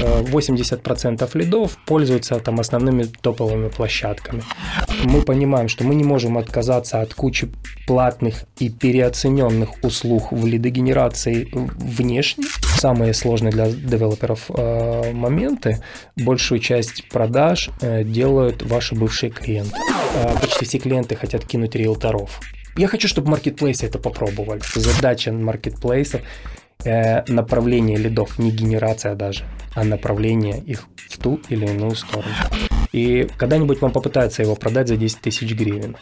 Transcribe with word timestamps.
80% 0.00 1.38
лидов 1.38 1.78
пользуются 1.86 2.38
там 2.40 2.60
основными 2.60 3.04
топовыми 3.04 3.68
площадками. 3.68 4.42
Мы 5.04 5.22
понимаем, 5.22 5.68
что 5.68 5.84
мы 5.84 5.94
не 5.94 6.04
можем 6.04 6.38
отказаться 6.38 7.00
от 7.00 7.14
кучи 7.14 7.50
платных 7.86 8.44
и 8.58 8.68
переоцененных 8.68 9.82
услуг 9.82 10.32
в 10.32 10.46
лидогенерации 10.46 11.48
внешней. 11.52 12.46
Самые 12.76 13.14
сложные 13.14 13.52
для 13.52 13.70
девелоперов 13.70 14.50
э, 14.50 15.12
моменты, 15.12 15.82
большую 16.16 16.60
часть 16.60 17.08
продаж 17.08 17.70
э, 17.80 18.04
делают 18.04 18.62
ваши 18.62 18.94
бывшие 18.94 19.30
клиенты. 19.30 19.76
Э, 20.14 20.38
почти 20.40 20.64
все 20.64 20.78
клиенты 20.78 21.16
хотят 21.16 21.44
кинуть 21.44 21.74
риэлторов. 21.74 22.40
Я 22.76 22.88
хочу, 22.88 23.08
чтобы 23.08 23.30
маркетплейсы 23.30 23.86
это 23.86 23.98
попробовали. 23.98 24.60
Задача 24.74 25.32
маркетплейса 25.32 26.20
э, 26.84 27.24
направление 27.28 27.96
лидов, 27.96 28.38
не 28.38 28.50
генерация 28.50 29.14
даже, 29.14 29.44
а 29.74 29.84
направление 29.84 30.58
их 30.58 30.84
в 31.08 31.18
ту 31.18 31.40
или 31.48 31.66
иную 31.66 31.94
сторону. 31.96 32.34
И 32.92 33.28
когда-нибудь 33.36 33.80
вам 33.80 33.92
попытаются 33.92 34.42
его 34.42 34.56
продать 34.56 34.88
за 34.88 34.96
10 34.96 35.20
тысяч 35.20 35.52
гривен. 35.54 35.96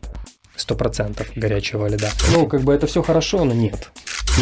100% 0.57 1.27
горячего 1.37 1.87
лида. 1.87 2.09
Ну, 2.35 2.47
как 2.47 2.63
бы 2.63 2.75
это 2.75 2.87
все 2.87 3.03
хорошо, 3.03 3.45
но 3.45 3.55
нет. 3.55 3.91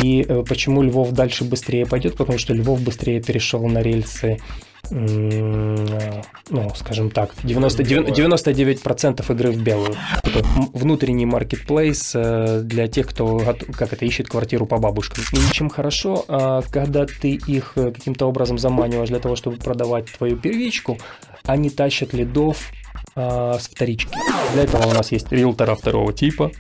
И 0.03 0.25
э, 0.27 0.43
почему 0.49 0.83
Львов 0.83 1.13
дальше 1.13 1.45
быстрее 1.45 1.87
пойдет? 1.87 2.17
Потому 2.17 2.39
что 2.39 2.55
Львов 2.55 2.81
быстрее 2.81 3.23
перешел 3.23 3.67
на 3.67 3.83
рельсы 3.83 4.39
ну, 4.91 6.73
скажем 6.77 7.11
так, 7.11 7.31
90, 7.43 7.83
99% 7.83 9.33
игры 9.33 9.51
в 9.51 9.63
белую. 9.63 9.95
Внутренний 10.73 11.27
маркетплейс 11.27 12.13
э, 12.15 12.61
для 12.63 12.87
тех, 12.89 13.09
кто, 13.09 13.39
как 13.77 13.93
это, 13.93 14.05
ищет 14.05 14.29
квартиру 14.29 14.67
по 14.67 14.79
бабушкам. 14.79 15.25
И 15.33 15.53
чем 15.53 15.69
хорошо, 15.69 16.25
а, 16.29 16.63
когда 16.71 17.07
ты 17.07 17.35
их 17.35 17.73
э, 17.77 17.91
каким-то 17.91 18.27
образом 18.27 18.59
заманиваешь 18.59 19.09
для 19.09 19.19
того, 19.19 19.37
чтобы 19.37 19.57
продавать 19.57 20.07
твою 20.07 20.37
первичку, 20.37 20.99
они 21.45 21.71
тащат 21.71 22.13
лидов 22.13 22.71
а, 23.15 23.59
с 23.59 23.69
вторички. 23.69 24.17
Для 24.53 24.65
этого 24.65 24.87
у 24.87 24.93
нас 24.93 25.11
есть 25.13 25.33
риэлтора 25.33 25.75
второго 25.75 26.13
типа. 26.13 26.53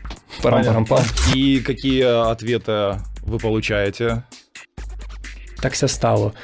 И 1.34 1.60
какие 1.60 2.30
ответы 2.30 3.00
вы 3.22 3.38
получаете? 3.38 4.24
Так 5.60 5.72
все 5.72 5.88
стало. 5.88 6.34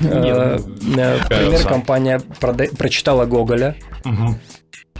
Э, 0.00 0.58
например, 0.58 1.62
компания 1.64 2.20
прочитала 2.78 3.26
Гоголя 3.26 3.76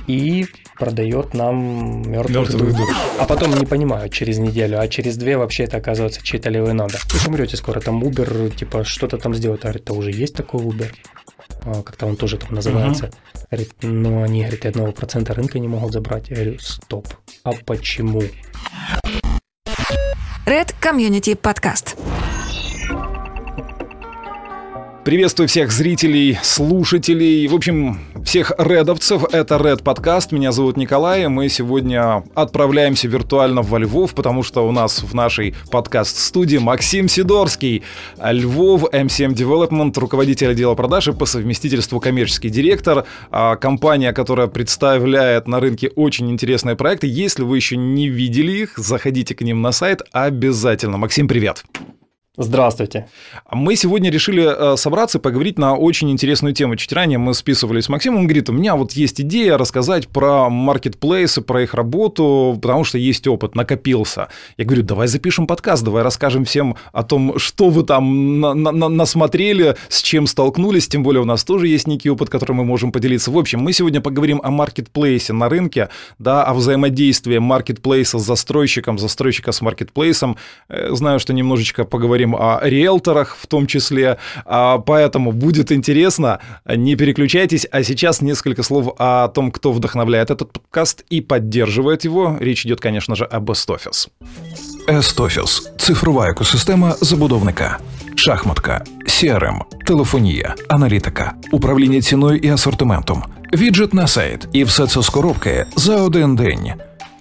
и 0.07 0.47
продает 0.79 1.35
нам 1.35 2.03
мертвых, 2.11 2.51
душ. 2.77 2.89
А 3.19 3.25
потом 3.25 3.55
не 3.55 3.67
понимаю 3.67 4.09
через 4.09 4.39
неделю, 4.39 4.81
а 4.81 4.89
через 4.89 5.17
две 5.17 5.37
вообще 5.37 5.65
это 5.65 5.79
оказывается 5.79 6.23
чей-то 6.23 6.51
левый 6.51 6.75
надо. 6.75 6.99
Вы 7.13 7.19
же 7.19 7.29
умрете 7.29 7.57
скоро, 7.57 7.81
там 7.81 8.03
Uber, 8.03 8.55
типа, 8.55 8.85
что-то 8.85 9.19
там 9.19 9.35
сделать. 9.35 9.65
А 9.65 9.71
это 9.71 9.95
уже 9.95 10.11
есть 10.11 10.35
такой 10.35 10.63
Uber. 10.63 10.93
А, 11.65 11.83
как-то 11.83 12.07
он 12.07 12.17
тоже 12.17 12.39
там 12.39 12.55
называется. 12.55 13.11
Говорит, 13.51 13.73
ну 13.83 14.23
они, 14.23 14.43
говорит, 14.43 14.67
одного 14.67 14.93
процента 14.93 15.35
рынка 15.35 15.59
не 15.59 15.69
могут 15.69 15.93
забрать. 15.93 16.29
Я 16.29 16.37
говорю, 16.37 16.59
стоп. 16.59 17.09
А 17.43 17.53
почему? 17.65 18.23
Red 20.47 20.75
Community 20.81 21.37
Podcast. 21.37 21.97
Приветствую 25.07 25.47
всех 25.47 25.71
зрителей, 25.71 26.37
слушателей, 26.43 27.47
в 27.47 27.55
общем, 27.55 28.01
всех 28.25 28.51
редовцев. 28.59 29.23
Это 29.33 29.55
Red 29.55 29.85
Подкаст. 29.85 30.33
Меня 30.33 30.51
зовут 30.51 30.77
Николай. 30.77 31.29
Мы 31.29 31.49
сегодня 31.49 32.25
отправляемся 32.35 33.07
виртуально 33.07 33.63
во 33.63 33.79
Львов, 33.79 34.17
потому 34.17 34.43
что 34.43 34.67
у 34.67 34.73
нас 34.73 35.05
в 35.05 35.15
нашей 35.15 35.55
подкаст-студии 35.71 36.57
Максим 36.57 37.07
Сидорский. 37.07 37.85
Львов, 38.21 38.93
M7 38.93 39.33
Development, 39.33 39.97
руководитель 39.97 40.51
отдела 40.51 40.75
продаж 40.75 41.07
и 41.07 41.13
по 41.13 41.25
совместительству 41.25 42.01
коммерческий 42.01 42.49
директор. 42.49 43.05
А, 43.31 43.55
компания, 43.55 44.13
которая 44.13 44.49
представляет 44.49 45.47
на 45.47 45.61
рынке 45.61 45.89
очень 45.95 46.33
интересные 46.33 46.75
проекты. 46.75 47.07
Если 47.07 47.45
вы 47.45 47.59
еще 47.59 47.77
не 47.77 48.09
видели 48.09 48.51
их, 48.51 48.77
заходите 48.77 49.37
к 49.37 49.43
ним 49.43 49.63
на 49.63 49.71
сайт 49.71 50.03
обязательно. 50.11 50.97
Максим, 50.97 51.29
привет. 51.29 51.63
Здравствуйте. 52.39 53.09
Мы 53.51 53.77
сегодня 53.77 54.11
решили 54.11 54.45
э, 54.45 54.77
собраться 54.77 55.17
и 55.17 55.21
поговорить 55.23 55.59
на 55.59 55.75
очень 55.75 56.11
интересную 56.11 56.53
тему. 56.53 56.77
Чуть 56.77 56.93
ранее 56.93 57.17
мы 57.17 57.33
списывались 57.33 57.85
с 57.85 57.89
Максимом, 57.89 58.21
он 58.21 58.27
говорит, 58.27 58.51
у 58.51 58.53
меня 58.53 58.77
вот 58.77 58.93
есть 58.93 59.23
идея 59.23 59.57
рассказать 59.57 60.09
про 60.09 60.51
маркетплейсы, 60.51 61.41
про 61.41 61.63
их 61.63 61.73
работу, 61.73 62.59
потому 62.61 62.85
что 62.85 62.99
есть 62.99 63.27
опыт, 63.27 63.55
накопился. 63.55 64.29
Я 64.59 64.67
говорю, 64.67 64.83
давай 64.83 65.09
запишем 65.09 65.47
подкаст, 65.47 65.83
давай 65.83 66.03
расскажем 66.03 66.45
всем 66.45 66.77
о 66.93 67.05
том, 67.05 67.39
что 67.39 67.71
вы 67.71 67.85
там 67.85 68.39
на 68.39 68.53
на 68.53 68.89
насмотрели, 68.91 69.77
с 69.89 70.03
чем 70.03 70.27
столкнулись, 70.27 70.89
тем 70.89 71.03
более 71.03 71.23
у 71.23 71.27
нас 71.27 71.43
тоже 71.43 71.69
есть 71.69 71.87
некий 71.87 72.11
опыт, 72.11 72.29
которым 72.29 72.59
мы 72.59 72.65
можем 72.65 72.93
поделиться. 72.93 73.31
В 73.31 73.39
общем, 73.39 73.61
мы 73.61 73.73
сегодня 73.73 74.03
поговорим 74.03 74.43
о 74.45 74.51
маркетплейсе 74.51 75.33
на 75.33 75.49
рынке, 75.49 75.89
да, 76.19 76.45
о 76.45 76.53
взаимодействии 76.53 77.39
маркетплейса 77.39 78.19
с 78.19 78.23
застройщиком, 78.23 78.99
застройщика 78.99 79.53
с 79.53 79.63
маркетплейсом. 79.63 80.37
Э, 80.69 80.91
знаю, 80.91 81.19
что 81.19 81.33
немножечко 81.33 81.85
поговорим 81.85 82.26
поговорим 82.26 82.36
о 82.36 82.60
риэлторах 82.64 83.38
в 83.40 83.46
том 83.46 83.68
числе, 83.68 84.18
а, 84.46 84.80
поэтому 84.80 85.32
будет 85.32 85.72
интересно, 85.72 86.40
не 86.66 86.96
переключайтесь, 86.96 87.68
а 87.72 87.84
сейчас 87.84 88.22
несколько 88.22 88.64
слов 88.64 88.96
о 88.98 89.28
том, 89.28 89.52
кто 89.52 89.72
вдохновляет 89.72 90.32
этот 90.32 90.52
подкаст 90.52 91.06
и 91.14 91.22
поддерживает 91.22 92.06
его. 92.06 92.38
Речь 92.40 92.66
идет, 92.66 92.80
конечно 92.80 93.16
же, 93.16 93.26
об 93.26 93.52
Estoфис. 93.52 94.10
Estoфис – 94.88 95.78
цифрова 95.78 96.30
екосистема 96.30 96.96
забудовника. 97.02 97.78
Шахматка, 98.16 98.84
CRM, 99.06 99.60
телефонія, 99.86 100.56
аналітика, 100.70 101.34
управління 101.52 102.02
ціною 102.02 102.38
і 102.38 102.50
асортиментом, 102.50 103.24
віджит 103.54 103.94
на 103.94 104.08
сайт, 104.08 104.48
і 104.54 104.64
все 104.64 104.88
це 104.88 105.02
з 105.02 105.10
коробки 105.10 105.66
за 105.76 105.96
один 105.96 106.36
день. 106.36 106.72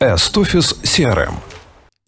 Estoфис 0.00 0.76
CRM – 0.84 1.53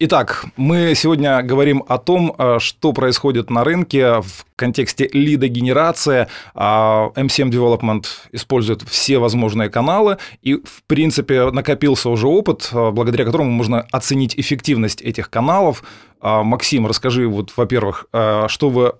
Итак, 0.00 0.44
мы 0.56 0.94
сегодня 0.94 1.42
говорим 1.42 1.82
о 1.88 1.98
том, 1.98 2.32
э, 2.38 2.58
что 2.60 2.92
происходит 2.92 3.50
на 3.50 3.64
рынке 3.64 4.20
в 4.20 4.46
контексте 4.54 5.10
лидогенерации. 5.12 6.28
А, 6.54 7.10
M7 7.16 7.50
Development 7.50 8.06
использует 8.30 8.82
все 8.82 9.18
возможные 9.18 9.70
каналы, 9.70 10.18
и, 10.40 10.54
в 10.54 10.84
принципе, 10.86 11.50
накопился 11.50 12.10
уже 12.10 12.28
опыт, 12.28 12.70
э, 12.72 12.90
благодаря 12.92 13.24
которому 13.24 13.50
можно 13.50 13.88
оценить 13.90 14.38
эффективность 14.38 15.02
этих 15.02 15.30
каналов. 15.30 15.82
А, 16.20 16.44
Максим, 16.44 16.86
расскажи, 16.86 17.26
вот, 17.26 17.52
во-первых, 17.56 18.06
э, 18.12 18.46
что 18.46 18.70
вы 18.70 18.92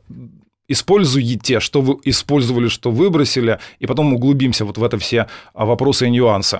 используете, 0.66 1.60
что 1.60 1.80
вы 1.80 1.98
использовали, 2.02 2.66
что 2.66 2.90
выбросили, 2.90 3.60
и 3.78 3.86
потом 3.86 4.14
углубимся 4.14 4.64
вот 4.64 4.78
в 4.78 4.82
это 4.82 4.98
все 4.98 5.28
вопросы 5.54 6.08
и 6.08 6.10
нюансы. 6.10 6.58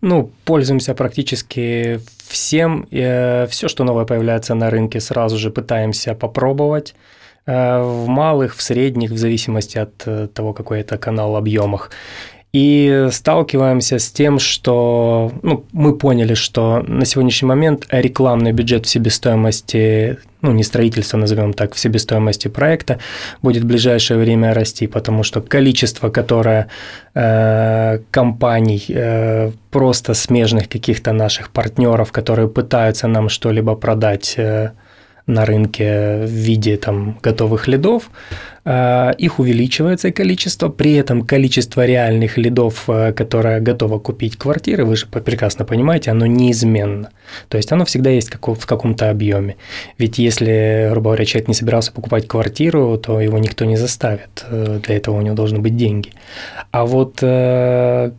Ну, 0.00 0.30
пользуемся 0.44 0.94
практически 0.94 2.00
всем. 2.28 2.86
Э, 2.90 3.46
Все, 3.48 3.68
что 3.68 3.84
новое 3.84 4.04
появляется 4.04 4.54
на 4.54 4.70
рынке, 4.70 5.00
сразу 5.00 5.36
же 5.38 5.50
пытаемся 5.50 6.14
попробовать 6.14 6.94
э, 7.46 7.82
в 7.82 8.06
малых, 8.06 8.56
в 8.56 8.62
средних, 8.62 9.10
в 9.10 9.18
зависимости 9.18 9.78
от 9.78 10.02
э, 10.06 10.28
того, 10.28 10.52
какой 10.52 10.80
это 10.80 10.98
канал 10.98 11.36
объемах. 11.36 11.90
И 12.52 13.06
сталкиваемся 13.12 14.00
с 14.00 14.10
тем, 14.10 14.40
что 14.40 15.30
ну, 15.42 15.64
мы 15.70 15.96
поняли, 15.96 16.34
что 16.34 16.82
на 16.84 17.04
сегодняшний 17.04 17.46
момент 17.46 17.86
рекламный 17.90 18.50
бюджет 18.50 18.86
в 18.86 18.88
себестоимости, 18.88 20.18
ну 20.42 20.50
не 20.50 20.64
строительство, 20.64 21.16
назовем 21.16 21.52
так, 21.52 21.74
в 21.74 21.78
себестоимости 21.78 22.48
проекта 22.48 22.98
будет 23.40 23.62
в 23.62 23.66
ближайшее 23.66 24.18
время 24.18 24.52
расти, 24.52 24.88
потому 24.88 25.22
что 25.22 25.40
количество, 25.40 26.10
которое 26.10 26.66
э, 27.14 28.00
компаний, 28.10 28.84
э, 28.88 29.52
просто 29.70 30.14
смежных 30.14 30.68
каких-то 30.68 31.12
наших 31.12 31.50
партнеров, 31.50 32.10
которые 32.10 32.48
пытаются 32.48 33.06
нам 33.06 33.28
что-либо 33.28 33.76
продать, 33.76 34.34
э, 34.36 34.70
на 35.26 35.44
рынке 35.46 36.24
в 36.24 36.30
виде 36.30 36.76
там, 36.76 37.18
готовых 37.22 37.68
лидов, 37.68 38.10
их 38.64 39.38
увеличивается 39.38 40.10
количество, 40.10 40.68
при 40.68 40.94
этом 40.94 41.22
количество 41.22 41.86
реальных 41.86 42.36
лидов, 42.36 42.84
э, 42.88 43.12
которые 43.12 43.60
готовы 43.60 44.00
купить 44.00 44.36
квартиры, 44.36 44.84
вы 44.84 44.96
же 44.96 45.06
прекрасно 45.06 45.64
понимаете, 45.64 46.10
оно 46.10 46.26
неизменно. 46.26 47.10
То 47.48 47.56
есть 47.56 47.72
оно 47.72 47.84
всегда 47.84 48.10
есть 48.10 48.30
в 48.30 48.66
каком-то 48.66 49.08
объеме. 49.08 49.56
Ведь 49.98 50.18
если, 50.18 50.88
грубо 50.90 51.10
говоря, 51.10 51.24
человек 51.24 51.48
не 51.48 51.54
собирался 51.54 51.92
покупать 51.92 52.28
квартиру, 52.28 52.98
то 52.98 53.20
его 53.20 53.38
никто 53.38 53.64
не 53.64 53.76
заставит. 53.76 54.44
Э, 54.50 54.80
для 54.84 54.96
этого 54.96 55.18
у 55.18 55.22
него 55.22 55.34
должны 55.34 55.58
быть 55.58 55.76
деньги. 55.76 56.10
А 56.70 56.84
вот 56.84 57.20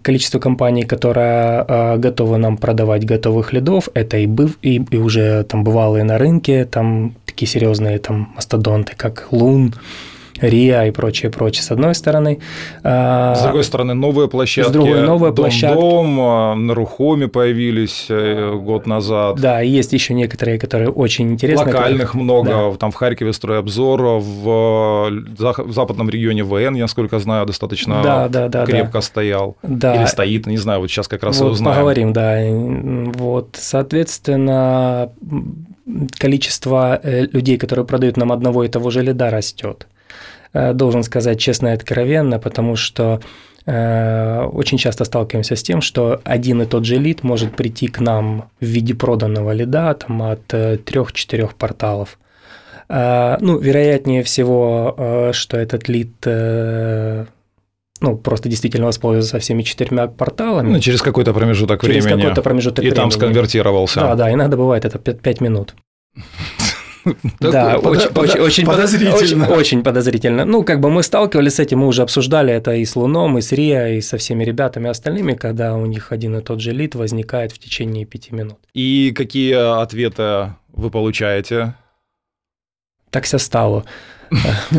количество 0.04 0.40
компаний, 0.40 0.84
которые 0.84 1.98
готовы 1.98 2.38
нам 2.38 2.58
продавать 2.58 3.06
готовых 3.06 3.54
лидов, 3.54 3.90
это 3.94 4.18
и, 4.18 4.26
быв, 4.26 4.58
и, 4.62 4.84
и 4.90 4.98
уже 4.98 5.44
там 5.44 5.64
бывалые 5.64 6.04
на 6.04 6.18
рынке, 6.18 6.66
там 6.66 7.14
такие 7.26 7.48
серьезные 7.48 8.00
там 8.00 8.34
мастодонты, 8.36 8.94
как 8.98 9.28
Лун, 9.32 9.74
РИА 10.42 10.88
и 10.88 10.92
прочее, 10.92 11.32
прочее, 11.32 11.64
с 11.64 11.72
одной 11.72 11.96
стороны. 11.96 12.40
А, 12.84 13.36
с 13.36 13.44
другой 13.44 13.64
стороны, 13.64 13.94
новые 13.94 14.28
площадки. 14.28 14.70
С 14.70 14.74
другой, 14.74 15.02
новые 15.02 15.32
Дом, 15.32 15.46
площадки. 15.46 15.80
Дом, 15.80 16.20
а, 16.20 16.56
на 16.56 16.74
Рухоме 16.74 17.28
появились 17.28 18.08
э, 18.10 18.56
год 18.56 18.88
назад. 18.88 19.40
Да, 19.40 19.62
и 19.62 19.70
есть 19.70 19.94
еще 19.94 20.14
некоторые, 20.14 20.60
которые 20.60 20.90
очень 20.90 21.32
интересны. 21.32 21.66
Локальных 21.66 22.14
много. 22.14 22.50
Да. 22.50 22.78
Там 22.78 22.92
в 22.92 22.96
Харькове 22.96 23.34
стройобзор, 23.34 24.02
в, 24.02 25.10
в 25.10 25.72
западном 25.72 26.10
регионе 26.10 26.44
ВН, 26.44 26.76
я 26.76 26.84
насколько 26.84 27.20
знаю, 27.20 27.46
достаточно 27.46 28.02
да, 28.04 28.28
да, 28.28 28.48
да, 28.48 28.66
крепко 28.66 28.94
да. 28.94 29.02
стоял. 29.02 29.56
Да. 29.64 29.96
Или 29.96 30.06
стоит, 30.06 30.48
не 30.48 30.58
знаю, 30.58 30.80
вот 30.80 30.90
сейчас 30.90 31.08
как 31.08 31.24
раз 31.24 31.40
вот 31.40 31.48
и 31.48 31.52
узнаем. 31.52 31.76
Поговорим, 31.76 32.14
да. 32.14 32.40
Вот, 33.18 33.58
соответственно, 33.60 35.12
количество 36.18 37.00
э, 37.02 37.28
людей, 37.32 37.58
которые 37.58 37.86
продают 37.86 38.18
нам 38.18 38.32
одного 38.32 38.64
и 38.64 38.68
того 38.68 38.90
же 38.90 39.02
лида, 39.02 39.30
растет. 39.30 39.88
Э, 40.53 40.74
должен 40.74 41.03
сказать 41.03 41.39
честно 41.39 41.69
и 41.69 41.71
откровенно, 41.71 42.39
потому 42.39 42.75
что 42.75 43.21
э, 43.65 44.44
очень 44.51 44.77
часто 44.77 45.06
сталкиваемся 45.06 45.56
с 45.56 45.63
тем, 45.63 45.81
что 45.81 46.21
один 46.24 46.62
и 46.62 46.65
тот 46.65 46.86
же 46.86 46.98
лид 46.98 47.24
может 47.24 47.56
прийти 47.56 47.88
к 47.88 48.00
нам 48.00 48.50
в 48.59 48.65
виде 48.65 48.94
проданного 48.94 49.51
лида 49.51 49.94
там, 49.94 50.21
от 50.21 50.45
трех-четырех 50.48 51.56
порталов. 51.56 52.18
Ну, 52.89 53.57
вероятнее 53.57 54.21
всего, 54.21 55.31
что 55.31 55.56
этот 55.56 55.88
лид 55.88 56.12
ну, 58.01 58.18
просто 58.18 58.50
действительно 58.50 58.88
воспользовался 58.88 59.39
всеми 59.39 59.62
четырьмя 59.62 60.07
порталами. 60.07 60.74
Ну, 60.74 60.80
через 60.80 61.01
какой-то 61.01 61.33
промежуток 61.33 61.81
через 61.81 62.03
времени. 62.03 62.09
Через 62.09 62.21
какой-то 62.24 62.42
промежуток 62.42 62.80
и 62.80 62.81
времени. 62.89 62.94
И 62.94 63.01
там 63.01 63.12
сконвертировался. 63.12 64.01
Да, 64.01 64.15
да, 64.15 64.33
иногда 64.33 64.57
бывает 64.57 64.83
это 64.83 65.00
5 65.00 65.39
минут. 65.39 65.75
Да, 67.39 67.77
очень 67.77 68.65
подозрительно. 68.65 69.48
Очень 69.48 69.83
подозрительно. 69.83 70.45
Ну, 70.45 70.63
как 70.63 70.80
бы 70.80 70.89
мы 70.89 71.03
сталкивались 71.03 71.56
с 71.56 71.59
этим, 71.59 71.80
мы 71.80 71.88
уже 71.88 72.01
обсуждали 72.03 72.53
это 72.53 72.74
и 72.74 72.86
с 72.86 72.95
Луном, 72.95 73.38
и 73.38 73.42
с 73.42 73.51
Риа, 73.51 73.89
и 73.89 74.01
со 74.01 74.18
всеми 74.18 74.44
ребятами 74.44 74.89
остальными, 74.89 75.33
когда 75.33 75.75
у 75.75 75.86
них 75.86 76.12
один 76.12 76.38
и 76.38 76.42
тот 76.42 76.62
же 76.62 76.71
лид 76.71 76.95
возникает 76.95 77.51
в 77.51 77.59
течение 77.59 78.06
пяти 78.06 78.33
минут. 78.33 78.59
И 78.74 79.13
какие 79.15 79.81
ответы 79.81 80.53
вы 80.69 80.89
получаете? 80.89 81.75
Так 83.09 83.25
все 83.25 83.38
стало. 83.38 83.86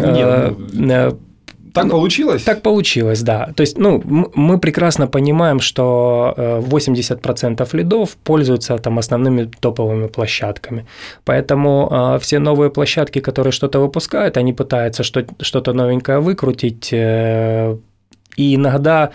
Так 1.72 1.90
получилось? 1.90 2.42
Так 2.42 2.62
получилось, 2.62 3.22
да. 3.22 3.52
То 3.56 3.62
есть, 3.62 3.78
ну, 3.78 4.02
мы 4.34 4.58
прекрасно 4.58 5.06
понимаем, 5.06 5.60
что 5.60 6.34
80% 6.36 7.62
э, 7.62 7.76
лидов 7.76 8.16
пользуются 8.24 8.78
там 8.78 8.98
основными 8.98 9.50
топовыми 9.60 10.08
площадками. 10.08 10.84
Поэтому 11.24 11.88
э, 11.90 12.18
все 12.20 12.38
новые 12.38 12.70
площадки, 12.70 13.20
которые 13.20 13.52
что-то 13.52 13.80
выпускают, 13.80 14.36
они 14.36 14.52
пытаются 14.52 15.02
что-то 15.02 15.72
новенькое 15.72 16.20
выкрутить, 16.20 16.92
э, 16.92 17.76
и 18.36 18.54
иногда 18.54 19.10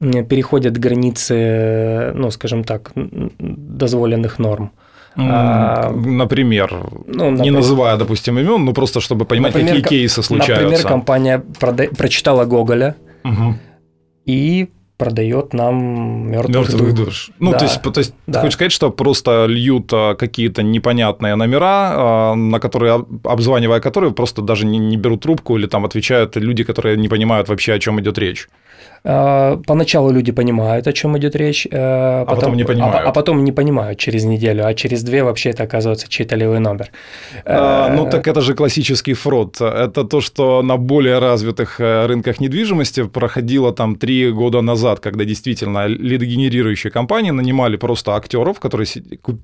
переходят 0.00 0.78
границы, 0.78 2.12
ну, 2.14 2.30
скажем 2.30 2.64
так, 2.64 2.92
дозволенных 3.38 4.38
норм. 4.38 4.70
А, 5.18 5.90
например, 5.90 6.70
ну, 7.06 7.30
например, 7.30 7.40
не 7.40 7.50
называя, 7.50 7.96
допустим, 7.96 8.38
имен, 8.38 8.64
но 8.64 8.72
просто 8.72 9.00
чтобы 9.00 9.24
понимать, 9.24 9.54
например, 9.54 9.82
какие 9.82 10.00
кейсы 10.00 10.22
случаются. 10.22 10.64
Например, 10.64 10.86
компания 10.86 11.42
прода- 11.60 11.94
прочитала 11.96 12.44
Гоголя 12.44 12.94
угу. 13.24 13.54
и 14.26 14.68
продает 14.98 15.54
нам 15.54 16.30
мертвых, 16.30 16.56
мертвых 16.56 16.94
душ. 16.94 17.04
душ. 17.06 17.30
Ну, 17.38 17.52
да. 17.52 17.58
то 17.58 17.64
есть, 17.64 17.82
то 17.82 17.98
есть 17.98 18.14
да. 18.26 18.32
ты 18.32 18.38
хочешь 18.40 18.54
сказать, 18.54 18.72
что 18.72 18.90
просто 18.90 19.46
льют 19.46 19.90
а, 19.92 20.14
какие-то 20.14 20.62
непонятные 20.62 21.36
номера, 21.36 21.92
а, 21.92 22.34
на 22.34 22.58
которые, 22.58 23.06
обзванивая 23.24 23.80
которые, 23.80 24.12
просто 24.12 24.42
даже 24.42 24.66
не, 24.66 24.78
не 24.78 24.96
берут 24.96 25.22
трубку 25.22 25.56
или 25.56 25.66
там 25.66 25.84
отвечают 25.84 26.36
люди, 26.36 26.64
которые 26.64 26.96
не 26.96 27.08
понимают 27.08 27.48
вообще, 27.48 27.74
о 27.74 27.78
чем 27.78 28.00
идет 28.00 28.18
речь. 28.18 28.48
Э, 29.04 29.56
поначалу 29.66 30.10
люди 30.10 30.32
понимают, 30.32 30.86
о 30.86 30.92
чем 30.92 31.16
идет 31.18 31.36
речь, 31.36 31.64
потом, 31.70 31.80
э, 31.80 32.22
а 32.22 32.24
потом 32.26 32.56
не 32.56 32.64
понимают. 32.64 32.96
А, 32.96 33.08
а 33.08 33.12
потом 33.12 33.44
не 33.44 33.52
понимают 33.52 33.98
через 33.98 34.24
неделю, 34.24 34.66
а 34.66 34.74
через 34.74 35.02
две 35.02 35.22
вообще 35.22 35.50
это 35.50 35.64
оказывается 35.64 36.08
чей-то 36.08 36.36
левый 36.36 36.60
номер. 36.60 36.90
А, 37.44 37.88
ну 37.94 38.08
так 38.10 38.26
это 38.26 38.40
же 38.40 38.54
классический 38.54 39.14
фрод. 39.14 39.60
Это 39.60 40.04
то, 40.04 40.20
что 40.20 40.62
на 40.62 40.76
более 40.76 41.18
развитых 41.18 41.80
рынках 41.80 42.40
недвижимости 42.40 43.04
проходило 43.04 43.72
там 43.72 43.96
три 43.96 44.30
года 44.32 44.60
назад, 44.60 45.00
когда 45.00 45.24
действительно 45.24 45.86
лидогенерирующие 45.86 46.90
компании 46.90 47.30
нанимали 47.30 47.76
просто 47.76 48.12
актеров, 48.12 48.60
которые 48.60 48.86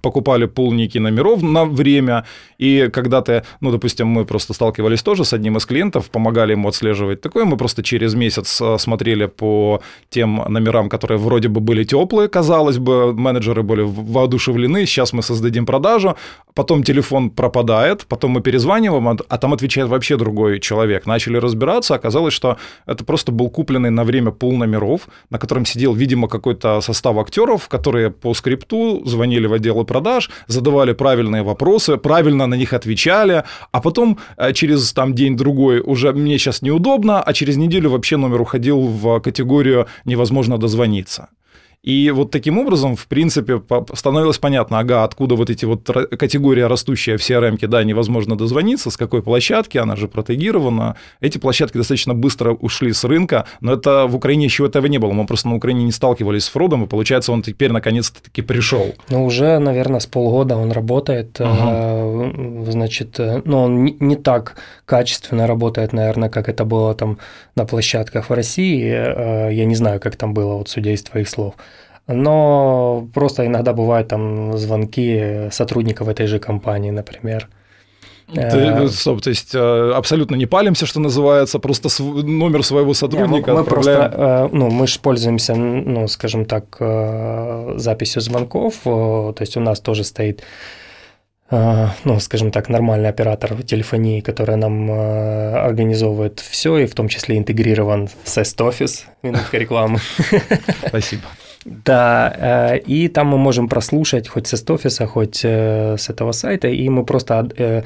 покупали 0.03 0.47
полники 0.47 0.99
номеров 0.99 1.43
на 1.43 1.65
время, 1.65 2.25
и 2.59 2.89
когда 2.93 3.21
ты, 3.21 3.43
ну 3.61 3.71
допустим, 3.71 4.09
мы 4.09 4.25
просто 4.25 4.53
сталкивались 4.53 5.03
тоже 5.03 5.25
с 5.25 5.33
одним 5.33 5.57
из 5.57 5.67
клиентов, 5.67 6.11
помогали 6.11 6.53
ему 6.53 6.69
отслеживать 6.69 7.21
такое, 7.21 7.45
мы 7.45 7.57
просто 7.57 7.83
через 7.83 8.15
месяц 8.15 8.61
смотрели 8.79 9.27
по 9.27 9.44
по 9.45 9.83
тем 10.09 10.43
номерам, 10.49 10.89
которые 10.89 11.19
вроде 11.19 11.49
бы 11.49 11.61
были 11.61 11.85
теплые, 11.85 12.29
казалось 12.29 12.79
бы, 12.79 13.13
менеджеры 13.13 13.63
были 13.63 13.83
воодушевлены, 13.83 14.87
сейчас 14.87 15.13
мы 15.13 15.23
создадим 15.23 15.67
продажу, 15.67 16.17
потом 16.55 16.83
телефон 16.83 17.31
пропадает, 17.31 18.07
потом 18.09 18.31
мы 18.31 18.41
перезваниваем, 18.41 19.09
а, 19.09 19.17
а 19.29 19.39
там 19.39 19.53
отвечает 19.53 19.89
вообще 19.89 20.17
другой 20.17 20.61
человек. 20.61 21.07
Начали 21.07 21.37
разбираться, 21.37 21.95
оказалось, 21.95 22.33
что 22.33 22.57
это 22.87 23.05
просто 23.05 23.33
был 23.33 23.51
купленный 23.51 23.91
на 23.91 24.05
время 24.05 24.31
пул 24.31 24.57
номеров, 24.57 25.09
на 25.31 25.39
котором 25.39 25.67
сидел, 25.67 25.95
видимо, 25.95 26.29
какой-то 26.29 26.81
состав 26.81 27.19
актеров, 27.19 27.69
которые 27.69 28.11
по 28.11 28.35
скрипту 28.35 29.03
звонили 29.05 29.47
в 29.47 29.53
отделы 29.53 29.85
продаж, 29.85 30.31
задавали 30.47 30.95
правильные 30.95 31.43
вопросы, 31.43 31.97
правильно 31.97 32.47
на 32.47 32.55
них 32.55 32.73
отвечали, 32.73 33.43
а 33.73 33.81
потом 33.81 34.17
э, 34.39 34.53
через 34.53 34.93
там 34.93 35.13
день-другой 35.15 35.81
уже 35.81 36.13
мне 36.13 36.39
сейчас 36.39 36.63
неудобно, 36.63 37.23
а 37.23 37.33
через 37.33 37.57
неделю 37.57 37.91
вообще 37.91 38.17
номер 38.17 38.41
уходил 38.41 38.81
в 38.81 39.21
категорию 39.35 39.87
невозможно 40.05 40.59
дозвониться. 40.59 41.29
И 41.85 42.11
вот 42.11 42.31
таким 42.31 42.59
образом, 42.59 42.97
в 42.97 43.07
принципе, 43.07 43.63
становилось 43.93 44.39
понятно, 44.39 44.79
ага, 44.79 45.05
откуда 45.05 45.35
вот 45.35 45.51
эти 45.51 45.67
вот 45.67 45.87
категория 46.19 46.67
растущая 46.67 47.19
в 47.19 47.21
CRM, 47.21 47.59
да, 47.67 47.85
невозможно 47.85 48.37
дозвониться, 48.37 48.91
с 48.91 48.97
какой 48.97 49.23
площадки, 49.23 49.77
она 49.77 49.95
же 49.95 50.09
протегирована. 50.09 50.97
Эти 51.21 51.37
площадки 51.37 51.77
достаточно 51.77 52.15
быстро 52.15 52.53
ушли 52.53 52.95
с 52.95 53.05
рынка, 53.05 53.45
но 53.61 53.75
это 53.75 54.07
в 54.07 54.17
Украине 54.17 54.47
еще 54.47 54.65
этого 54.65 54.87
не 54.87 54.97
было. 54.97 55.13
Мы 55.13 55.27
просто 55.27 55.49
на 55.49 55.57
Украине 55.57 55.85
не 55.85 55.93
сталкивались 55.93 56.45
с 56.45 56.49
фродом, 56.49 56.85
и 56.85 56.87
получается, 56.87 57.33
он 57.33 57.43
теперь 57.43 57.71
наконец-таки 57.71 58.41
пришел. 58.41 58.95
Ну, 59.11 59.27
уже, 59.27 59.59
наверное, 59.59 60.01
с 60.01 60.07
полгода 60.07 60.57
он 60.57 60.73
работает. 60.73 61.39
Угу. 61.39 62.65
Значит, 62.71 63.21
э, 63.21 63.43
ну, 63.45 63.65
он 63.65 63.85
не 63.85 64.17
так 64.17 64.57
качественно 64.87 65.47
работает, 65.47 65.93
наверное, 65.93 66.31
как 66.31 66.49
это 66.49 66.65
было 66.65 66.95
там 66.95 67.19
на 67.57 67.67
площадках 67.67 68.31
в 68.31 68.33
России. 68.33 68.91
Э, 68.91 69.53
я 69.53 69.67
не 69.67 69.75
знаю, 69.75 70.01
как 70.01 70.17
там 70.17 70.33
было, 70.33 70.55
вот 70.55 70.71
судя 70.71 70.93
из 70.93 71.03
твоих 71.03 71.29
слов 71.29 71.55
но 72.07 73.09
просто 73.15 73.47
иногда 73.47 73.73
бывают 73.73 74.09
там 74.09 74.57
звонки 74.59 75.49
сотрудников 75.51 76.09
этой 76.09 76.27
же 76.27 76.39
компании, 76.39 76.91
например. 76.91 77.49
Ты, 78.33 78.41
э, 78.41 78.89
стоп, 78.89 79.21
то 79.21 79.31
есть 79.31 79.55
э, 79.55 79.93
абсолютно 79.95 80.35
не 80.35 80.47
палимся, 80.47 80.87
что 80.87 80.99
называется, 80.99 81.59
просто 81.59 81.89
номер 82.03 82.63
своего 82.65 82.95
сотрудника 82.95 83.51
не, 83.51 83.55
мы, 83.55 83.55
мы 83.55 83.61
отправляем. 83.61 84.11
Просто, 84.11 84.23
э, 84.23 84.49
ну, 84.57 84.71
мы 84.71 84.87
же 84.87 84.99
пользуемся, 85.01 85.55
ну, 85.55 86.09
скажем 86.09 86.47
так, 86.47 86.77
записью 87.77 88.23
звонков, 88.23 88.75
то 88.85 89.35
есть 89.41 89.57
у 89.57 89.61
нас 89.61 89.81
тоже 89.81 90.05
стоит 90.05 90.43
ну, 91.51 92.19
скажем 92.21 92.51
так, 92.51 92.69
нормальный 92.69 93.11
оператор 93.11 93.63
телефонии, 93.63 94.21
который 94.21 94.57
нам 94.57 94.91
организовывает 94.91 96.41
все, 96.41 96.79
и 96.79 96.87
в 96.87 96.95
том 96.95 97.07
числе 97.07 97.37
интегрирован 97.37 98.09
с 98.25 98.39
S-Office, 98.39 99.03
минутка 99.23 99.59
рекламы. 99.59 100.01
Спасибо. 100.89 101.23
Да, 101.65 102.33
э, 102.37 102.79
и 102.79 103.09
там 103.09 103.29
мы 103.29 103.39
можем 103.39 103.69
прослушать 103.69 104.29
хоть 104.29 104.47
с 104.47 104.71
офиса, 104.71 105.07
хоть 105.07 105.41
э, 105.45 105.97
с 105.97 106.11
этого 106.11 106.33
сайта, 106.33 106.69
и 106.69 106.89
мы 106.89 107.05
просто 107.05 107.49
э, 107.57 107.83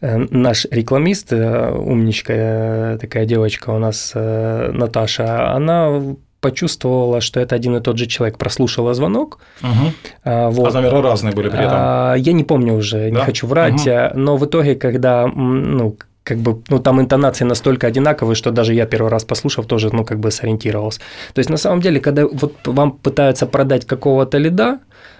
наш 0.00 0.66
рекламист, 0.70 1.32
умничка 1.32 2.98
такая 3.00 3.26
девочка 3.26 3.70
у 3.70 3.78
нас 3.78 4.12
Наташа, 4.14 5.52
она 5.52 6.02
почувствовала, 6.40 7.20
что 7.20 7.38
это 7.38 7.54
один 7.54 7.76
и 7.76 7.80
тот 7.80 7.98
же 7.98 8.06
человек, 8.06 8.38
прослушала 8.38 8.94
звонок. 8.94 9.38
Угу. 9.62 10.50
Вот. 10.50 10.74
А 10.74 10.80
номера 10.80 11.02
разные 11.02 11.34
были 11.34 11.50
при 11.50 11.60
этом? 11.60 11.76
А, 11.76 12.14
я 12.14 12.32
не 12.32 12.44
помню 12.44 12.74
уже, 12.74 13.10
да? 13.10 13.10
не 13.10 13.16
хочу 13.16 13.46
врать, 13.46 13.86
угу. 13.86 14.18
но 14.18 14.36
в 14.38 14.46
итоге, 14.46 14.74
когда 14.74 15.26
ну, 15.26 15.96
как 16.30 16.38
бы, 16.38 16.62
ну, 16.68 16.78
там 16.78 17.00
интонации 17.00 17.44
настолько 17.44 17.88
одинаковые, 17.88 18.36
что 18.36 18.52
даже 18.52 18.72
я 18.72 18.86
первый 18.86 19.10
раз 19.10 19.24
послушав, 19.24 19.66
тоже, 19.66 19.90
ну, 19.92 20.04
как 20.04 20.20
бы 20.20 20.30
сориентировался. 20.30 21.00
То 21.34 21.40
есть, 21.40 21.50
на 21.50 21.56
самом 21.56 21.80
деле, 21.80 21.98
когда 21.98 22.24
вот 22.24 22.54
вам 22.66 22.92
пытаются 22.92 23.46
продать 23.46 23.84
какого-то 23.84 24.38
лида, 24.38 24.78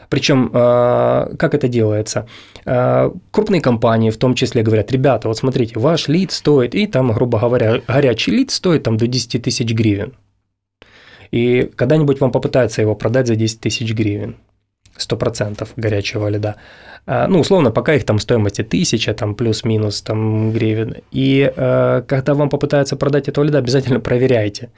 причем, 0.08 0.50
а, 0.52 1.34
как 1.36 1.54
это 1.54 1.66
делается? 1.66 2.26
А, 2.64 3.12
крупные 3.32 3.60
компании 3.60 4.10
в 4.10 4.16
том 4.16 4.34
числе 4.34 4.62
говорят, 4.62 4.92
ребята, 4.92 5.26
вот 5.26 5.36
смотрите, 5.36 5.80
ваш 5.80 6.08
лид 6.08 6.30
стоит, 6.30 6.76
и 6.76 6.86
там, 6.86 7.12
грубо 7.12 7.40
говоря, 7.40 7.80
горячий 7.88 8.30
лид 8.30 8.52
стоит 8.52 8.84
там 8.84 8.96
до 8.96 9.08
10 9.08 9.42
тысяч 9.42 9.72
гривен. 9.72 10.12
И 11.32 11.70
когда-нибудь 11.74 12.20
вам 12.20 12.30
попытаются 12.30 12.82
его 12.82 12.94
продать 12.94 13.26
за 13.26 13.34
10 13.34 13.60
тысяч 13.60 13.92
гривен. 13.94 14.36
100% 14.96 15.68
горячего 15.76 16.28
льда. 16.30 16.54
А, 17.06 17.26
ну, 17.26 17.40
условно, 17.40 17.70
пока 17.70 17.94
их 17.94 18.04
там 18.04 18.18
стоимости 18.18 18.62
тысяча, 18.62 19.14
там 19.14 19.34
плюс-минус 19.34 20.02
там 20.02 20.52
гривен. 20.52 20.96
И 21.10 21.52
э, 21.56 22.02
когда 22.06 22.34
вам 22.34 22.48
попытаются 22.48 22.96
продать 22.96 23.28
этого 23.28 23.44
льда, 23.44 23.58
обязательно 23.58 24.00
проверяйте. 24.00 24.70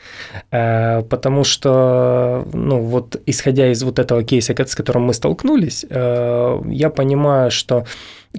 Э, 0.50 1.02
потому 1.02 1.44
что, 1.44 2.46
ну, 2.52 2.80
вот 2.80 3.20
исходя 3.26 3.70
из 3.70 3.82
вот 3.82 3.98
этого 3.98 4.22
кейса, 4.22 4.54
с 4.66 4.74
которым 4.74 5.02
мы 5.02 5.14
столкнулись, 5.14 5.84
э, 5.88 6.60
я 6.68 6.90
понимаю, 6.90 7.50
что 7.50 7.84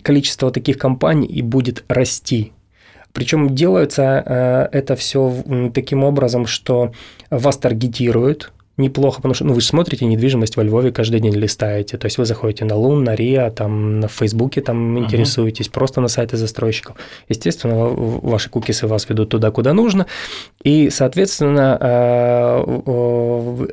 количество 0.01 0.51
таких 0.51 0.77
компаний 0.77 1.27
и 1.27 1.41
будет 1.41 1.83
расти. 1.87 2.53
Причем 3.11 3.53
делается 3.53 4.69
это 4.71 4.95
все 4.95 5.31
таким 5.71 6.03
образом, 6.03 6.47
что 6.47 6.93
вас 7.29 7.57
таргетируют, 7.57 8.51
неплохо, 8.77 9.17
потому 9.17 9.35
что 9.35 9.45
ну, 9.45 9.53
вы 9.53 9.61
же 9.61 9.67
смотрите 9.67 10.05
недвижимость 10.05 10.57
во 10.57 10.63
Львове, 10.63 10.91
каждый 10.91 11.19
день 11.19 11.33
листаете. 11.33 11.97
То 11.97 12.05
есть 12.05 12.17
вы 12.17 12.25
заходите 12.25 12.65
на 12.65 12.75
Лун, 12.75 13.03
на 13.03 13.13
РИА, 13.13 13.51
там 13.51 13.99
на 13.99 14.07
Фейсбуке 14.07 14.61
там 14.61 14.97
uh-huh. 14.97 15.03
интересуетесь, 15.03 15.69
просто 15.69 16.01
на 16.01 16.07
сайты 16.07 16.37
застройщиков. 16.37 16.95
Естественно, 17.29 17.75
ваши 17.87 18.49
кукисы 18.49 18.87
вас 18.87 19.07
ведут 19.09 19.29
туда, 19.29 19.51
куда 19.51 19.73
нужно. 19.73 20.07
И, 20.63 20.89
соответственно, 20.89 21.77
э, 21.79 22.63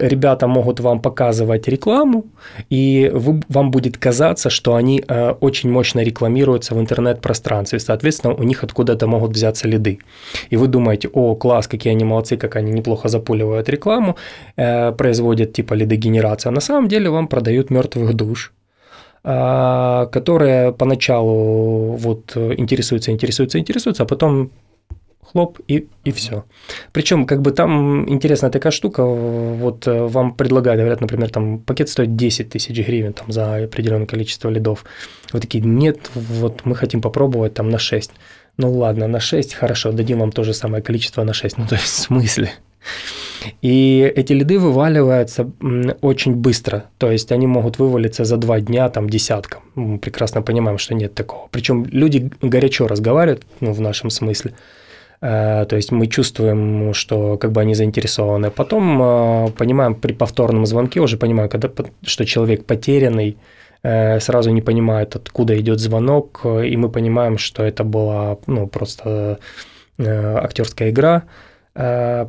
ребята 0.00 0.46
могут 0.46 0.80
вам 0.80 1.00
показывать 1.00 1.66
рекламу, 1.68 2.24
и 2.68 3.10
вы, 3.14 3.40
вам 3.48 3.70
будет 3.70 3.96
казаться, 3.96 4.50
что 4.50 4.74
они 4.74 5.02
э, 5.08 5.30
очень 5.40 5.70
мощно 5.70 6.00
рекламируются 6.00 6.74
в 6.74 6.80
интернет-пространстве. 6.80 7.78
Соответственно, 7.78 8.34
у 8.34 8.42
них 8.42 8.64
откуда-то 8.64 9.06
могут 9.06 9.30
взяться 9.30 9.66
лиды. 9.66 9.98
И 10.50 10.56
вы 10.56 10.66
думаете, 10.66 11.08
о, 11.08 11.34
класс, 11.36 11.68
какие 11.68 11.92
они 11.92 12.04
молодцы, 12.04 12.36
как 12.36 12.56
они 12.56 12.70
неплохо 12.70 13.08
запуливают 13.08 13.68
рекламу 13.68 14.16
э, 14.56 14.89
производят 14.92 15.52
типа 15.52 15.74
лидогенерацию, 15.74 16.50
а 16.50 16.54
на 16.54 16.60
самом 16.60 16.88
деле 16.88 17.10
вам 17.10 17.28
продают 17.28 17.70
мертвых 17.70 18.14
душ, 18.14 18.52
а, 19.24 20.06
которые 20.06 20.72
поначалу 20.72 21.96
вот 21.96 22.36
интересуются, 22.36 23.10
интересуются, 23.10 23.58
интересуются, 23.58 24.02
а 24.02 24.06
потом 24.06 24.50
хлоп 25.32 25.58
и, 25.68 25.86
и 26.04 26.10
все. 26.10 26.44
Причем, 26.92 27.26
как 27.26 27.40
бы 27.40 27.52
там 27.52 28.08
интересная 28.08 28.50
такая 28.50 28.72
штука, 28.72 29.04
вот 29.04 29.86
вам 29.86 30.34
предлагают, 30.34 30.80
говорят, 30.80 31.00
например, 31.00 31.30
там 31.30 31.58
пакет 31.58 31.88
стоит 31.88 32.16
10 32.16 32.50
тысяч 32.50 32.76
гривен 32.86 33.12
там, 33.12 33.32
за 33.32 33.64
определенное 33.64 34.06
количество 34.06 34.50
лидов. 34.50 34.84
Вы 35.32 35.40
такие, 35.40 35.64
нет, 35.64 36.10
вот 36.14 36.62
мы 36.64 36.74
хотим 36.74 37.00
попробовать 37.00 37.54
там 37.54 37.70
на 37.70 37.78
6. 37.78 38.10
Ну 38.56 38.72
ладно, 38.72 39.06
на 39.06 39.20
6, 39.20 39.54
хорошо, 39.54 39.92
дадим 39.92 40.18
вам 40.18 40.32
то 40.32 40.42
же 40.42 40.52
самое 40.52 40.82
количество 40.82 41.24
на 41.24 41.32
6. 41.32 41.58
Ну 41.58 41.66
то 41.66 41.76
есть 41.76 41.86
в 41.86 41.88
смысле? 41.88 42.50
И 43.62 44.12
эти 44.16 44.32
лиды 44.32 44.58
вываливаются 44.58 45.50
очень 46.00 46.34
быстро, 46.34 46.84
то 46.98 47.10
есть 47.10 47.32
они 47.32 47.46
могут 47.46 47.78
вывалиться 47.78 48.24
за 48.24 48.36
два 48.36 48.60
дня 48.60 48.88
там 48.88 49.08
десятком. 49.08 49.62
Мы 49.74 49.98
прекрасно 49.98 50.42
понимаем, 50.42 50.78
что 50.78 50.94
нет 50.94 51.14
такого. 51.14 51.48
Причем 51.50 51.84
люди 51.84 52.30
горячо 52.42 52.86
разговаривают, 52.86 53.44
ну, 53.60 53.72
в 53.72 53.80
нашем 53.80 54.10
смысле. 54.10 54.54
Э, 55.22 55.66
то 55.68 55.76
есть 55.76 55.92
мы 55.92 56.06
чувствуем, 56.06 56.94
что 56.94 57.36
как 57.36 57.52
бы 57.52 57.60
они 57.60 57.74
заинтересованы. 57.74 58.50
Потом 58.50 59.02
э, 59.02 59.50
понимаем 59.56 59.94
при 59.94 60.12
повторном 60.12 60.66
звонке, 60.66 61.00
уже 61.00 61.16
понимаем, 61.16 61.48
когда, 61.48 61.70
что 62.02 62.24
человек 62.24 62.64
потерянный, 62.64 63.36
э, 63.82 64.20
сразу 64.20 64.50
не 64.50 64.62
понимает, 64.62 65.16
откуда 65.16 65.58
идет 65.58 65.80
звонок, 65.80 66.40
и 66.44 66.76
мы 66.76 66.88
понимаем, 66.88 67.38
что 67.38 67.62
это 67.62 67.84
была 67.84 68.38
ну, 68.46 68.66
просто 68.66 69.38
актерская 69.98 70.88
игра, 70.88 71.24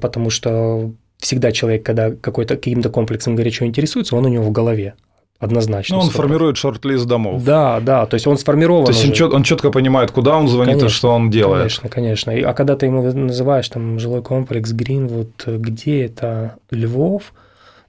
потому 0.01 0.29
что 0.29 0.91
всегда 1.19 1.51
человек, 1.51 1.83
когда 1.83 2.11
какой-то 2.11 2.55
каким-то 2.55 2.89
комплексом 2.89 3.35
горячо 3.35 3.65
интересуется, 3.65 4.15
он 4.15 4.25
у 4.25 4.29
него 4.29 4.43
в 4.43 4.51
голове 4.51 4.95
однозначно. 5.41 5.97
Ну, 5.97 6.03
он 6.03 6.09
формирует 6.09 6.57
шорт-лист 6.57 7.05
домов. 7.05 7.43
Да, 7.43 7.79
да, 7.79 8.05
то 8.05 8.13
есть 8.13 8.27
он 8.27 8.37
сформирован. 8.37 8.85
То 8.85 8.91
есть 8.91 9.09
уже. 9.09 9.27
он 9.27 9.43
четко 9.43 9.71
понимает, 9.71 10.11
куда 10.11 10.37
он 10.37 10.47
звонит 10.47 10.75
конечно, 10.75 10.85
и 10.85 10.89
что 10.89 11.11
он 11.11 11.29
делает. 11.31 11.59
Конечно, 11.59 11.89
конечно. 11.89 12.33
А 12.33 12.53
когда 12.53 12.75
ты 12.75 12.85
ему 12.85 13.01
называешь 13.01 13.67
там 13.67 13.99
жилой 13.99 14.21
комплекс 14.21 14.71
Гринвуд, 14.71 15.43
где 15.47 16.05
это 16.05 16.57
Львов, 16.69 17.33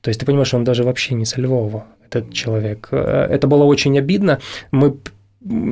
то 0.01 0.09
есть 0.09 0.19
ты 0.19 0.27
понимаешь, 0.27 0.53
он 0.55 0.65
даже 0.65 0.83
вообще 0.83 1.15
не 1.15 1.27
со 1.27 1.41
Львова, 1.41 1.85
этот 2.07 2.33
человек. 2.33 2.89
Э, 2.91 3.27
это 3.31 3.47
было 3.47 3.65
очень 3.65 3.99
обидно. 3.99 4.41
Мы 4.71 4.97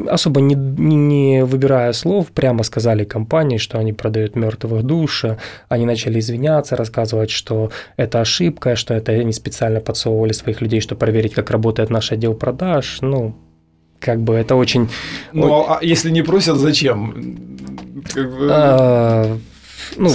особо 0.08 0.40
не, 0.40 0.54
не 0.54 1.44
выбирая 1.44 1.92
слов, 1.92 2.28
прямо 2.28 2.64
сказали 2.64 3.04
компании, 3.04 3.58
что 3.58 3.78
они 3.78 3.92
продают 3.92 4.36
мертвых 4.36 4.82
душ, 4.82 5.24
они 5.68 5.86
начали 5.86 6.18
извиняться, 6.18 6.76
рассказывать, 6.76 7.30
что 7.30 7.70
это 7.96 8.20
ошибка, 8.20 8.76
что 8.76 8.94
это 8.94 9.12
они 9.12 9.32
специально 9.32 9.80
подсовывали 9.80 10.32
своих 10.32 10.60
людей, 10.60 10.80
чтобы 10.80 10.98
проверить, 10.98 11.34
как 11.34 11.50
работает 11.50 11.90
наш 11.90 12.12
отдел 12.12 12.34
продаж. 12.34 12.98
Ну, 13.00 13.34
как 14.00 14.20
бы 14.20 14.34
это 14.34 14.56
очень... 14.56 14.88
Ну, 15.32 15.66
а 15.68 15.78
если 15.82 16.10
не 16.10 16.22
просят, 16.22 16.56
зачем? 16.56 17.48
Как 18.12 18.30
бы... 18.30 18.48
а, 18.50 19.38
ну, 19.96 20.10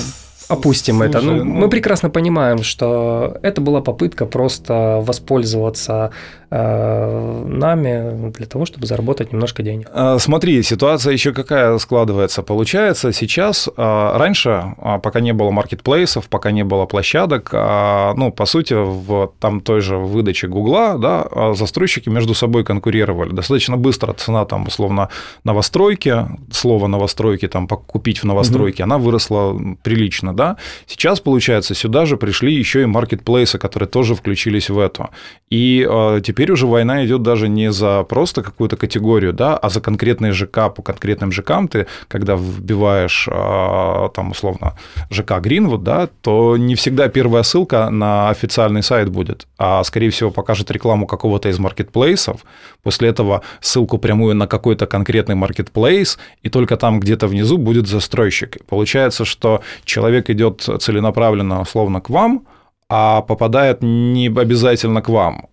опустим 0.47 0.95
Слушай, 0.95 1.09
это. 1.09 1.21
Ну, 1.21 1.43
ну... 1.43 1.45
Мы 1.45 1.69
прекрасно 1.69 2.09
понимаем, 2.09 2.63
что 2.63 3.37
это 3.41 3.61
была 3.61 3.81
попытка 3.81 4.25
просто 4.25 5.01
воспользоваться 5.01 6.11
нами 6.49 8.31
для 8.31 8.45
того, 8.45 8.65
чтобы 8.65 8.85
заработать 8.87 9.33
немножко 9.33 9.63
денег. 9.63 9.87
А, 9.93 10.17
смотри, 10.19 10.61
ситуация 10.63 11.13
еще 11.13 11.33
какая 11.33 11.77
складывается. 11.77 12.43
Получается, 12.43 13.11
сейчас, 13.11 13.69
а, 13.77 14.17
раньше, 14.17 14.75
пока 15.03 15.19
не 15.19 15.33
было 15.33 15.51
маркетплейсов, 15.51 16.27
пока 16.29 16.51
не 16.51 16.63
было 16.63 16.85
площадок, 16.85 17.51
ну, 17.51 18.31
по 18.31 18.45
сути, 18.45 18.73
в 18.73 19.33
там 19.39 19.61
той 19.61 19.81
же 19.81 19.97
выдаче 19.97 20.47
Гугла, 20.47 20.97
да, 20.97 21.53
застройщики 21.55 22.09
между 22.09 22.33
собой 22.33 22.63
конкурировали. 22.63 23.31
Достаточно 23.31 23.77
быстро 23.77 24.13
цена 24.13 24.45
там, 24.45 24.67
условно, 24.67 25.09
новостройки, 25.43 26.25
слово 26.51 26.87
новостройки, 26.87 27.47
там, 27.47 27.67
купить 27.67 28.23
в 28.23 28.25
новостройке, 28.25 28.83
угу. 28.83 28.93
она 28.93 28.97
выросла 28.97 29.59
прилично, 29.83 30.35
да. 30.35 30.57
Сейчас, 30.87 31.19
получается, 31.19 31.73
сюда 31.75 32.05
же 32.05 32.17
пришли 32.17 32.53
еще 32.53 32.83
и 32.83 32.85
маркетплейсы, 32.85 33.57
которые 33.57 33.89
тоже 33.89 34.15
включились 34.15 34.69
в 34.69 34.79
это. 34.79 35.09
И 35.49 35.87
теперь 36.23 36.34
теперь 36.35 36.51
уже 36.51 36.67
война 36.67 37.05
идет 37.05 37.21
даже 37.21 37.47
не 37.47 37.71
за 37.71 38.03
просто 38.03 38.43
какую-то 38.43 38.75
категорию, 38.75 39.31
да, 39.31 39.55
а 39.55 39.69
за 39.69 39.79
конкретный 39.79 40.31
ЖК 40.31 40.69
по 40.75 40.81
конкретным 40.81 41.31
ЖКам 41.31 41.69
ты, 41.69 41.87
когда 42.09 42.35
вбиваешь 42.35 43.29
а, 43.31 44.09
там 44.09 44.31
условно 44.31 44.73
ЖК 45.09 45.39
Гринвуд, 45.39 45.83
да, 45.83 46.09
то 46.21 46.57
не 46.57 46.75
всегда 46.75 47.07
первая 47.07 47.43
ссылка 47.43 47.89
на 47.89 48.29
официальный 48.29 48.83
сайт 48.83 49.07
будет, 49.09 49.47
а 49.57 49.81
скорее 49.85 50.09
всего 50.09 50.29
покажет 50.29 50.69
рекламу 50.71 51.07
какого-то 51.07 51.47
из 51.47 51.57
маркетплейсов, 51.57 52.41
после 52.83 53.07
этого 53.07 53.41
ссылку 53.61 53.97
прямую 53.97 54.35
на 54.35 54.45
какой-то 54.45 54.87
конкретный 54.87 55.35
маркетплейс, 55.35 56.19
и 56.43 56.49
только 56.49 56.75
там 56.75 56.99
где-то 56.99 57.27
внизу 57.27 57.57
будет 57.57 57.87
застройщик. 57.87 58.57
Получается, 58.67 59.23
что 59.23 59.61
человек 59.85 60.29
идет 60.29 60.67
целенаправленно 60.81 61.61
условно 61.61 62.01
к 62.01 62.09
вам, 62.09 62.45
а 62.89 63.21
попадает 63.21 63.81
не 63.81 64.27
обязательно 64.27 65.01
к 65.01 65.07
вам. 65.07 65.47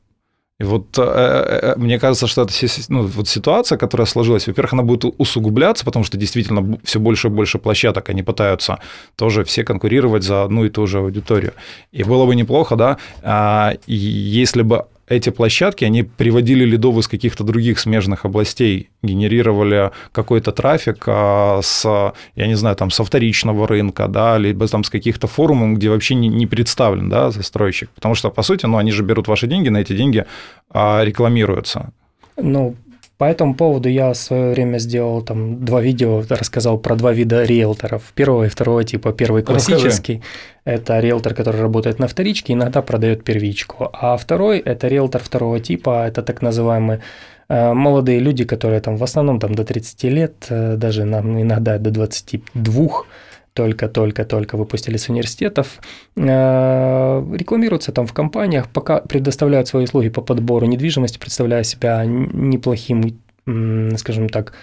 Вот 0.63 0.99
э, 0.99 1.03
э, 1.03 1.59
э, 1.63 1.75
мне 1.77 1.99
кажется, 1.99 2.27
что 2.27 2.43
это 2.43 2.53
ну, 2.89 3.03
вот 3.03 3.29
ситуация, 3.29 3.79
которая 3.79 4.07
сложилась, 4.07 4.47
во-первых, 4.47 4.73
она 4.73 4.83
будет 4.83 5.15
усугубляться, 5.19 5.85
потому 5.85 6.05
что 6.05 6.17
действительно 6.17 6.79
все 6.85 7.01
больше 7.01 7.29
и 7.29 7.31
больше 7.31 7.59
площадок, 7.59 8.09
они 8.11 8.23
пытаются 8.23 8.79
тоже 9.17 9.45
все 9.45 9.65
конкурировать 9.65 10.23
за 10.23 10.45
одну 10.45 10.65
и 10.65 10.71
ту 10.71 10.87
же 10.87 10.99
аудиторию. 10.99 11.53
И 11.91 12.05
было 12.05 12.27
бы 12.27 12.35
неплохо, 12.35 12.77
да, 12.77 12.99
а, 13.23 13.75
если 13.87 14.63
бы 14.63 14.87
эти 15.13 15.31
площадки, 15.31 15.85
они 15.85 16.03
приводили 16.03 16.65
лидов 16.65 16.97
из 16.99 17.09
каких-то 17.09 17.45
других 17.45 17.79
смежных 17.79 18.25
областей, 18.25 18.91
генерировали 19.03 19.91
какой-то 20.13 20.53
трафик 20.53 21.05
а, 21.07 21.61
с, 21.63 22.13
я 22.37 22.47
не 22.47 22.55
знаю, 22.55 22.77
там, 22.77 22.91
со 22.91 23.05
вторичного 23.05 23.67
рынка, 23.67 24.09
да, 24.09 24.39
либо 24.39 24.67
там 24.69 24.85
с 24.85 24.91
каких-то 24.91 25.27
форумов, 25.27 25.77
где 25.77 25.91
вообще 25.91 26.15
не, 26.15 26.29
не 26.29 26.47
представлен, 26.47 27.09
да, 27.09 27.31
застройщик. 27.31 27.91
Потому 27.91 28.15
что, 28.15 28.31
по 28.31 28.43
сути, 28.43 28.67
ну, 28.67 28.79
они 28.79 28.93
же 28.93 29.03
берут 29.03 29.29
ваши 29.29 29.47
деньги, 29.47 29.69
на 29.69 29.79
эти 29.79 29.95
деньги 29.95 30.25
а, 30.71 31.03
рекламируются. 31.05 31.93
Ну, 32.37 32.77
по 33.23 33.27
этому 33.27 33.55
поводу 33.55 33.89
я 33.89 34.11
в 34.11 34.17
свое 34.17 34.51
время 34.51 34.79
сделал 34.79 35.23
там 35.23 35.65
два 35.65 35.81
видео, 35.81 36.25
рассказал 36.29 36.77
про 36.77 36.97
два 36.97 37.13
вида 37.13 37.45
риэлторов. 37.45 38.03
Первого 38.17 38.47
и 38.47 38.49
второго 38.49 38.83
типа. 38.83 39.13
Первый 39.13 39.45
классический– 39.45 40.23
это 40.65 40.99
риэлтор, 40.99 41.33
который 41.35 41.61
работает 41.61 42.01
на 42.01 42.09
вторичке, 42.09 42.55
иногда 42.55 42.83
продает 42.83 43.23
первичку. 43.23 43.91
А 43.93 44.17
второй– 44.17 44.59
это 44.65 44.89
риэлтор 44.89 45.23
второго 45.23 45.61
типа, 45.61 46.09
это 46.09 46.23
так 46.23 46.43
называемые 46.43 46.99
э, 47.49 47.73
молодые 47.73 48.19
люди, 48.19 48.45
которые 48.45 48.81
там 48.81 48.97
в 48.97 49.05
основном 49.05 49.39
там 49.39 49.55
до 49.55 49.65
30 49.65 50.05
лет, 50.05 50.47
э, 50.51 50.75
даже 50.77 51.05
нам 51.05 51.41
иногда 51.41 51.79
до 51.79 51.91
22, 51.93 53.05
только-только-только 53.55 54.57
выпустили 54.57 54.97
с 54.97 55.09
университетов, 55.09 55.81
э, 56.17 56.23
рекламируются 57.37 57.93
там 57.93 58.07
в 58.07 58.13
компаниях, 58.13 58.69
пока 58.69 59.01
предоставляют 59.01 59.69
свои 59.69 59.85
услуги 59.85 60.09
по 60.09 60.23
подбору 60.23 60.67
недвижимости, 60.67 61.19
представляя 61.19 61.63
себя 61.63 62.05
неплохим, 62.07 63.19
скажем 63.97 64.29
так, 64.29 64.55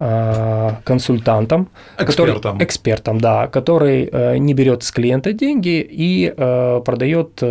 э, 0.00 0.70
консультантом, 0.84 1.68
экспертом, 1.98 2.36
который, 2.36 2.64
экспертом, 2.64 3.20
да, 3.20 3.46
который 3.48 4.08
э, 4.10 4.38
не 4.38 4.54
берет 4.54 4.82
с 4.82 4.90
клиента 4.92 5.32
деньги 5.32 5.86
и 5.90 6.32
продает, 6.84 7.42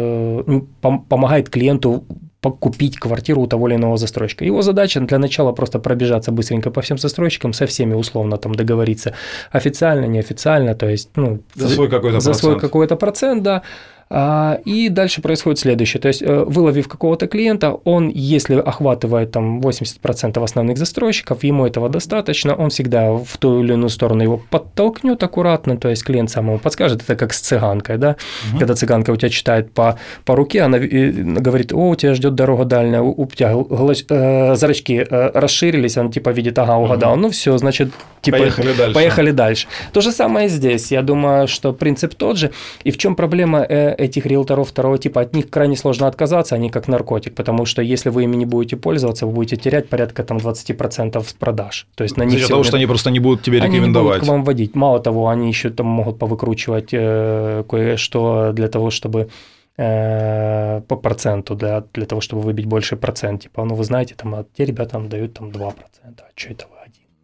помогает 0.81 1.49
клиенту 1.49 2.05
купить 2.51 2.97
квартиру 2.97 3.41
у 3.41 3.47
того 3.47 3.67
или 3.67 3.75
иного 3.75 3.97
застройщика. 3.97 4.45
Его 4.45 4.61
задача 4.61 4.99
для 4.99 5.19
начала 5.19 5.51
просто 5.51 5.79
пробежаться 5.79 6.31
быстренько 6.31 6.71
по 6.71 6.81
всем 6.81 6.97
застройщикам, 6.97 7.53
со 7.53 7.65
всеми 7.65 7.93
условно 7.93 8.37
там 8.37 8.55
договориться 8.55 9.13
официально, 9.51 10.05
неофициально, 10.05 10.75
то 10.75 10.89
есть 10.89 11.09
ну, 11.15 11.39
за 11.55 11.69
свой 11.69 11.89
какой-то 11.89 12.19
за 12.19 12.31
процент. 12.31 12.39
свой 12.39 12.59
какой-то 12.59 12.95
процент, 12.95 13.43
да. 13.43 13.61
А, 14.09 14.59
и 14.63 14.89
дальше 14.89 15.21
происходит 15.21 15.59
следующее. 15.59 15.99
То 15.99 16.07
есть, 16.07 16.21
э, 16.21 16.43
выловив 16.45 16.87
какого-то 16.87 17.27
клиента, 17.27 17.73
он, 17.83 18.09
если 18.09 18.55
охватывает 18.55 19.31
там 19.31 19.59
80% 19.59 20.41
основных 20.43 20.77
застройщиков, 20.77 21.43
ему 21.43 21.65
этого 21.65 21.89
достаточно, 21.89 22.55
он 22.55 22.69
всегда 22.69 23.11
в 23.11 23.37
ту 23.37 23.63
или 23.63 23.73
иную 23.73 23.89
сторону 23.89 24.23
его 24.23 24.41
подтолкнет 24.49 25.21
аккуратно, 25.21 25.77
то 25.77 25.89
есть 25.89 26.05
клиент 26.05 26.29
сам 26.29 26.47
ему 26.47 26.59
подскажет, 26.59 27.03
это 27.03 27.15
как 27.15 27.33
с 27.33 27.39
цыганкой, 27.39 27.97
да, 27.97 28.15
угу. 28.49 28.59
когда 28.59 28.75
цыганка 28.75 29.11
у 29.11 29.15
тебя 29.17 29.29
читает 29.29 29.73
по, 29.73 29.99
по 30.23 30.35
руке, 30.35 30.61
она 30.61 30.79
говорит, 30.79 31.73
о, 31.73 31.89
у 31.89 31.95
тебя 31.95 32.13
ждет 32.13 32.35
дорога 32.35 32.63
дальняя, 32.63 33.01
у 33.01 33.25
тебя 33.27 33.53
э, 33.55 34.55
зрачки 34.55 35.05
э, 35.09 35.31
расширились, 35.33 35.97
он 35.97 36.11
типа 36.11 36.29
видит, 36.29 36.57
ага, 36.59 36.77
угадал, 36.77 37.13
угу. 37.13 37.21
ну 37.23 37.29
все, 37.29 37.57
значит, 37.57 37.91
типа, 38.27 38.38
поехали 38.38 38.74
дальше. 38.74 38.93
Поехали 38.93 39.31
дальше. 39.31 39.67
То 39.93 40.01
же 40.01 40.12
самое 40.12 40.50
здесь, 40.50 40.91
я 40.91 41.01
думаю, 41.01 41.48
что 41.48 41.74
принцип 41.74 42.13
тот 42.15 42.38
же, 42.38 42.51
и 42.84 42.91
в 42.91 42.98
чем 42.98 43.15
проблема 43.15 43.63
этих 43.63 44.25
риэлторов 44.25 44.69
второго 44.69 44.98
типа, 44.98 45.22
от 45.22 45.34
них 45.34 45.50
крайне 45.50 45.75
сложно 45.75 46.07
отказаться, 46.07 46.55
они 46.55 46.69
как 46.69 46.88
наркотик, 46.88 47.36
потому 47.36 47.65
что 47.65 47.81
если 47.81 48.10
вы 48.10 48.24
ими 48.24 48.36
не 48.36 48.46
будете 48.46 48.77
пользоваться, 48.77 49.25
вы 49.25 49.34
будете 49.34 49.55
терять 49.55 49.89
порядка 49.89 50.24
там 50.24 50.38
20% 50.38 51.27
с 51.27 51.34
продаж. 51.34 51.88
То 51.96 52.03
есть 52.03 52.17
на 52.17 52.24
них 52.24 52.41
За 52.41 52.48
того, 52.48 52.63
что 52.63 52.77
они 52.77 52.86
просто 52.86 53.10
не 53.10 53.19
будут 53.19 53.43
тебе 53.43 53.57
рекомендовать. 53.57 53.86
Они 53.86 53.88
не 53.88 53.93
будут 53.93 54.24
к 54.24 54.27
вам 54.27 54.43
водить. 54.43 54.75
Мало 54.75 55.00
того, 55.00 55.27
они 55.27 55.48
еще 55.48 55.69
там 55.69 55.88
могут 55.88 56.19
повыкручивать 56.19 56.89
э, 56.91 57.63
кое-что 57.69 58.51
для 58.53 58.67
того, 58.67 58.89
чтобы 58.89 59.29
э, 59.77 60.81
по 60.88 60.96
проценту, 60.96 61.55
для, 61.55 61.84
для 61.93 62.05
того, 62.05 62.22
чтобы 62.22 62.41
выбить 62.41 62.65
больше 62.65 62.96
процент. 62.96 63.43
Типа, 63.43 63.63
ну 63.65 63.75
вы 63.75 63.84
знаете, 63.84 64.15
там, 64.15 64.36
а 64.36 64.46
те 64.57 64.65
ребята 64.65 64.91
там 64.91 65.10
дают 65.10 65.34
там 65.34 65.50
2%, 65.50 65.74
а 66.17 66.31
что 66.36 66.50
это? 66.50 66.65
А 66.76 66.76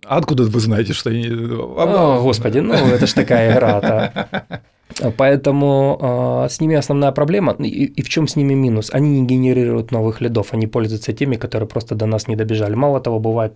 откуда 0.06 0.44
вы 0.44 0.60
знаете, 0.60 0.94
что 0.94 1.10
они... 1.10 1.28
О, 1.28 2.22
господи, 2.22 2.60
ну 2.60 2.74
это 2.74 3.08
ж 3.08 3.14
такая 3.14 3.54
игра-то. 3.54 4.62
Поэтому 5.18 5.98
э, 6.46 6.50
с 6.50 6.62
ними 6.62 6.76
основная 6.76 7.12
проблема, 7.12 7.56
и, 7.60 7.86
и 7.86 8.02
в 8.02 8.10
чем 8.10 8.28
с 8.28 8.36
ними 8.36 8.54
минус? 8.54 8.90
Они 8.94 9.22
не 9.22 9.28
генерируют 9.28 9.92
новых 9.92 10.22
лидов, 10.22 10.54
они 10.54 10.68
пользуются 10.68 11.14
теми, 11.14 11.36
которые 11.36 11.68
просто 11.68 11.96
до 11.96 12.06
нас 12.06 12.28
не 12.28 12.36
добежали. 12.36 12.76
Мало 12.76 13.00
того, 13.00 13.20
бывают 13.20 13.54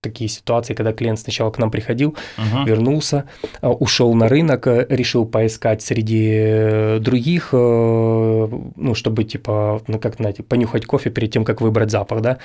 такие 0.00 0.28
ситуации, 0.30 0.74
когда 0.74 0.92
клиент 0.92 1.18
сначала 1.18 1.50
к 1.50 1.58
нам 1.58 1.70
приходил, 1.70 2.16
uh-huh. 2.36 2.66
вернулся, 2.66 3.24
ушел 3.62 4.14
на 4.14 4.28
рынок, 4.28 4.66
э, 4.66 4.86
решил 4.88 5.26
поискать 5.26 5.82
среди 5.82 6.30
э, 6.30 6.98
других, 7.00 7.50
э, 7.52 8.48
ну, 8.76 8.94
чтобы, 8.94 9.24
типа, 9.24 9.82
ну, 9.88 9.98
как, 9.98 10.16
знаете, 10.16 10.42
понюхать 10.42 10.86
кофе 10.86 11.10
перед 11.10 11.32
тем, 11.32 11.44
как 11.44 11.60
выбрать 11.60 11.90
запах, 11.90 12.20
да, 12.20 12.38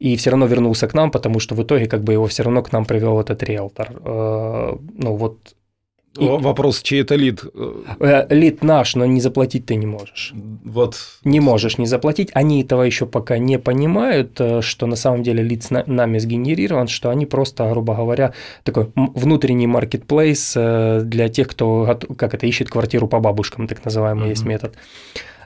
и 0.00 0.16
все 0.16 0.30
равно 0.30 0.46
вернулся 0.46 0.88
к 0.88 0.94
нам, 0.94 1.10
потому 1.10 1.40
что 1.40 1.54
в 1.54 1.62
итоге, 1.62 1.86
как 1.86 2.02
бы, 2.02 2.12
его 2.12 2.26
все 2.26 2.42
равно 2.42 2.62
к 2.62 2.72
нам 2.72 2.84
привел 2.84 3.20
этот 3.20 3.42
риэлтор. 3.42 3.92
Ну, 4.04 5.16
вот 5.16 5.54
и... 6.18 6.26
Вопрос, 6.26 6.82
чей 6.82 7.02
это 7.02 7.14
лид? 7.14 7.44
Э, 8.00 8.26
лид 8.30 8.64
наш, 8.64 8.96
но 8.96 9.06
не 9.06 9.20
заплатить 9.20 9.66
ты 9.66 9.76
не 9.76 9.86
можешь. 9.86 10.32
Вот. 10.64 10.96
Не 11.24 11.40
можешь 11.40 11.78
не 11.78 11.86
заплатить. 11.86 12.30
Они 12.34 12.62
этого 12.62 12.82
еще 12.82 13.06
пока 13.06 13.38
не 13.38 13.58
понимают, 13.58 14.40
э, 14.40 14.60
что 14.62 14.86
на 14.86 14.96
самом 14.96 15.22
деле 15.22 15.42
лид 15.42 15.62
с 15.62 15.70
нами 15.70 16.18
сгенерирован, 16.18 16.88
что 16.88 17.10
они 17.10 17.26
просто, 17.26 17.68
грубо 17.70 17.94
говоря, 17.94 18.32
такой 18.64 18.90
внутренний 18.94 19.66
маркетплейс 19.66 20.54
э, 20.56 21.00
для 21.04 21.28
тех, 21.28 21.48
кто 21.48 21.98
как 22.16 22.34
это 22.34 22.46
ищет 22.46 22.68
квартиру 22.68 23.08
по 23.08 23.20
бабушкам, 23.20 23.68
так 23.68 23.84
называемый 23.84 24.26
mm-hmm. 24.26 24.30
есть 24.30 24.44
метод. 24.44 24.74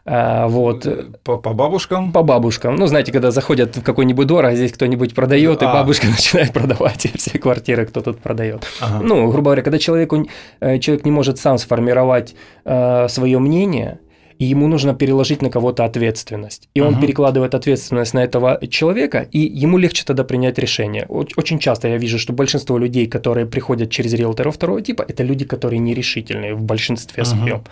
А, 0.04 0.48
вот. 0.48 0.86
По, 1.22 1.36
по 1.36 1.52
бабушкам? 1.52 2.12
По 2.12 2.22
бабушкам. 2.22 2.74
Ну, 2.76 2.86
знаете, 2.86 3.12
когда 3.12 3.30
заходят 3.30 3.76
в 3.76 3.82
какой-нибудь 3.82 4.26
двор, 4.26 4.44
а 4.46 4.54
здесь 4.54 4.72
кто-нибудь 4.72 5.14
продает, 5.14 5.62
а. 5.62 5.64
и 5.64 5.68
бабушка 5.68 6.06
начинает 6.10 6.52
продавать 6.52 7.06
все 7.14 7.38
квартиры, 7.38 7.86
кто 7.86 8.00
тут 8.00 8.18
продает. 8.18 8.66
Ага. 8.80 9.00
Ну, 9.02 9.28
грубо 9.30 9.50
говоря, 9.50 9.62
когда 9.62 9.78
человеку, 9.78 10.26
э, 10.60 10.78
человек 10.78 11.04
не 11.04 11.12
может 11.12 11.38
сам 11.38 11.58
сформировать 11.58 12.34
э, 12.64 13.06
свое 13.08 13.38
мнение, 13.38 14.00
и 14.38 14.44
ему 14.44 14.66
нужно 14.66 14.92
переложить 14.92 15.40
на 15.40 15.50
кого-то 15.50 15.84
ответственность. 15.84 16.68
И 16.74 16.80
он 16.80 16.94
uh 16.94 17.00
перекладывает 17.00 17.54
ответственность 17.54 18.14
на 18.14 18.24
этого 18.24 18.58
человека, 18.66 19.28
и 19.30 19.38
ему 19.38 19.78
легче 19.78 20.04
тогда 20.04 20.24
принять 20.24 20.58
решение. 20.58 21.06
Очень 21.08 21.60
часто 21.60 21.86
я 21.88 21.96
вижу, 21.96 22.18
что 22.18 22.32
большинство 22.32 22.76
людей, 22.76 23.06
которые 23.06 23.46
приходят 23.46 23.90
через 23.90 24.12
риэлторов 24.14 24.56
второго 24.56 24.82
типа, 24.82 25.04
это 25.06 25.22
люди, 25.22 25.44
которые 25.44 25.78
нерешительные 25.78 26.54
в 26.54 26.62
большинстве 26.62 27.24
своем. 27.24 27.62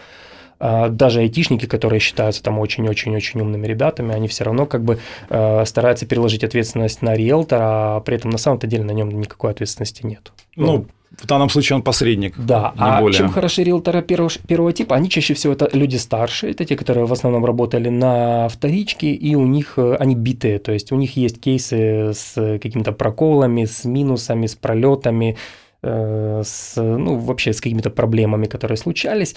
Даже 0.60 1.20
айтишники, 1.20 1.66
которые 1.66 2.00
считаются 2.00 2.42
там 2.42 2.58
очень-очень-очень 2.58 3.40
умными 3.40 3.66
ребятами, 3.66 4.14
они 4.14 4.28
все 4.28 4.44
равно 4.44 4.66
как 4.66 4.84
бы 4.84 4.98
э, 5.28 5.64
стараются 5.64 6.06
переложить 6.06 6.44
ответственность 6.44 7.02
на 7.02 7.14
риэлтора, 7.14 7.96
а 7.96 8.00
при 8.00 8.16
этом 8.16 8.30
на 8.30 8.38
самом-то 8.38 8.66
деле 8.66 8.84
на 8.84 8.92
нем 8.92 9.08
никакой 9.08 9.52
ответственности 9.52 10.04
нет. 10.04 10.32
Ну, 10.56 10.86
в 11.18 11.26
данном 11.26 11.50
случае 11.50 11.76
он 11.76 11.82
посредник. 11.82 12.34
Да, 12.38 12.72
не 12.76 12.82
а 12.82 13.00
более. 13.00 13.18
чем 13.18 13.30
хороши 13.30 13.64
риэлторы 13.64 14.02
первого, 14.02 14.30
первого 14.46 14.72
типа? 14.72 14.94
Они 14.94 15.08
чаще 15.08 15.34
всего 15.34 15.54
это 15.54 15.68
люди 15.72 15.96
старшие, 15.96 16.52
это 16.52 16.64
те, 16.64 16.76
которые 16.76 17.06
в 17.06 17.12
основном 17.12 17.44
работали 17.44 17.88
на 17.88 18.48
вторичке, 18.48 19.12
и 19.12 19.34
у 19.34 19.46
них 19.46 19.74
э, 19.76 19.96
они 19.98 20.14
битые, 20.14 20.58
то 20.58 20.72
есть 20.72 20.92
у 20.92 20.96
них 20.96 21.16
есть 21.16 21.40
кейсы 21.40 22.12
с 22.14 22.34
какими-то 22.34 22.92
проколами, 22.92 23.64
с 23.64 23.84
минусами, 23.84 24.46
с 24.46 24.54
пролетами, 24.54 25.36
э, 25.82 26.42
с, 26.44 26.76
ну, 26.76 27.16
вообще 27.16 27.52
с 27.52 27.60
какими-то 27.60 27.90
проблемами, 27.90 28.46
которые 28.46 28.76
случались. 28.76 29.34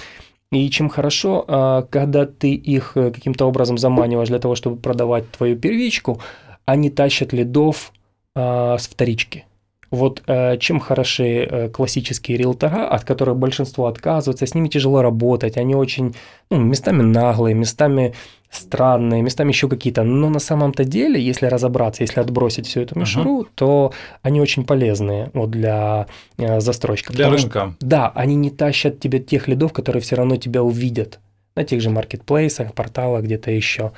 И 0.53 0.69
чем 0.69 0.89
хорошо, 0.89 1.45
а, 1.47 1.81
когда 1.89 2.25
ты 2.25 2.53
их 2.53 2.91
э, 2.95 3.11
каким-то 3.11 3.45
образом 3.45 3.77
заманиваешь 3.77 4.29
для 4.29 4.39
того, 4.39 4.55
чтобы 4.55 4.77
продавать 4.77 5.29
твою 5.31 5.57
первичку, 5.57 6.21
они 6.65 6.89
тащат 6.89 7.33
лидов 7.33 7.91
а, 8.35 8.77
с 8.77 8.87
вторички. 8.87 9.45
Вот 9.93 10.23
э, 10.25 10.57
чем 10.57 10.79
хороши 10.79 11.47
э, 11.47 11.69
классические 11.69 12.37
риэлтора, 12.37 12.87
от 12.87 13.03
которых 13.03 13.37
большинство 13.37 13.85
отказываются, 13.85 14.47
с 14.47 14.55
ними 14.55 14.67
тяжело 14.67 15.03
работать, 15.03 15.55
они 15.55 15.75
очень 15.75 16.15
ну, 16.49 16.57
местами 16.57 17.03
наглые, 17.03 17.53
местами 17.53 18.15
странные, 18.53 19.21
местами 19.21 19.49
еще 19.49 19.67
какие-то. 19.67 20.03
Но 20.03 20.29
на 20.29 20.39
самом-то 20.39 20.83
деле, 20.83 21.19
если 21.19 21.47
разобраться, 21.47 22.03
если 22.03 22.19
отбросить 22.19 22.67
всю 22.67 22.81
эту 22.81 22.99
мишуру, 22.99 23.41
uh-huh. 23.41 23.47
то 23.55 23.93
они 24.21 24.41
очень 24.41 24.65
полезные 24.65 25.31
вот, 25.33 25.51
для 25.51 26.07
э, 26.37 26.59
застройщика. 26.59 27.13
Для 27.13 27.29
рынка. 27.29 27.75
Да, 27.79 28.11
они 28.15 28.35
не 28.35 28.49
тащат 28.49 28.99
тебе 28.99 29.19
тех 29.19 29.47
лидов, 29.47 29.73
которые 29.73 30.01
все 30.01 30.15
равно 30.15 30.35
тебя 30.37 30.63
увидят 30.63 31.19
на 31.55 31.63
тех 31.63 31.81
же 31.81 31.89
маркетплейсах, 31.89 32.73
порталах, 32.73 33.23
где-то 33.23 33.51
еще. 33.51 33.91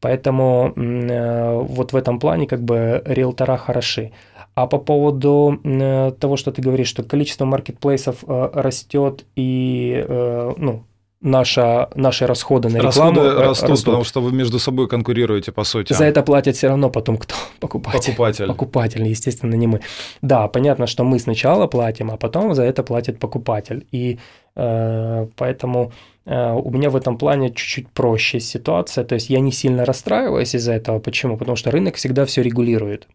Поэтому 0.00 0.72
э, 0.74 1.58
вот 1.60 1.92
в 1.92 1.96
этом 1.96 2.18
плане 2.18 2.46
как 2.46 2.62
бы 2.62 3.02
риэлтора 3.04 3.56
хороши. 3.56 4.10
А 4.54 4.66
по 4.66 4.78
поводу 4.78 5.60
э, 5.64 6.12
того, 6.18 6.36
что 6.36 6.50
ты 6.52 6.60
говоришь, 6.60 6.88
что 6.88 7.02
количество 7.02 7.44
маркетплейсов 7.44 8.24
э, 8.26 8.50
растет 8.52 9.24
и 9.36 10.04
э, 10.06 10.52
ну, 10.58 10.84
наша, 11.22 11.88
наши 11.94 12.26
расходы 12.26 12.68
на 12.68 12.76
рекламу 12.76 13.20
расходы 13.20 13.42
растут, 13.42 13.70
растут, 13.70 13.86
потому 13.86 14.04
что 14.04 14.20
вы 14.20 14.32
между 14.32 14.58
собой 14.58 14.88
конкурируете, 14.88 15.52
по 15.52 15.64
сути. 15.64 15.92
За 15.92 16.04
это 16.04 16.22
платят 16.22 16.56
все 16.56 16.68
равно 16.68 16.90
потом 16.90 17.16
кто? 17.16 17.34
Покупатель. 17.60 18.10
Покупатель. 18.10 18.46
Покупатель, 18.46 19.06
естественно, 19.06 19.54
не 19.54 19.66
мы. 19.66 19.80
Да, 20.22 20.48
понятно, 20.48 20.86
что 20.86 21.04
мы 21.04 21.18
сначала 21.18 21.66
платим, 21.66 22.10
а 22.10 22.16
потом 22.16 22.54
за 22.54 22.64
это 22.64 22.82
платит 22.82 23.18
покупатель. 23.18 23.86
И 23.92 24.18
э, 24.56 25.26
поэтому 25.36 25.92
э, 26.26 26.52
у 26.52 26.70
меня 26.70 26.90
в 26.90 26.96
этом 26.96 27.16
плане 27.16 27.50
чуть-чуть 27.50 27.88
проще 27.88 28.40
ситуация. 28.40 29.04
То 29.04 29.14
есть 29.14 29.30
я 29.30 29.40
не 29.40 29.52
сильно 29.52 29.84
расстраиваюсь 29.84 30.54
из-за 30.54 30.72
этого. 30.72 30.98
Почему? 30.98 31.36
Потому 31.36 31.56
что 31.56 31.70
рынок 31.70 31.94
всегда 31.96 32.24
все 32.24 32.42
регулирует. 32.42 33.06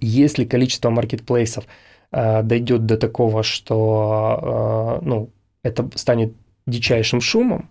Если 0.00 0.44
количество 0.44 0.90
маркетплейсов 0.90 1.64
э, 2.12 2.42
дойдет 2.42 2.86
до 2.86 2.96
такого, 2.96 3.42
что 3.42 4.98
э, 5.02 5.04
ну, 5.04 5.30
это 5.62 5.88
станет 5.96 6.32
дичайшим 6.66 7.20
шумом, 7.20 7.68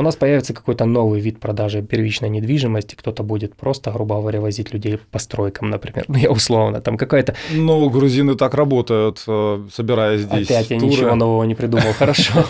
у 0.00 0.04
нас 0.04 0.14
появится 0.14 0.54
какой-то 0.54 0.84
новый 0.84 1.20
вид 1.20 1.40
продажи 1.40 1.82
первичной 1.82 2.28
недвижимости, 2.28 2.94
кто-то 2.94 3.24
будет 3.24 3.56
просто, 3.56 3.90
грубо 3.90 4.20
говоря, 4.20 4.40
возить 4.40 4.72
людей 4.72 4.98
по 5.10 5.18
стройкам, 5.18 5.70
например, 5.70 6.04
ну 6.08 6.18
я 6.18 6.30
условно, 6.30 6.80
там 6.80 6.96
какая-то... 6.96 7.34
Ну, 7.50 7.90
грузины 7.90 8.36
так 8.36 8.54
работают, 8.54 9.24
э, 9.26 9.66
собирая 9.72 10.18
здесь 10.18 10.46
Опять 10.46 10.70
я 10.70 10.76
ничего 10.76 11.16
нового 11.16 11.42
не 11.44 11.56
придумал, 11.56 11.92
хорошо. 11.98 12.44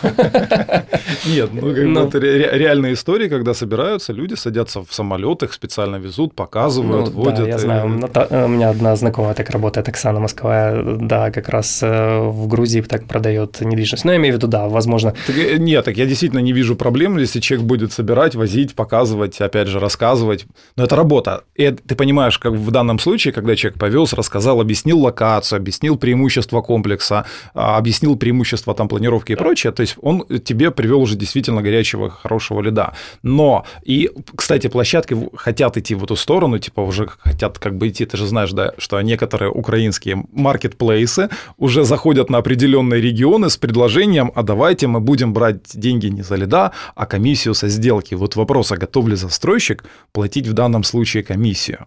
Нет, 1.27 1.51
ну, 1.53 1.75
как 1.75 1.85
ну, 1.85 2.07
это 2.07 2.19
реальная 2.19 2.93
история, 2.93 3.31
когда 3.31 3.55
собираются 3.55 4.13
люди, 4.13 4.35
садятся 4.35 4.85
в 4.85 4.93
самолетах, 4.93 5.55
специально 5.55 5.97
везут, 5.97 6.35
показывают, 6.35 7.15
ну, 7.15 7.23
водят. 7.23 7.47
Я 7.47 7.59
знаю, 7.59 7.87
у 7.87 8.49
меня 8.49 8.69
одна 8.69 8.95
знакомая 8.97 9.33
так 9.35 9.49
работает, 9.49 9.89
Оксана 9.89 10.21
Москва, 10.21 10.83
да, 10.83 11.31
как 11.31 11.49
раз 11.49 11.83
э, 11.83 12.19
в 12.21 12.47
Грузии 12.47 12.83
так 12.83 13.07
продает 13.07 13.61
недвижимость. 13.63 14.05
Но 14.05 14.13
я 14.13 14.19
имею 14.19 14.35
в 14.35 14.37
виду, 14.37 14.49
да, 14.49 14.69
возможно... 14.69 15.15
Э, 15.29 15.57
нет, 15.57 15.87
так 15.87 15.97
я 15.97 16.05
действительно 16.05 16.41
не 16.41 16.53
вижу 16.53 16.77
проблем, 16.77 17.17
если 17.17 17.38
если 17.39 17.41
человек 17.41 17.67
будет 17.67 17.93
собирать, 17.93 18.35
возить, 18.35 18.75
показывать, 18.75 19.41
опять 19.41 19.69
же, 19.69 19.81
рассказывать. 19.81 20.47
Но 20.77 20.85
это 20.85 20.97
работа. 20.97 21.45
И 21.55 21.71
ты 21.71 21.95
понимаешь, 21.95 22.39
как 22.39 22.53
в 22.53 22.71
данном 22.71 22.99
случае, 22.99 23.33
когда 23.33 23.55
человек 23.57 23.79
повез, 23.79 24.13
рассказал, 24.13 24.61
объяснил 24.61 24.99
локацию, 25.01 25.59
объяснил 25.59 25.97
преимущества 25.97 26.63
комплекса, 26.63 27.25
а, 27.55 27.77
объяснил 27.79 28.17
преимущества 28.17 28.75
там 28.75 28.89
планировки 28.89 29.33
и 29.33 29.37
прочее, 29.37 29.73
то 29.73 29.83
есть 29.83 29.97
он 30.03 30.25
тебе 30.45 30.71
привел 30.71 31.01
уже 31.01 31.17
действительно 31.17 31.63
горячего, 31.63 32.11
хорошего 32.11 32.61
лида. 32.61 32.93
Но, 33.23 33.65
и, 33.85 34.11
кстати, 34.37 34.69
площадки 34.69 35.17
хотят 35.37 35.77
идти 35.77 35.95
в 35.95 36.05
эту 36.05 36.17
сторону, 36.17 36.59
типа 36.59 36.81
уже 36.81 37.07
хотят 37.07 37.59
как 37.59 37.77
бы 37.77 37.89
идти, 37.89 38.05
ты 38.05 38.17
же 38.17 38.27
знаешь, 38.27 38.53
да, 38.53 38.73
что 38.79 39.01
некоторые 39.01 39.51
украинские 39.51 40.25
маркетплейсы 40.33 41.29
уже 41.57 41.85
заходят 41.85 42.31
на 42.31 42.39
определенные 42.39 43.01
регионы 43.01 43.49
с 43.49 43.57
предложением, 43.57 44.33
а 44.35 44.43
давайте 44.43 44.87
мы 44.87 45.01
будем 45.01 45.33
брать 45.33 45.59
деньги 45.75 46.09
не 46.09 46.23
за 46.23 46.37
лида, 46.37 46.73
а 46.95 47.07
комиссию 47.07 47.28
со 47.37 47.69
сделки. 47.69 48.15
Вот 48.15 48.37
вопрос, 48.37 48.73
а 48.73 48.77
готов 48.77 49.09
ли 49.09 49.17
застройщик 49.17 49.85
платить 50.13 50.47
в 50.47 50.53
данном 50.53 50.85
случае 50.85 51.23
комиссию? 51.23 51.87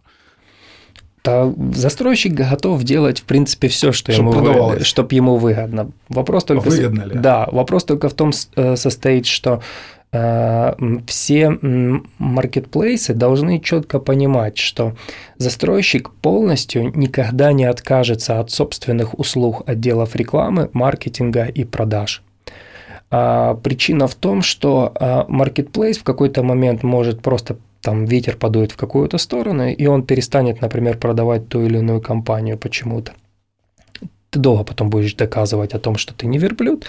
Да, 1.24 1.54
застройщик 1.74 2.34
готов 2.34 2.84
делать, 2.84 3.20
в 3.20 3.24
принципе, 3.24 3.68
все, 3.68 3.92
что 3.92 4.12
чтобы 4.12 4.32
ему, 4.32 4.42
выгодно, 4.42 4.84
чтобы 4.84 5.16
ему 5.16 5.38
выгодно. 5.38 5.92
Вопрос 6.10 6.46
только... 6.46 6.70
Выгодно 6.70 7.04
ли? 7.04 7.16
Да, 7.16 7.48
вопрос 7.52 7.84
только 7.84 8.10
в 8.10 8.14
том 8.14 8.32
э, 8.56 8.76
состоит, 8.76 9.28
что 9.28 9.62
э, 10.12 10.74
все 11.06 11.60
маркетплейсы 12.18 13.14
должны 13.14 13.60
четко 13.60 14.00
понимать, 14.00 14.58
что 14.58 14.96
застройщик 15.38 16.10
полностью 16.10 16.92
никогда 16.98 17.54
не 17.54 17.66
откажется 17.66 18.40
от 18.40 18.50
собственных 18.50 19.20
услуг 19.20 19.62
отделов 19.68 20.16
рекламы, 20.16 20.72
маркетинга 20.74 21.46
и 21.46 21.66
продаж. 21.66 22.24
А 23.12 23.56
причина 23.56 24.08
в 24.08 24.16
том, 24.16 24.42
что 24.42 25.26
маркетплейс 25.28 25.98
в 25.98 26.04
какой-то 26.04 26.44
момент 26.44 26.84
может 26.84 27.22
просто 27.22 27.58
там 27.82 28.06
ветер 28.06 28.38
подует 28.38 28.72
в 28.72 28.78
какую-то 28.78 29.18
сторону, 29.18 29.68
и 29.68 29.86
он 29.86 30.04
перестанет, 30.04 30.62
например, 30.62 30.98
продавать 30.98 31.50
ту 31.50 31.62
или 31.62 31.80
иную 31.80 32.00
компанию 32.00 32.58
почему-то 32.58 33.14
ты 34.32 34.40
долго 34.40 34.64
потом 34.64 34.90
будешь 34.90 35.14
доказывать 35.14 35.74
о 35.74 35.80
том, 35.80 35.98
что 35.98 36.14
ты 36.14 36.26
не 36.26 36.38
верблюд. 36.38 36.86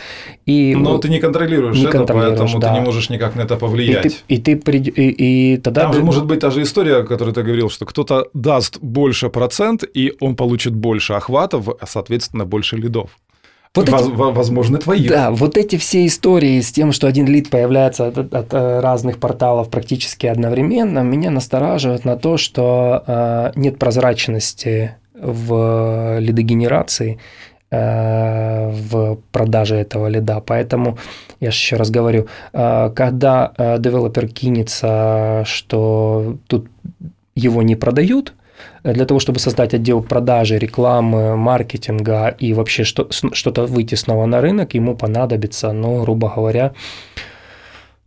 И, 0.46 0.76
Но 0.76 0.98
ты 0.98 1.08
не 1.08 1.18
контролируешь 1.18 1.76
не 1.76 1.86
это, 1.86 2.06
поэтому 2.06 2.60
да. 2.60 2.68
ты 2.68 2.78
не 2.78 2.84
можешь 2.84 3.10
никак 3.10 3.34
на 3.34 3.42
это 3.42 3.56
повлиять. 3.56 4.22
И, 4.28 4.38
ты, 4.38 4.52
и, 4.52 4.56
ты, 4.56 4.76
и, 4.78 5.54
и 5.54 5.56
тогда... 5.56 5.82
Там 5.82 5.92
же 5.92 6.04
может 6.04 6.24
быть 6.24 6.38
та 6.38 6.50
же 6.50 6.62
история, 6.62 6.98
о 6.98 7.02
которой 7.02 7.34
ты 7.34 7.42
говорил, 7.42 7.68
что 7.68 7.84
кто-то 7.84 8.28
даст 8.32 8.78
больше 8.80 9.28
процент, 9.28 9.82
и 9.92 10.14
он 10.20 10.36
получит 10.36 10.72
больше 10.72 11.14
охватов, 11.14 11.68
а, 11.68 11.86
соответственно, 11.86 12.44
больше 12.44 12.76
лидов. 12.76 13.10
Вот 13.74 13.88
эти, 13.88 14.10
возможно, 14.12 14.76
твои. 14.76 15.08
Да, 15.08 15.30
вот 15.30 15.56
эти 15.56 15.76
все 15.76 16.06
истории 16.06 16.60
с 16.60 16.70
тем, 16.72 16.92
что 16.92 17.06
один 17.06 17.26
лид 17.26 17.48
появляется 17.48 18.08
от, 18.08 18.18
от 18.18 18.52
разных 18.52 19.18
порталов 19.18 19.70
практически 19.70 20.26
одновременно, 20.26 20.98
меня 20.98 21.30
настораживает 21.30 22.04
на 22.04 22.16
то, 22.16 22.36
что 22.36 23.02
э, 23.06 23.52
нет 23.54 23.78
прозрачности 23.78 24.96
в 25.14 26.18
лидогенерации, 26.18 27.18
э, 27.70 28.70
в 28.70 29.18
продаже 29.30 29.76
этого 29.76 30.08
лида. 30.08 30.42
Поэтому, 30.44 30.98
я 31.40 31.50
же 31.50 31.56
еще 31.56 31.76
раз 31.76 31.90
говорю, 31.90 32.26
э, 32.52 32.90
когда 32.94 33.52
э, 33.56 33.78
девелопер 33.78 34.28
кинется, 34.28 35.44
что 35.46 36.36
тут 36.46 36.68
его 37.34 37.62
не 37.62 37.76
продают, 37.76 38.34
для 38.84 39.04
того, 39.04 39.20
чтобы 39.20 39.38
создать 39.38 39.74
отдел 39.74 40.02
продажи, 40.02 40.58
рекламы, 40.58 41.36
маркетинга 41.36 42.28
и 42.28 42.52
вообще 42.52 42.84
что, 42.84 43.08
что-то 43.10 43.66
выйти 43.66 43.94
снова 43.94 44.26
на 44.26 44.40
рынок, 44.40 44.74
ему 44.74 44.96
понадобится, 44.96 45.72
ну, 45.72 46.02
грубо 46.02 46.32
говоря, 46.34 46.72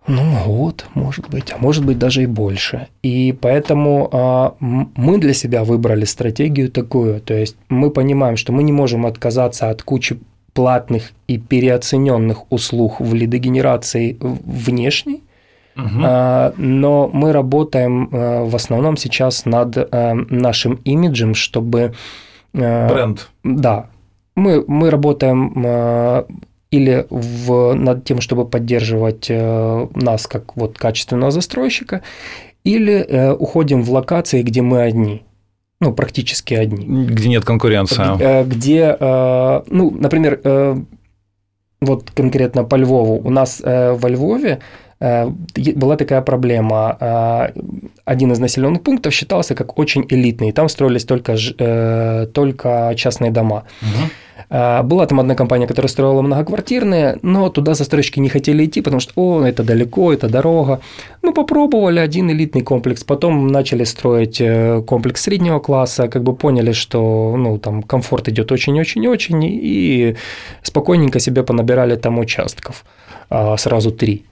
ну, 0.07 0.21
год, 0.45 0.85
может 0.93 1.29
быть, 1.29 1.51
а 1.51 1.57
может 1.57 1.83
быть 1.85 1.97
даже 1.97 2.23
и 2.23 2.27
больше. 2.27 2.87
И 3.01 3.33
поэтому 3.39 4.09
а, 4.11 4.55
мы 4.59 5.17
для 5.17 5.33
себя 5.33 5.63
выбрали 5.63 6.05
стратегию 6.05 6.69
такую, 6.69 7.21
то 7.21 7.33
есть 7.33 7.55
мы 7.69 7.89
понимаем, 7.89 8.37
что 8.37 8.51
мы 8.53 8.63
не 8.63 8.71
можем 8.71 9.05
отказаться 9.05 9.69
от 9.69 9.81
кучи 9.81 10.19
платных 10.53 11.11
и 11.27 11.37
переоцененных 11.37 12.51
услуг 12.51 12.99
в 12.99 13.13
лидогенерации 13.13 14.17
внешней, 14.19 15.23
Угу. 15.75 16.53
Но 16.57 17.09
мы 17.11 17.31
работаем 17.31 18.09
а, 18.11 18.45
в 18.45 18.55
основном 18.55 18.97
сейчас 18.97 19.45
над 19.45 19.77
а, 19.77 20.13
нашим 20.13 20.75
имиджем, 20.85 21.35
чтобы... 21.35 21.93
Бренд. 22.53 23.29
Да. 23.43 23.87
Мы, 24.35 24.63
мы 24.67 24.89
работаем 24.89 26.25
или 26.71 27.05
в, 27.09 27.73
над 27.73 28.05
тем, 28.05 28.21
чтобы 28.21 28.45
поддерживать 28.45 29.29
нас 29.29 30.27
как 30.27 30.55
вот 30.55 30.77
качественного 30.77 31.31
застройщика, 31.31 32.01
или 32.63 33.33
уходим 33.37 33.83
в 33.83 33.91
локации, 33.91 34.41
где 34.41 34.61
мы 34.61 34.81
одни 34.81 35.23
ну, 35.81 35.93
практически 35.93 36.53
одни. 36.53 37.05
Где 37.05 37.27
нет 37.27 37.43
конкуренции. 37.43 38.43
Где, 38.45 38.95
ну, 38.99 39.91
например, 39.91 40.39
вот 41.81 42.11
конкретно 42.11 42.63
по 42.63 42.75
Львову. 42.75 43.19
У 43.19 43.29
нас 43.29 43.61
во 43.61 44.09
Львове 44.09 44.51
Э, 44.53 44.59
была 44.99 45.97
такая 45.97 46.21
проблема. 46.21 46.97
Э, 46.99 47.47
один 48.05 48.31
из 48.31 48.39
населенных 48.39 48.81
пунктов 48.81 49.13
считался 49.13 49.53
как 49.55 49.77
очень 49.77 50.05
элитный. 50.09 50.51
Там 50.51 50.69
строились 50.69 51.03
только, 51.03 51.35
э, 51.59 52.27
только 52.33 52.93
частные 52.95 53.31
дома. 53.31 53.63
Угу. 53.81 54.09
Была 54.83 55.05
там 55.07 55.19
одна 55.19 55.33
компания, 55.35 55.65
которая 55.67 55.89
строила 55.89 56.21
многоквартирные, 56.21 57.17
но 57.23 57.49
туда 57.49 57.73
застройщики 57.73 58.19
не 58.19 58.29
хотели 58.29 58.65
идти, 58.65 58.81
потому 58.81 58.99
что, 58.99 59.13
о, 59.15 59.43
это 59.43 59.63
далеко, 59.63 60.13
это 60.13 60.29
дорога. 60.29 60.81
Ну, 61.23 61.33
попробовали 61.33 61.99
один 61.99 62.29
элитный 62.29 62.61
комплекс, 62.61 63.03
потом 63.03 63.47
начали 63.47 63.85
строить 63.85 64.41
комплекс 64.85 65.21
среднего 65.21 65.59
класса, 65.59 66.07
как 66.07 66.23
бы 66.23 66.35
поняли, 66.35 66.73
что, 66.73 67.35
ну, 67.37 67.57
там 67.57 67.81
комфорт 67.81 68.27
идет 68.27 68.51
очень-очень-очень, 68.51 69.43
и 69.43 70.15
спокойненько 70.61 71.19
себе 71.19 71.43
понабирали 71.43 71.95
там 71.95 72.19
участков, 72.19 72.85
сразу 73.57 73.91
три. 73.91 74.25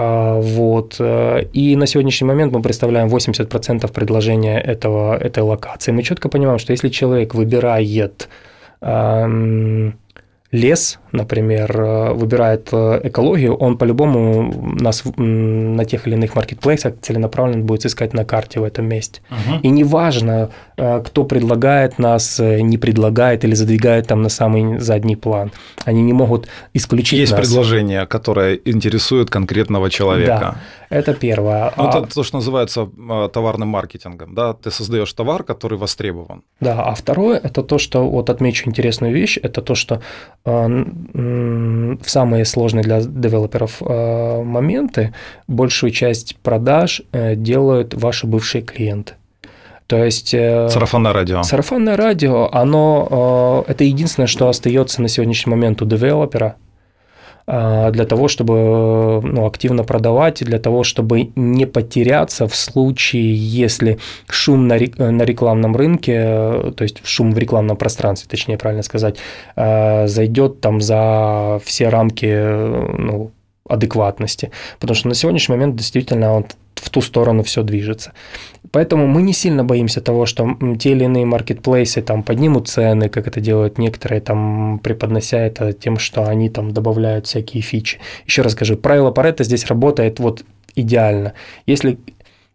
А, 0.00 0.40
вот. 0.40 0.96
Э, 1.00 1.42
и 1.52 1.76
на 1.76 1.86
сегодняшний 1.86 2.28
момент 2.28 2.52
мы 2.52 2.62
представляем 2.62 3.08
80% 3.08 3.92
предложения 3.92 4.58
этого, 4.58 5.16
этой 5.16 5.42
локации. 5.42 5.92
Мы 5.92 6.02
четко 6.02 6.28
понимаем, 6.28 6.58
что 6.58 6.72
если 6.72 6.88
человек 6.88 7.34
выбирает 7.34 8.28
лес, 10.52 10.98
например, 11.12 11.80
э, 11.80 12.12
выбирает 12.12 12.68
э, 12.72 13.00
экологию, 13.04 13.54
он 13.54 13.78
по-любому 13.78 14.74
нас 14.80 15.04
на 15.16 15.84
тех 15.84 16.06
или 16.06 16.14
иных 16.14 16.34
маркетплейсах 16.34 16.94
целенаправленно 17.00 17.64
будет 17.64 17.86
искать 17.86 18.14
на 18.14 18.24
карте 18.24 18.58
в 18.58 18.64
этом 18.64 18.88
месте. 18.88 19.20
Угу. 19.30 19.60
И 19.62 19.68
неважно, 19.68 20.50
э, 20.76 21.02
кто 21.06 21.24
предлагает 21.24 21.98
нас, 21.98 22.40
не 22.40 22.78
предлагает 22.78 23.44
или 23.44 23.54
задвигает 23.54 24.08
там 24.08 24.22
на 24.22 24.28
самый 24.28 24.80
задний 24.80 25.16
план. 25.16 25.52
Они 25.84 26.02
не 26.02 26.12
могут 26.12 26.48
исключить 26.74 27.20
Есть 27.20 27.32
нас. 27.32 27.40
предложение, 27.40 28.06
которое 28.06 28.58
интересует 28.64 29.30
конкретного 29.30 29.88
человека. 29.88 30.38
Да, 30.40 30.56
это 30.90 31.14
первое. 31.14 31.72
Ну, 31.76 31.88
это 31.88 32.02
то, 32.02 32.22
что 32.22 32.36
называется 32.36 32.88
товарным 33.32 33.68
маркетингом. 33.68 34.34
Да? 34.34 34.52
Ты 34.52 34.70
создаешь 34.70 35.12
товар, 35.12 35.42
который 35.44 35.78
востребован. 35.78 36.42
Да, 36.60 36.82
а 36.82 36.94
второе– 36.94 37.38
это 37.42 37.62
то, 37.62 37.78
что, 37.78 38.08
вот 38.08 38.28
отмечу 38.28 38.68
интересную 38.68 39.14
вещь, 39.14 39.38
это 39.42 39.62
то, 39.62 39.74
что 39.74 40.02
в 40.44 42.08
самые 42.10 42.44
сложные 42.44 42.82
для 42.82 43.00
девелоперов 43.00 43.80
моменты 43.80 45.14
большую 45.46 45.90
часть 45.90 46.36
продаж 46.36 47.02
э, 47.12 47.34
делают 47.36 47.94
ваши 47.94 48.26
бывшие 48.26 48.62
клиенты. 48.62 49.14
То 49.86 50.04
есть... 50.04 50.34
Э, 50.34 50.68
сарафанное 50.68 51.12
радио. 51.12 51.42
Сарафанное 51.42 51.96
радио, 51.96 52.48
оно... 52.52 53.64
Это 53.66 53.84
единственное, 53.84 54.28
что 54.28 54.48
остается 54.48 55.02
на 55.02 55.08
сегодняшний 55.08 55.50
момент 55.50 55.82
у 55.82 55.84
девелопера, 55.84 56.44
а, 56.46 56.69
для 57.50 58.04
того, 58.04 58.28
чтобы 58.28 59.20
ну, 59.24 59.46
активно 59.46 59.82
продавать, 59.82 60.44
для 60.44 60.58
того, 60.58 60.84
чтобы 60.84 61.30
не 61.34 61.66
потеряться 61.66 62.46
в 62.46 62.54
случае, 62.54 63.34
если 63.34 63.98
шум 64.28 64.68
на, 64.68 64.78
на 64.98 65.22
рекламном 65.22 65.74
рынке, 65.74 66.22
то 66.76 66.82
есть 66.82 67.00
шум 67.04 67.32
в 67.32 67.38
рекламном 67.38 67.76
пространстве, 67.76 68.28
точнее 68.30 68.56
правильно 68.56 68.84
сказать, 68.84 69.18
зайдет 69.56 70.60
там 70.60 70.80
за 70.80 71.60
все 71.64 71.88
рамки 71.88 72.26
ну, 72.98 73.32
адекватности. 73.68 74.50
Потому 74.78 74.94
что 74.96 75.08
на 75.08 75.14
сегодняшний 75.14 75.56
момент 75.56 75.76
действительно 75.76 76.32
он 76.32 76.46
в 76.90 76.92
ту 76.92 77.02
сторону 77.02 77.44
все 77.44 77.62
движется. 77.62 78.12
Поэтому 78.72 79.06
мы 79.06 79.22
не 79.22 79.32
сильно 79.32 79.62
боимся 79.62 80.00
того, 80.00 80.26
что 80.26 80.58
те 80.80 80.90
или 80.90 81.04
иные 81.04 81.24
маркетплейсы 81.24 82.02
там 82.02 82.24
поднимут 82.24 82.66
цены, 82.68 83.08
как 83.08 83.28
это 83.28 83.40
делают 83.40 83.78
некоторые, 83.78 84.20
там 84.20 84.80
преподнося 84.82 85.38
это 85.38 85.72
тем, 85.72 85.98
что 85.98 86.26
они 86.26 86.50
там 86.50 86.72
добавляют 86.72 87.26
всякие 87.26 87.62
фичи. 87.62 87.98
Еще 88.26 88.42
раз 88.42 88.52
скажу, 88.52 88.76
правило 88.76 89.12
Паретта 89.12 89.44
здесь 89.44 89.66
работает 89.66 90.18
вот 90.18 90.44
идеально. 90.74 91.34
Если 91.66 91.98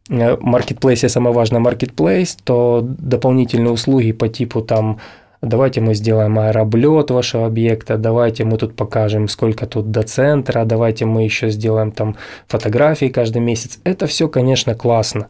э, 0.09 0.37
маркетплейсе 0.41 1.07
самое 1.07 1.33
важное 1.33 1.61
маркетплейс, 1.61 2.37
то 2.43 2.81
дополнительные 2.83 3.71
услуги 3.71 4.11
по 4.11 4.27
типу 4.27 4.61
там 4.61 4.99
давайте 5.45 5.81
мы 5.81 5.93
сделаем 5.95 6.37
аэроблет 6.39 7.11
вашего 7.11 7.45
объекта, 7.45 7.97
давайте 7.97 8.43
мы 8.43 8.57
тут 8.57 8.75
покажем, 8.75 9.27
сколько 9.27 9.65
тут 9.65 9.91
до 9.91 10.03
центра, 10.03 10.65
давайте 10.65 11.05
мы 11.05 11.23
еще 11.23 11.49
сделаем 11.49 11.91
там 11.91 12.17
фотографии 12.47 13.07
каждый 13.07 13.41
месяц. 13.41 13.79
Это 13.83 14.07
все, 14.07 14.27
конечно, 14.27 14.75
классно. 14.75 15.27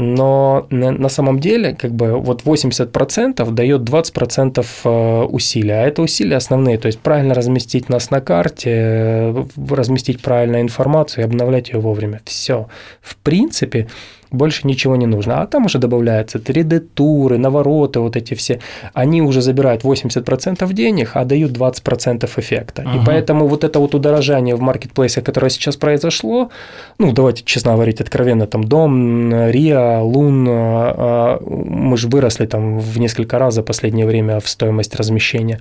Но 0.00 0.68
на 0.70 1.08
самом 1.08 1.40
деле, 1.40 1.74
как 1.74 1.90
бы 1.90 2.20
вот 2.20 2.44
80% 2.44 3.50
дает 3.50 3.80
20% 3.80 4.66
э, 4.84 5.24
усилия, 5.24 5.74
а 5.74 5.86
это 5.88 6.02
усилия 6.02 6.36
основные, 6.36 6.78
то 6.78 6.86
есть 6.86 7.00
правильно 7.00 7.34
разместить 7.34 7.88
нас 7.88 8.12
на 8.12 8.20
карте, 8.20 8.70
э, 8.70 9.44
разместить 9.68 10.22
правильную 10.22 10.62
информацию 10.62 11.22
и 11.22 11.26
обновлять 11.26 11.70
ее 11.70 11.80
вовремя. 11.80 12.20
Все. 12.26 12.68
В 13.02 13.16
принципе, 13.16 13.88
больше 14.30 14.66
ничего 14.66 14.96
не 14.96 15.06
нужно. 15.06 15.42
А 15.42 15.46
там 15.46 15.66
уже 15.66 15.78
добавляются 15.78 16.38
3D-туры, 16.38 17.38
навороты, 17.38 18.00
вот 18.00 18.16
эти 18.16 18.34
все. 18.34 18.60
Они 18.94 19.22
уже 19.22 19.40
забирают 19.40 19.84
80% 19.84 20.72
денег, 20.72 21.10
а 21.14 21.24
дают 21.24 21.52
20% 21.52 22.28
эффекта. 22.36 22.82
Ага. 22.86 22.96
И 22.96 23.04
поэтому 23.06 23.46
вот 23.46 23.64
это 23.64 23.78
вот 23.78 23.94
удорожание 23.94 24.54
в 24.54 24.60
маркетплейсе, 24.60 25.22
которое 25.22 25.50
сейчас 25.50 25.76
произошло, 25.76 26.50
ну, 26.98 27.12
давайте 27.12 27.42
честно 27.44 27.72
говорить, 27.72 28.00
откровенно, 28.00 28.46
там 28.46 28.64
Дом, 28.64 29.32
Риа, 29.50 30.02
Лун, 30.02 30.46
а, 30.48 31.40
мы 31.40 31.96
же 31.96 32.08
выросли 32.08 32.46
там 32.46 32.78
в 32.78 32.98
несколько 32.98 33.38
раз 33.38 33.54
за 33.54 33.62
последнее 33.62 34.06
время 34.06 34.40
в 34.40 34.48
стоимость 34.48 34.96
размещения. 34.96 35.60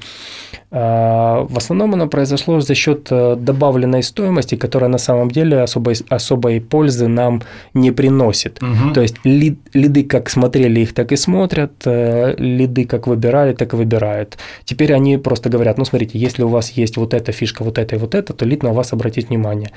А, 0.71 1.45
в 1.49 1.58
основном 1.58 1.93
оно 1.93 2.08
произошло 2.08 2.60
за 2.60 2.75
счет 2.75 3.08
э, 3.12 3.36
добавленной 3.38 4.03
стоимости, 4.03 4.56
которая 4.56 4.89
на 4.89 4.97
самом 4.97 5.32
деле 5.32 5.62
особой, 5.62 5.95
особой 6.10 6.60
пользы 6.60 7.08
нам 7.08 7.41
не 7.73 7.91
приносит. 7.91 8.57
Угу. 8.62 8.93
То 8.93 9.02
есть 9.02 9.15
лид, 9.24 9.60
лиды 9.74 10.04
как 10.04 10.30
смотрели 10.30 10.82
их, 10.82 10.93
так 10.93 11.12
и 11.12 11.15
смотрят, 11.15 11.74
э, 11.86 12.36
лиды 12.38 12.86
как 12.86 13.08
выбирали, 13.08 13.54
так 13.54 13.74
и 13.74 13.76
выбирают. 13.76 14.38
Теперь 14.65 14.93
они 14.93 15.17
просто 15.17 15.50
говорят, 15.50 15.78
ну 15.78 15.86
смотрите, 15.86 16.17
если 16.17 16.43
у 16.43 16.48
вас 16.48 16.72
есть 16.72 16.98
вот 16.98 17.13
эта 17.13 17.32
фишка, 17.32 17.63
вот 17.63 17.78
это 17.78 17.96
и 17.96 18.00
вот 18.00 18.15
это, 18.15 18.34
то 18.34 18.46
лид 18.46 18.63
на 18.63 18.74
вас 18.74 18.93
обратит 18.93 19.30
внимание. 19.30 19.72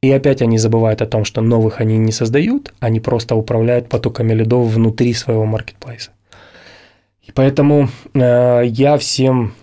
И 0.00 0.12
опять 0.12 0.42
они 0.42 0.58
забывают 0.58 1.02
о 1.02 1.06
том, 1.06 1.24
что 1.24 1.40
новых 1.40 1.80
они 1.80 1.98
не 1.98 2.12
создают, 2.12 2.72
они 2.78 3.00
просто 3.00 3.34
управляют 3.34 3.88
потоками 3.88 4.32
лидов 4.32 4.68
внутри 4.68 5.12
своего 5.12 5.44
маркетплейса. 5.44 6.10
И 7.22 7.32
поэтому 7.32 7.88
э, 8.14 8.62
я 8.64 8.96
всем 8.96 9.54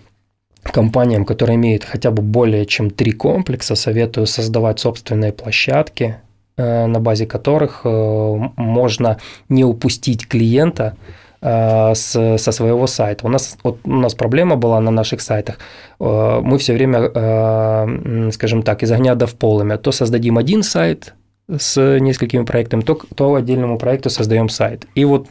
компаниям, 0.62 1.24
которые 1.24 1.56
имеют 1.56 1.84
хотя 1.84 2.10
бы 2.10 2.22
более 2.22 2.66
чем 2.66 2.90
три 2.90 3.12
комплекса, 3.12 3.74
советую 3.74 4.26
создавать 4.26 4.80
собственные 4.80 5.32
площадки, 5.32 6.16
на 6.62 7.00
базе 7.00 7.26
которых 7.26 7.82
э, 7.84 8.34
можно 8.56 9.18
не 9.48 9.64
упустить 9.64 10.26
клиента 10.26 10.96
э, 11.40 11.94
с, 11.94 12.38
со 12.38 12.52
своего 12.52 12.86
сайта. 12.86 13.26
У 13.26 13.28
нас, 13.28 13.58
вот, 13.62 13.78
у 13.84 13.90
нас 13.90 14.14
проблема 14.14 14.56
была 14.56 14.80
на 14.80 14.90
наших 14.90 15.20
сайтах. 15.20 15.58
Мы 15.98 16.58
все 16.58 16.74
время, 16.74 18.30
скажем 18.32 18.62
так, 18.62 18.82
из 18.82 18.92
огня 18.92 19.14
до 19.14 19.26
в 19.26 19.34
полымя. 19.34 19.78
То 19.78 19.92
создадим 19.92 20.36
один 20.36 20.62
сайт 20.62 21.14
с 21.48 21.98
несколькими 21.98 22.44
проектами, 22.44 22.82
то, 22.82 22.98
то 23.14 23.34
отдельному 23.34 23.78
проекту 23.78 24.10
создаем 24.10 24.48
сайт. 24.48 24.86
И 24.94 25.04
вот 25.04 25.28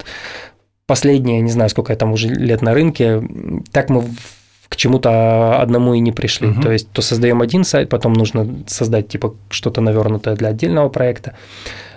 последние, 0.88 1.42
не 1.42 1.52
знаю, 1.52 1.70
сколько 1.70 1.94
я 1.94 1.98
там 1.98 2.14
уже 2.14 2.30
лет 2.30 2.62
на 2.62 2.74
рынке, 2.74 3.22
так 3.72 3.90
мы 3.90 4.04
к 4.76 4.78
чему-то 4.78 5.62
одному 5.62 5.94
и 5.94 6.00
не 6.00 6.12
пришли. 6.12 6.50
Угу. 6.50 6.62
То 6.62 6.72
есть, 6.72 6.92
то 6.92 7.02
создаем 7.02 7.42
один 7.42 7.64
сайт, 7.64 7.88
потом 7.88 8.12
нужно 8.12 8.46
создать 8.68 9.08
типа 9.08 9.34
что-то 9.50 9.80
навернутое 9.80 10.36
для 10.36 10.50
отдельного 10.50 10.90
проекта. 10.90 11.34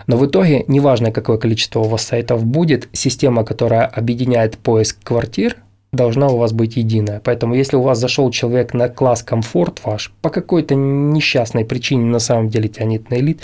Но 0.06 0.16
в 0.16 0.24
итоге, 0.24 0.64
неважно, 0.68 1.10
какое 1.10 1.38
количество 1.38 1.80
у 1.80 1.88
вас 1.88 2.02
сайтов 2.02 2.44
будет, 2.44 2.88
система, 2.92 3.44
которая 3.44 3.84
объединяет 3.84 4.56
поиск 4.56 4.96
квартир, 5.02 5.56
должна 5.92 6.28
у 6.28 6.36
вас 6.36 6.52
быть 6.52 6.76
единая. 6.76 7.20
Поэтому, 7.24 7.54
если 7.54 7.76
у 7.76 7.82
вас 7.82 7.98
зашел 7.98 8.30
человек 8.30 8.74
на 8.74 8.88
класс 8.88 9.24
комфорт 9.24 9.80
ваш, 9.84 10.12
по 10.22 10.30
какой-то 10.30 10.76
несчастной 10.76 11.64
причине 11.64 12.04
на 12.04 12.20
самом 12.20 12.48
деле 12.48 12.68
тянет 12.68 13.10
на 13.10 13.16
элит, 13.16 13.40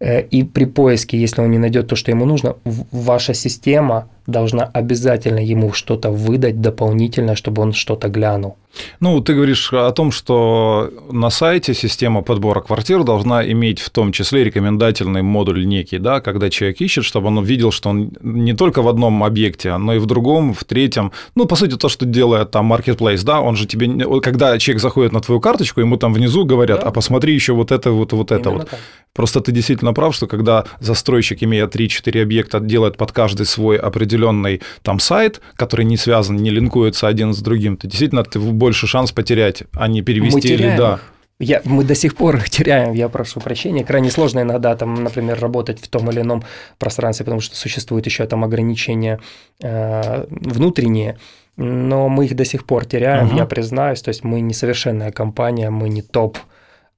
и 0.00 0.44
при 0.44 0.64
поиске, 0.64 1.18
если 1.18 1.42
он 1.42 1.50
не 1.50 1.58
найдет 1.58 1.88
то, 1.88 1.96
что 1.96 2.10
ему 2.10 2.24
нужно, 2.24 2.56
ваша 2.92 3.34
система 3.34 4.08
должна 4.28 4.64
обязательно 4.64 5.38
ему 5.38 5.72
что-то 5.72 6.10
выдать 6.10 6.60
дополнительно, 6.60 7.34
чтобы 7.34 7.62
он 7.62 7.72
что-то 7.72 8.08
глянул. 8.08 8.56
Ну, 9.00 9.20
ты 9.20 9.34
говоришь 9.34 9.72
о 9.72 9.90
том, 9.92 10.12
что 10.12 10.90
на 11.10 11.30
сайте 11.30 11.74
система 11.74 12.22
подбора 12.22 12.60
квартир 12.60 13.04
должна 13.04 13.50
иметь 13.50 13.80
в 13.80 13.88
том 13.88 14.12
числе 14.12 14.44
рекомендательный 14.44 15.22
модуль 15.22 15.66
некий, 15.66 15.98
да, 15.98 16.20
когда 16.20 16.50
человек 16.50 16.80
ищет, 16.80 17.04
чтобы 17.04 17.28
он 17.28 17.38
увидел, 17.38 17.72
что 17.72 17.88
он 17.88 18.12
не 18.22 18.52
только 18.52 18.82
в 18.82 18.88
одном 18.88 19.24
объекте, 19.24 19.76
но 19.78 19.94
и 19.94 19.98
в 19.98 20.06
другом, 20.06 20.52
в 20.52 20.64
третьем. 20.64 21.10
Ну, 21.34 21.46
по 21.46 21.56
сути, 21.56 21.76
то, 21.76 21.88
что 21.88 22.04
делает 22.04 22.50
там 22.50 22.72
Marketplace, 22.72 23.24
да, 23.24 23.40
он 23.40 23.56
же 23.56 23.66
тебе, 23.66 24.20
когда 24.20 24.58
человек 24.58 24.82
заходит 24.82 25.12
на 25.12 25.20
твою 25.20 25.40
карточку, 25.40 25.80
ему 25.80 25.96
там 25.96 26.12
внизу 26.12 26.44
говорят, 26.44 26.80
да. 26.80 26.88
а 26.88 26.90
посмотри 26.90 27.32
еще 27.32 27.54
вот 27.54 27.72
это, 27.72 27.90
вот, 27.92 28.12
вот 28.12 28.30
это 28.30 28.50
Именно 28.50 28.58
вот. 28.58 28.70
Так. 28.70 28.80
Просто 29.14 29.40
ты 29.40 29.50
действительно 29.50 29.87
прав, 29.92 30.14
что 30.14 30.26
когда 30.26 30.64
застройщик, 30.80 31.42
имея 31.42 31.66
3-4 31.66 32.22
объекта, 32.22 32.60
делает 32.60 32.96
под 32.96 33.12
каждый 33.12 33.46
свой 33.46 33.76
определенный 33.76 34.62
там 34.82 35.00
сайт, 35.00 35.40
который 35.56 35.84
не 35.84 35.96
связан, 35.96 36.36
не 36.36 36.50
линкуется 36.50 37.08
один 37.08 37.32
с 37.32 37.38
другим, 37.38 37.76
то 37.76 37.86
действительно 37.86 38.24
ты 38.24 38.38
больше 38.38 38.86
шанс 38.86 39.12
потерять, 39.12 39.64
а 39.72 39.88
не 39.88 40.02
перевести 40.02 40.54
или 40.54 40.76
да. 40.76 41.00
Я, 41.40 41.62
мы 41.64 41.84
до 41.84 41.94
сих 41.94 42.16
пор 42.16 42.36
их 42.36 42.50
теряем, 42.50 42.92
я 42.94 43.08
прошу 43.08 43.40
прощения. 43.40 43.84
Крайне 43.84 44.10
сложно 44.10 44.40
иногда, 44.40 44.74
там, 44.74 45.04
например, 45.04 45.38
работать 45.40 45.80
в 45.80 45.88
том 45.88 46.10
или 46.10 46.20
ином 46.20 46.42
пространстве, 46.78 47.24
потому 47.24 47.40
что 47.40 47.56
существуют 47.56 48.06
еще 48.06 48.26
там 48.26 48.44
ограничения 48.44 49.20
э, 49.62 50.26
внутренние, 50.30 51.18
но 51.56 52.08
мы 52.08 52.26
их 52.26 52.34
до 52.34 52.44
сих 52.44 52.64
пор 52.64 52.84
теряем, 52.86 53.28
uh-huh. 53.28 53.36
я 53.36 53.46
признаюсь. 53.46 54.02
То 54.02 54.08
есть 54.08 54.24
мы 54.24 54.40
несовершенная 54.40 55.12
компания, 55.12 55.70
мы 55.70 55.88
не 55.88 56.02
топ. 56.02 56.38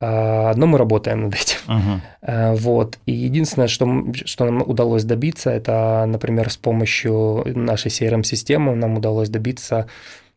А, 0.00 0.54
но 0.54 0.66
мы 0.66 0.78
работаем 0.78 1.24
над 1.24 1.34
этим. 1.34 1.58
Uh-huh. 1.66 2.56
Вот. 2.56 2.98
И 3.06 3.12
единственное, 3.12 3.68
что, 3.68 3.86
что 4.14 4.44
нам 4.46 4.62
удалось 4.66 5.04
добиться, 5.04 5.50
это, 5.50 6.04
например, 6.06 6.50
с 6.50 6.56
помощью 6.56 7.44
нашей 7.54 7.90
CRM-системы 7.90 8.74
нам 8.74 8.96
удалось 8.96 9.28
добиться 9.28 9.86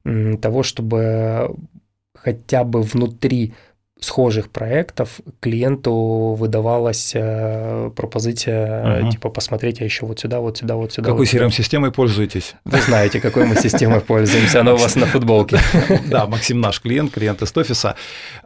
того, 0.04 0.64
чтобы 0.64 1.56
хотя 2.14 2.64
бы 2.66 2.82
внутри 2.82 3.54
схожих 4.04 4.50
проектов 4.50 5.20
клиенту 5.40 6.36
выдавалась 6.38 7.14
э, 7.16 7.92
пропозиция, 7.96 9.02
угу. 9.02 9.12
типа, 9.12 9.30
посмотреть, 9.30 9.82
а 9.82 9.86
еще 9.86 10.06
вот 10.06 10.20
сюда, 10.20 10.40
вот 10.40 10.58
сюда, 10.58 10.76
вот 10.76 10.94
сюда. 10.94 11.10
Какой 11.10 11.26
вот 11.26 11.34
CRM-системой 11.34 11.92
пользуетесь? 11.92 12.56
Вы 12.66 12.82
знаете, 12.82 13.20
какой 13.20 13.46
мы 13.46 13.56
системой 13.56 14.02
пользуемся, 14.02 14.62
она 14.62 14.74
у 14.74 14.78
вас 14.78 14.96
на 14.96 15.06
футболке. 15.06 15.60
Да, 16.06 16.28
Максим 16.28 16.60
наш 16.60 16.82
клиент, 16.82 17.12
клиент 17.12 17.42
из 17.42 17.56
офиса. 17.56 17.96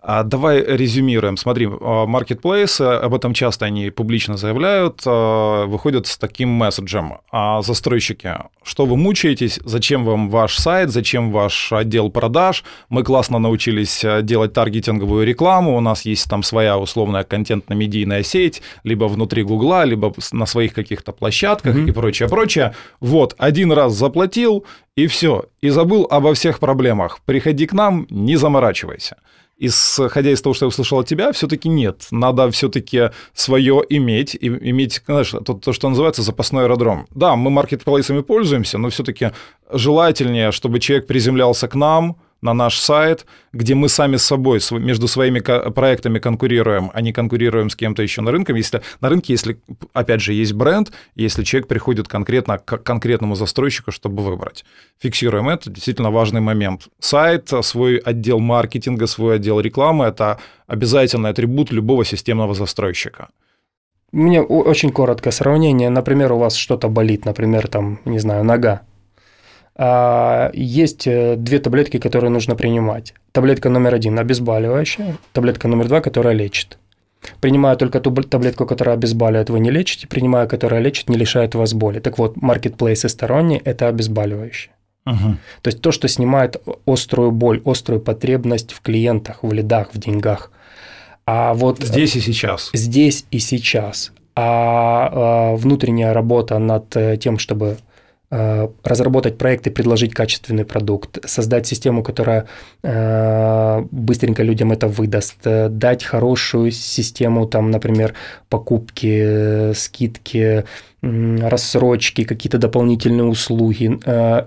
А, 0.02 0.24
давай 0.24 0.64
резюмируем. 0.64 1.38
Смотри, 1.38 1.68
а, 1.68 2.06
Marketplace, 2.06 2.82
об 2.82 3.14
этом 3.14 3.34
часто 3.34 3.66
они 3.66 3.90
публично 3.90 4.38
заявляют, 4.38 5.02
а, 5.06 5.66
выходят 5.66 6.08
с 6.08 6.18
таким 6.18 6.50
месседжем. 6.50 7.18
А 7.32 7.62
застройщики, 7.62 8.36
что 8.64 8.86
вы 8.86 8.96
мучаетесь, 8.96 9.60
зачем 9.64 10.06
вам 10.06 10.30
ваш 10.30 10.58
сайт, 10.58 10.92
зачем 10.92 11.32
ваш 11.32 11.74
отдел 11.74 12.10
продаж? 12.10 12.64
Мы 12.90 13.04
классно 13.04 13.40
научились 13.40 14.06
делать 14.22 14.54
таргетинговую 14.54 15.26
рекламу, 15.26 15.47
рекламу, 15.48 15.78
у 15.78 15.82
нас 15.82 16.06
есть 16.06 16.30
там 16.30 16.44
своя 16.44 16.78
условная 16.78 17.24
контентно-медийная 17.24 18.24
сеть, 18.24 18.62
либо 18.84 19.06
внутри 19.06 19.44
Гугла, 19.44 19.86
либо 19.86 20.14
на 20.32 20.46
своих 20.46 20.74
каких-то 20.74 21.12
площадках 21.12 21.76
mm-hmm. 21.76 21.90
и 21.90 21.92
прочее, 21.92 22.30
прочее. 22.30 22.74
Вот, 23.00 23.36
один 23.38 23.72
раз 23.72 23.94
заплатил, 23.94 24.66
и 24.98 25.08
все, 25.08 25.46
и 25.62 25.70
забыл 25.70 26.08
обо 26.10 26.34
всех 26.34 26.60
проблемах. 26.60 27.20
Приходи 27.26 27.66
к 27.66 27.74
нам, 27.74 28.08
не 28.10 28.38
заморачивайся. 28.38 29.16
Исходя 29.60 30.30
из 30.30 30.42
того, 30.42 30.54
что 30.54 30.66
я 30.66 30.68
услышал 30.68 31.00
от 31.00 31.08
тебя, 31.08 31.32
все-таки 31.32 31.70
нет. 31.70 32.08
Надо 32.12 32.50
все-таки 32.52 33.10
свое 33.34 33.82
иметь, 33.90 34.36
и 34.36 34.48
иметь, 34.48 35.02
знаешь, 35.08 35.32
то, 35.32 35.54
то, 35.54 35.74
что 35.74 35.90
называется 35.90 36.22
запасной 36.22 36.66
аэродром. 36.66 37.08
Да, 37.16 37.36
мы 37.36 37.50
маркетплейсами 37.50 38.22
пользуемся, 38.22 38.78
но 38.78 38.90
все-таки 38.90 39.32
желательнее, 39.72 40.52
чтобы 40.52 40.80
человек 40.80 41.08
приземлялся 41.08 41.68
к 41.68 41.76
нам, 41.76 42.18
на 42.42 42.54
наш 42.54 42.80
сайт, 42.80 43.26
где 43.54 43.76
мы 43.76 43.90
сами 43.90 44.18
с 44.18 44.24
собой, 44.24 44.60
между 44.72 45.08
своими 45.08 45.40
проектами 45.40 46.20
конкурируем, 46.20 46.92
а 46.94 47.02
не 47.02 47.14
конкурируем 47.14 47.70
с 47.70 47.76
кем-то 47.76 48.04
еще 48.04 48.22
на 48.22 48.32
рынке. 48.32 48.54
Если 48.56 48.82
на 49.02 49.10
рынке, 49.10 49.34
если, 49.34 49.60
опять 49.94 50.22
же, 50.22 50.34
есть 50.34 50.54
бренд, 50.54 50.92
если 51.16 51.44
человек 51.44 51.68
приходит 51.68 52.08
конкретно 52.08 52.58
к 52.60 52.78
конкретному 52.78 53.36
застройщику, 53.36 53.92
чтобы 53.92 54.24
выбрать. 54.24 54.66
Фиксируем 55.00 55.50
это, 55.50 55.70
действительно 55.70 56.12
важный 56.12 56.42
момент. 56.42 56.88
Сайт, 57.00 57.52
свой 57.62 57.98
отдел 57.98 58.40
маркетинга, 58.40 59.08
свой 59.08 59.36
отдел 59.36 59.60
рекламы– 59.60 60.06
это 60.08 60.40
обязательный 60.68 61.30
атрибут 61.30 61.72
любого 61.72 62.06
системного 62.06 62.54
застройщика. 62.54 63.30
Мне 64.12 64.42
очень 64.42 64.92
короткое 64.92 65.32
сравнение. 65.32 65.90
Например, 65.90 66.32
у 66.32 66.38
вас 66.38 66.56
что-то 66.56 66.88
болит, 66.88 67.26
например, 67.26 67.68
там, 67.68 68.00
не 68.06 68.20
знаю, 68.20 68.44
нога 68.44 68.84
есть 69.80 71.08
э, 71.08 71.36
две 71.38 71.60
таблетки, 71.60 72.00
которые 72.00 72.32
нужно 72.32 72.56
принимать. 72.56 73.14
Таблетка 73.32 73.70
номер 73.70 73.94
один– 73.94 74.18
обезболивающая, 74.20 75.18
таблетка 75.34 75.68
номер 75.68 75.88
два, 75.88 76.02
которая 76.02 76.34
лечит. 76.34 76.80
Принимая 77.42 77.76
только 77.76 78.00
ту 78.00 78.12
таблетку, 78.12 78.66
которая 78.66 78.96
обезболивает, 78.96 79.50
вы 79.50 79.60
не 79.60 79.72
лечите, 79.72 80.08
принимая, 80.08 80.48
которая 80.48 80.82
лечит, 80.82 81.10
не 81.10 81.18
лишает 81.18 81.56
вас 81.56 81.74
боли. 81.74 82.00
Так 82.00 82.18
вот, 82.18 82.38
маркетплейсы 82.38 83.10
сторонние– 83.10 83.60
это 83.66 83.88
обезболивающие. 83.88 84.74
Угу. 85.06 85.38
То 85.62 85.68
есть 85.68 85.82
то, 85.82 85.92
что 85.92 86.08
снимает 86.08 86.62
острую 86.86 87.32
боль, 87.32 87.62
острую 87.66 88.02
потребность 88.02 88.74
в 88.74 88.82
клиентах, 88.82 89.40
в 89.42 89.54
лидах, 89.54 89.90
в 89.94 90.00
деньгах. 90.00 90.52
А 91.26 91.54
вот 91.54 91.80
здесь 91.80 92.16
и 92.16 92.20
сейчас. 92.20 92.70
Здесь 92.74 93.26
и 93.32 93.40
сейчас. 93.40 94.12
А, 94.36 95.10
а 95.12 95.56
внутренняя 95.56 96.14
работа 96.14 96.60
над 96.60 96.96
э, 96.96 97.18
тем, 97.18 97.38
чтобы 97.38 97.78
разработать 98.30 99.38
проект 99.38 99.68
и 99.68 99.70
предложить 99.70 100.14
качественный 100.14 100.66
продукт, 100.66 101.18
создать 101.26 101.66
систему, 101.66 102.04
которая 102.04 102.46
э, 102.84 103.86
быстренько 103.90 104.44
людям 104.44 104.74
это 104.74 104.88
выдаст, 104.88 105.38
э, 105.46 105.70
дать 105.70 106.04
хорошую 106.04 106.72
систему, 106.72 107.48
там, 107.48 107.72
например, 107.72 108.14
покупки, 108.50 109.74
скидки, 109.74 110.64
рассрочки, 111.02 112.24
какие-то 112.24 112.58
дополнительные 112.58 113.26
услуги. 113.26 114.00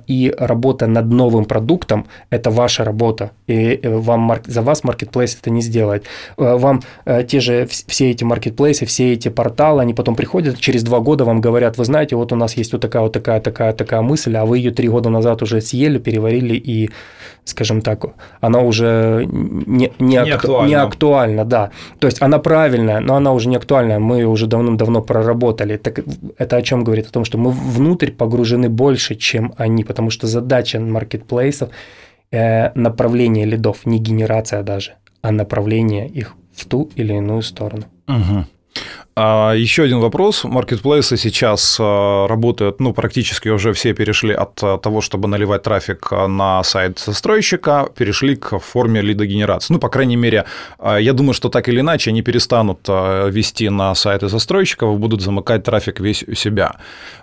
И 0.07 0.35
работа 0.37 0.87
над 0.87 1.07
новым 1.07 1.45
продуктом– 1.45 2.07
это 2.31 2.51
ваша 2.51 2.85
работа. 2.85 3.31
И 3.47 3.81
вам, 3.85 4.33
за 4.47 4.63
вас 4.63 4.83
маркетплейс 4.85 5.39
это 5.41 5.51
не 5.51 5.63
сделает. 5.63 6.05
Вам 6.37 6.83
те 7.29 7.41
же 7.41 7.67
все 7.67 8.11
эти 8.11 8.25
маркетплейсы, 8.25 8.85
все 8.85 9.13
эти 9.13 9.29
порталы, 9.29 9.83
они 9.83 9.95
потом 9.95 10.17
приходят, 10.17 10.59
через 10.59 10.83
два 10.83 11.01
года 11.01 11.25
вам 11.25 11.41
говорят, 11.41 11.79
вы 11.79 11.85
знаете, 11.85 12.17
вот 12.17 12.33
у 12.33 12.37
нас 12.37 12.57
есть 12.57 12.73
вот 12.73 12.83
такая, 12.83 13.03
вот 13.03 13.13
такая, 13.13 13.41
такая 13.41 13.73
такая 13.73 14.03
мысль, 14.03 14.37
а 14.37 14.45
вы 14.45 14.59
ее 14.59 14.73
три 14.73 14.89
года 14.89 15.09
назад 15.09 15.43
уже 15.43 15.61
съели, 15.61 15.99
переварили, 15.99 16.57
и, 16.57 16.91
скажем 17.51 17.81
так, 17.81 18.05
она 18.41 18.61
уже 18.61 19.27
не, 19.31 19.93
не, 19.99 20.07
не, 20.17 20.17
актуальна. 20.17 20.69
не 20.69 20.75
актуальна, 20.75 21.45
да. 21.45 21.71
То 21.99 22.07
есть 22.07 22.23
она 22.23 22.39
правильная, 22.39 23.01
но 23.01 23.17
она 23.17 23.33
уже 23.33 23.49
не 23.49 23.57
актуальная, 23.57 23.99
мы 23.99 24.17
ее 24.17 24.29
уже 24.29 24.47
давным-давно 24.47 25.03
проработали. 25.03 25.77
Так 25.77 26.01
это 26.39 26.57
о 26.57 26.63
чем 26.63 26.85
говорит? 26.85 27.07
О 27.07 27.13
том, 27.13 27.25
что 27.25 27.39
мы 27.39 27.51
внутрь 27.51 28.11
погружены 28.11 28.69
больше, 28.69 29.15
чем 29.15 29.53
они, 29.57 29.85
потому 29.85 30.11
что 30.11 30.27
задача 30.27 30.81
маркетплейсов 30.81 31.71
э, 32.33 32.71
направление 32.75 33.47
лидов, 33.47 33.87
не 33.87 33.99
генерация 33.99 34.63
даже, 34.63 34.93
а 35.23 35.33
направление 35.33 36.09
их 36.09 36.35
в 36.55 36.65
ту 36.65 36.91
или 36.97 37.15
иную 37.15 37.43
сторону. 37.43 37.85
Угу. 38.09 38.45
А 39.17 39.53
еще 39.53 39.83
один 39.83 39.99
вопрос. 39.99 40.45
Маркетплейсы 40.45 41.17
сейчас 41.17 41.77
а, 41.81 42.27
работают, 42.27 42.81
ну, 42.81 42.95
практически 42.95 43.49
уже 43.49 43.73
все 43.73 43.93
перешли 43.93 44.33
от 44.33 44.63
а, 44.63 44.79
того, 44.79 45.01
чтобы 45.01 45.29
наливать 45.29 45.63
трафик 45.63 46.11
на 46.11 46.63
сайт 46.63 46.99
застройщика, 46.99 47.89
перешли 47.95 48.37
к 48.37 48.59
форме 48.59 49.03
лидогенерации. 49.03 49.75
Ну, 49.75 49.79
по 49.79 49.89
крайней 49.89 50.17
мере, 50.17 50.45
я 50.83 51.13
думаю, 51.13 51.35
что 51.35 51.49
так 51.49 51.69
или 51.69 51.81
иначе 51.81 52.11
они 52.11 52.23
перестанут 52.23 52.89
вести 52.89 53.69
на 53.69 53.95
сайты 53.95 54.29
застройщиков, 54.29 54.99
будут 54.99 55.21
замыкать 55.21 55.65
трафик 55.65 56.01
весь 56.01 56.23
у 56.23 56.35
себя. 56.35 56.77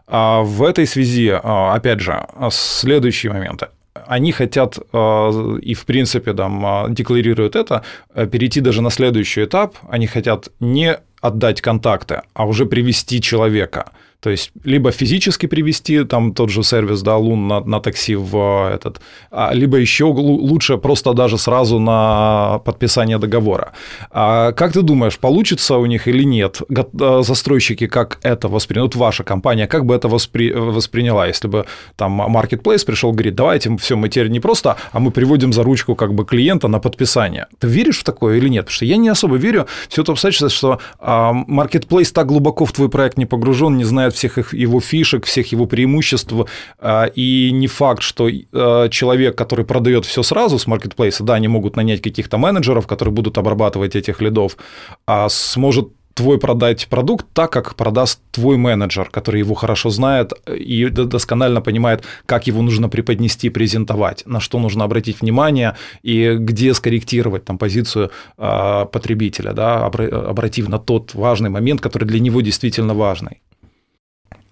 В 0.07 0.63
этой 0.63 0.86
связи, 0.86 1.29
опять 1.29 1.99
же, 1.99 2.27
следующий 2.51 3.29
момент 3.29 3.63
они 4.05 4.31
хотят 4.31 4.77
и, 4.77 5.73
в 5.73 5.83
принципе, 5.86 6.33
там, 6.33 6.93
декларируют 6.93 7.55
это, 7.55 7.83
перейти 8.13 8.62
даже 8.62 8.81
на 8.81 8.89
следующий 8.89 9.43
этап. 9.43 9.75
Они 9.89 10.07
хотят 10.07 10.49
не 10.60 10.99
отдать 11.21 11.62
контакты, 11.62 12.21
а 12.34 12.45
уже 12.45 12.65
привести 12.65 13.21
человека– 13.21 13.91
то 14.19 14.30
есть 14.32 14.51
либо 14.63 14.91
физически 14.91 15.45
привести 15.45 16.03
там 16.03 16.34
тот 16.34 16.49
же 16.49 16.63
сервис, 16.63 17.01
да, 17.01 17.17
Лун 17.17 17.47
на, 17.47 17.60
на 17.60 17.80
такси 17.80 18.15
в 18.15 18.69
этот, 18.73 18.99
а, 19.32 19.51
либо 19.53 19.77
еще 19.77 20.06
лучше 20.06 20.77
просто 20.77 21.13
даже 21.13 21.38
сразу 21.38 21.80
на 21.80 22.60
подписание 22.65 23.19
договора. 23.19 23.73
А 24.12 24.51
как 24.53 24.73
ты 24.73 24.82
думаешь, 24.82 25.19
получится 25.19 25.77
у 25.77 25.86
них 25.86 26.08
или 26.08 26.23
нет? 26.23 26.62
А, 26.99 27.21
застройщики 27.21 27.88
как 27.88 28.19
это 28.23 28.47
восприняли? 28.47 28.86
Вот 28.86 28.95
ваша 28.95 29.23
компания, 29.23 29.67
как 29.67 29.86
бы 29.86 29.93
это 29.93 30.08
воспри... 30.08 30.51
восприняла, 30.51 31.27
если 31.27 31.47
бы 31.47 31.65
там 31.95 32.21
Marketplace 32.21 32.86
пришел, 32.86 33.12
говорит, 33.12 33.36
давайте 33.36 33.77
все, 33.77 33.95
мы 33.95 34.10
теперь 34.10 34.30
не 34.30 34.39
просто, 34.39 34.77
а 34.91 34.99
мы 34.99 35.12
приводим 35.12 35.53
за 35.53 35.63
ручку 35.63 35.95
как 35.95 36.13
бы 36.13 36.25
клиента 36.25 36.67
на 36.67 36.80
подписание. 36.80 37.45
Ты 37.60 37.67
веришь 37.67 37.99
в 37.99 38.03
такое 38.03 38.38
или 38.38 38.49
нет? 38.49 38.65
Потому 38.65 38.75
что 38.75 38.86
я 38.86 38.97
не 38.97 39.10
особо 39.10 39.38
верю. 39.38 39.67
Все 39.89 40.01
это 40.01 40.12
обстоятельство, 40.12 40.49
что 40.49 40.80
а, 40.99 41.34
Marketplace 41.34 42.12
так 42.12 42.27
глубоко 42.27 42.65
в 42.65 42.71
твой 42.71 42.89
проект 42.89 43.17
не 43.17 43.25
погружен, 43.25 43.77
не 43.77 43.84
знает 43.84 44.06
знает 44.07 44.13
всех 44.13 44.37
их, 44.37 44.53
его 44.53 44.79
фишек, 44.79 45.25
всех 45.25 45.51
его 45.51 45.65
преимуществ, 45.65 46.33
а, 46.79 47.05
и 47.05 47.51
не 47.51 47.67
факт, 47.67 48.01
что 48.01 48.29
а, 48.29 48.89
человек, 48.89 49.37
который 49.37 49.65
продает 49.65 50.05
все 50.05 50.23
сразу 50.23 50.57
с 50.57 50.67
маркетплейса, 50.67 51.23
да, 51.23 51.35
они 51.35 51.47
могут 51.47 51.75
нанять 51.75 52.01
каких-то 52.01 52.37
менеджеров, 52.37 52.87
которые 52.87 53.13
будут 53.13 53.37
обрабатывать 53.37 53.95
этих 53.95 54.21
лидов, 54.21 54.57
а 55.05 55.29
сможет 55.29 55.89
твой 56.13 56.39
продать 56.39 56.87
продукт 56.87 57.25
так, 57.33 57.51
как 57.51 57.75
продаст 57.75 58.19
твой 58.31 58.57
менеджер, 58.57 59.09
который 59.11 59.39
его 59.39 59.53
хорошо 59.53 59.91
знает 59.91 60.33
и 60.47 60.89
досконально 60.89 61.61
понимает, 61.61 62.03
как 62.25 62.47
его 62.47 62.63
нужно 62.63 62.89
преподнести, 62.89 63.49
презентовать, 63.49 64.23
на 64.25 64.39
что 64.39 64.59
нужно 64.59 64.83
обратить 64.83 65.21
внимание 65.21 65.75
и 66.01 66.35
где 66.39 66.73
скорректировать 66.73 67.45
там 67.45 67.57
позицию 67.57 68.09
э, 68.37 68.85
потребителя, 68.91 69.53
да, 69.53 69.85
обратив 69.85 70.69
на 70.69 70.79
тот 70.79 71.13
важный 71.13 71.51
момент, 71.51 71.81
который 71.81 72.05
для 72.05 72.19
него 72.19 72.41
действительно 72.41 72.95
важный. 72.95 73.41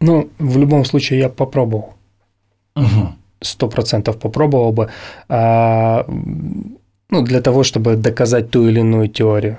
Ну, 0.05 0.29
в 0.39 0.57
любом 0.57 0.85
случае 0.85 1.19
я 1.19 1.29
попробовал. 1.29 1.93
Сто 3.41 3.67
процентов 3.67 4.17
попробовал 4.17 4.71
бы. 4.71 4.89
А, 5.29 6.05
ну, 7.09 7.21
для 7.21 7.41
того, 7.41 7.63
чтобы 7.63 7.95
доказать 7.95 8.51
ту 8.51 8.67
или 8.67 8.79
иную 8.79 9.07
теорию 9.07 9.57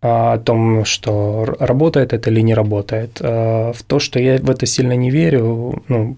а, 0.00 0.34
о 0.34 0.38
том, 0.38 0.84
что 0.84 1.44
работает 1.58 2.12
это 2.12 2.30
или 2.30 2.42
не 2.42 2.54
работает. 2.54 3.20
А, 3.20 3.72
в 3.72 3.82
то, 3.82 3.98
что 3.98 4.18
я 4.18 4.38
в 4.38 4.50
это 4.50 4.66
сильно 4.66 4.96
не 4.96 5.10
верю, 5.10 5.82
ну, 5.88 6.16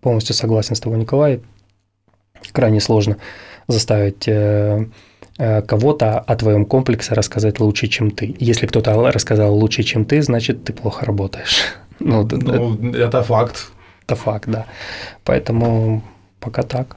полностью 0.00 0.34
согласен 0.34 0.74
с 0.74 0.80
тобой, 0.80 0.98
Николай, 0.98 1.40
крайне 2.52 2.80
сложно 2.80 3.16
заставить 3.68 4.28
э, 4.28 4.86
э, 5.38 5.62
кого-то 5.62 6.20
о 6.20 6.36
твоем 6.36 6.64
комплексе 6.64 7.14
рассказать 7.14 7.60
лучше, 7.60 7.88
чем 7.88 8.10
ты. 8.10 8.36
Если 8.38 8.66
кто-то 8.66 9.10
рассказал 9.12 9.54
лучше, 9.54 9.82
чем 9.82 10.04
ты, 10.04 10.22
значит, 10.22 10.64
ты 10.64 10.72
плохо 10.72 11.04
работаешь. 11.04 11.76
Ну, 12.00 12.28
ну 12.30 12.74
это, 12.90 12.98
это 12.98 13.22
факт. 13.22 13.70
Это 14.06 14.14
факт, 14.14 14.48
да. 14.48 14.66
Поэтому 15.24 16.02
пока 16.40 16.62
так. 16.62 16.96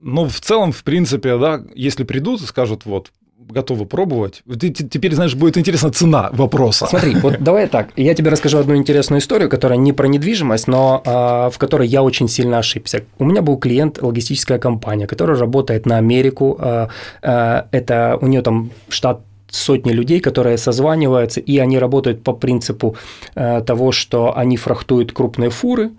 Ну, 0.00 0.28
в 0.28 0.40
целом, 0.40 0.72
в 0.72 0.82
принципе, 0.82 1.38
да, 1.38 1.62
если 1.74 2.04
придут 2.04 2.42
и 2.42 2.46
скажут, 2.46 2.84
вот, 2.84 3.10
готовы 3.48 3.86
пробовать. 3.86 4.42
Теперь, 4.58 5.14
знаешь, 5.14 5.34
будет 5.34 5.56
интересна 5.56 5.90
цена 5.90 6.30
вопроса. 6.32 6.86
Смотри, 6.86 7.14
вот 7.22 7.40
давай 7.40 7.68
так. 7.68 7.88
Я 7.96 8.14
тебе 8.14 8.30
расскажу 8.30 8.58
одну 8.58 8.76
интересную 8.76 9.20
историю, 9.20 9.48
которая 9.48 9.78
не 9.78 9.92
про 9.92 10.06
недвижимость, 10.06 10.68
но 10.68 11.02
а, 11.04 11.50
в 11.50 11.58
которой 11.58 11.88
я 11.88 12.02
очень 12.02 12.28
сильно 12.28 12.58
ошибся. 12.58 13.04
У 13.18 13.24
меня 13.24 13.42
был 13.42 13.56
клиент, 13.56 14.02
логистическая 14.02 14.58
компания, 14.58 15.06
которая 15.06 15.38
работает 15.38 15.86
на 15.86 15.98
Америку. 15.98 16.56
А, 16.60 16.88
а, 17.22 17.66
это 17.70 18.18
у 18.20 18.26
нее 18.26 18.42
там 18.42 18.70
штат 18.88 19.20
сотни 19.54 19.92
людей, 19.92 20.20
которые 20.20 20.58
созваниваются, 20.58 21.40
и 21.40 21.58
они 21.58 21.78
работают 21.78 22.22
по 22.22 22.32
принципу 22.32 22.96
э, 23.34 23.62
того, 23.62 23.92
что 23.92 24.36
они 24.36 24.56
фрахтуют 24.56 25.12
крупные 25.12 25.50
фуры, 25.50 25.90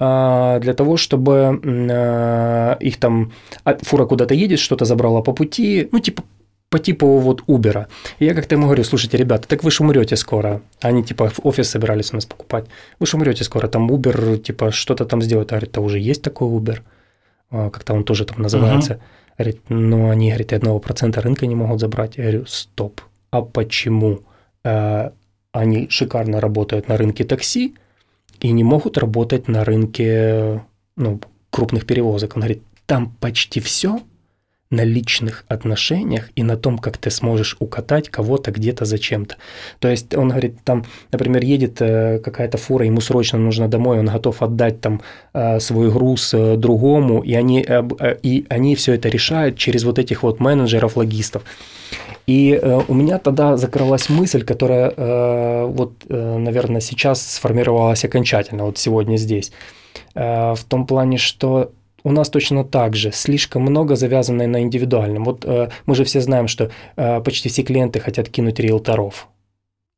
э, 0.00 0.58
для 0.60 0.74
того, 0.74 0.96
чтобы 0.96 1.60
э, 1.62 2.76
их 2.80 2.96
там 2.96 3.32
а, 3.64 3.76
фура 3.82 4.06
куда-то 4.06 4.34
едет, 4.34 4.58
что-то 4.58 4.84
забрала 4.84 5.22
по 5.22 5.32
пути, 5.32 5.88
ну 5.92 6.00
типа 6.00 6.22
по 6.70 6.78
типу 6.78 7.18
вот 7.18 7.42
Uber. 7.48 7.86
И 8.20 8.24
я 8.24 8.34
как-то 8.34 8.54
ему 8.54 8.66
говорю, 8.66 8.84
слушайте, 8.84 9.16
ребята, 9.16 9.48
так 9.48 9.64
вы 9.64 9.70
же 9.70 9.82
умрете 9.82 10.16
скоро. 10.16 10.60
Они 10.80 11.02
типа 11.02 11.28
в 11.28 11.40
офис 11.42 11.68
собирались 11.68 12.12
у 12.12 12.14
нас 12.14 12.26
покупать. 12.26 12.66
Вы 13.00 13.06
же 13.06 13.16
умрете 13.16 13.42
скоро, 13.44 13.66
там 13.66 13.90
Uber 13.90 14.38
типа 14.38 14.70
что-то 14.70 15.04
там 15.04 15.20
сделает. 15.20 15.48
А 15.48 15.56
говорит, 15.56 15.72
да 15.72 15.80
уже 15.80 15.98
есть 15.98 16.22
такой 16.22 16.48
Uber. 16.48 16.78
Как-то 17.50 17.94
он 17.94 18.04
тоже 18.04 18.24
там 18.24 18.42
называется. 18.42 18.92
Uh-huh. 18.92 19.00
Говорит, 19.40 19.62
ну 19.70 20.10
они, 20.10 20.28
говорит, 20.28 20.52
одного 20.52 20.80
процента 20.80 21.22
рынка 21.22 21.46
не 21.46 21.54
могут 21.54 21.80
забрать. 21.80 22.18
Я 22.18 22.24
говорю, 22.24 22.44
стоп, 22.44 23.00
а 23.30 23.40
почему 23.40 24.20
э, 24.64 25.10
они 25.52 25.88
шикарно 25.88 26.42
работают 26.42 26.88
на 26.88 26.98
рынке 26.98 27.24
такси 27.24 27.74
и 28.40 28.52
не 28.52 28.62
могут 28.62 28.98
работать 28.98 29.48
на 29.48 29.64
рынке 29.64 30.62
ну, 30.96 31.22
крупных 31.48 31.86
перевозок? 31.86 32.36
Он 32.36 32.42
говорит, 32.42 32.62
там 32.84 33.16
почти 33.18 33.60
все 33.60 34.02
на 34.70 34.84
личных 34.84 35.44
отношениях 35.48 36.30
и 36.36 36.44
на 36.44 36.56
том, 36.56 36.78
как 36.78 36.96
ты 36.96 37.10
сможешь 37.10 37.56
укатать 37.58 38.08
кого-то 38.08 38.52
где-то 38.52 38.84
зачем-то. 38.84 39.36
То 39.80 39.88
есть 39.88 40.14
он 40.14 40.28
говорит, 40.28 40.62
там, 40.62 40.84
например, 41.10 41.42
едет 41.42 41.82
э, 41.82 42.20
какая-то 42.20 42.56
фура, 42.56 42.86
ему 42.86 43.00
срочно 43.00 43.38
нужно 43.38 43.66
домой, 43.68 43.98
он 43.98 44.06
готов 44.06 44.42
отдать 44.42 44.80
там 44.80 45.00
э, 45.34 45.58
свой 45.58 45.90
груз 45.90 46.34
э, 46.34 46.56
другому, 46.56 47.20
и 47.20 47.34
они, 47.34 47.66
и 48.22 48.46
они 48.48 48.76
все 48.76 48.94
это 48.94 49.08
решают 49.08 49.56
через 49.56 49.82
вот 49.82 49.98
этих 49.98 50.22
вот 50.22 50.38
менеджеров, 50.38 50.96
логистов. 50.96 51.42
И 52.26 52.60
у 52.86 52.94
меня 52.94 53.18
тогда 53.18 53.56
закралась 53.56 54.08
мысль, 54.08 54.44
которая 54.44 55.66
вот, 55.66 56.04
наверное, 56.08 56.80
сейчас 56.80 57.26
сформировалась 57.26 58.04
окончательно, 58.04 58.66
вот 58.66 58.78
сегодня 58.78 59.16
здесь, 59.16 59.50
в 60.14 60.58
том 60.68 60.86
плане, 60.86 61.18
что 61.18 61.72
у 62.04 62.12
нас 62.12 62.30
точно 62.30 62.64
так 62.64 62.96
же, 62.96 63.12
слишком 63.12 63.62
много 63.62 63.96
завязано 63.96 64.46
на 64.46 64.62
индивидуальном. 64.62 65.24
Вот 65.24 65.44
э, 65.44 65.70
мы 65.86 65.94
же 65.94 66.04
все 66.04 66.20
знаем, 66.20 66.48
что 66.48 66.70
э, 66.96 67.20
почти 67.20 67.48
все 67.48 67.62
клиенты 67.62 68.00
хотят 68.00 68.28
кинуть 68.28 68.58
риэлторов. 68.58 69.28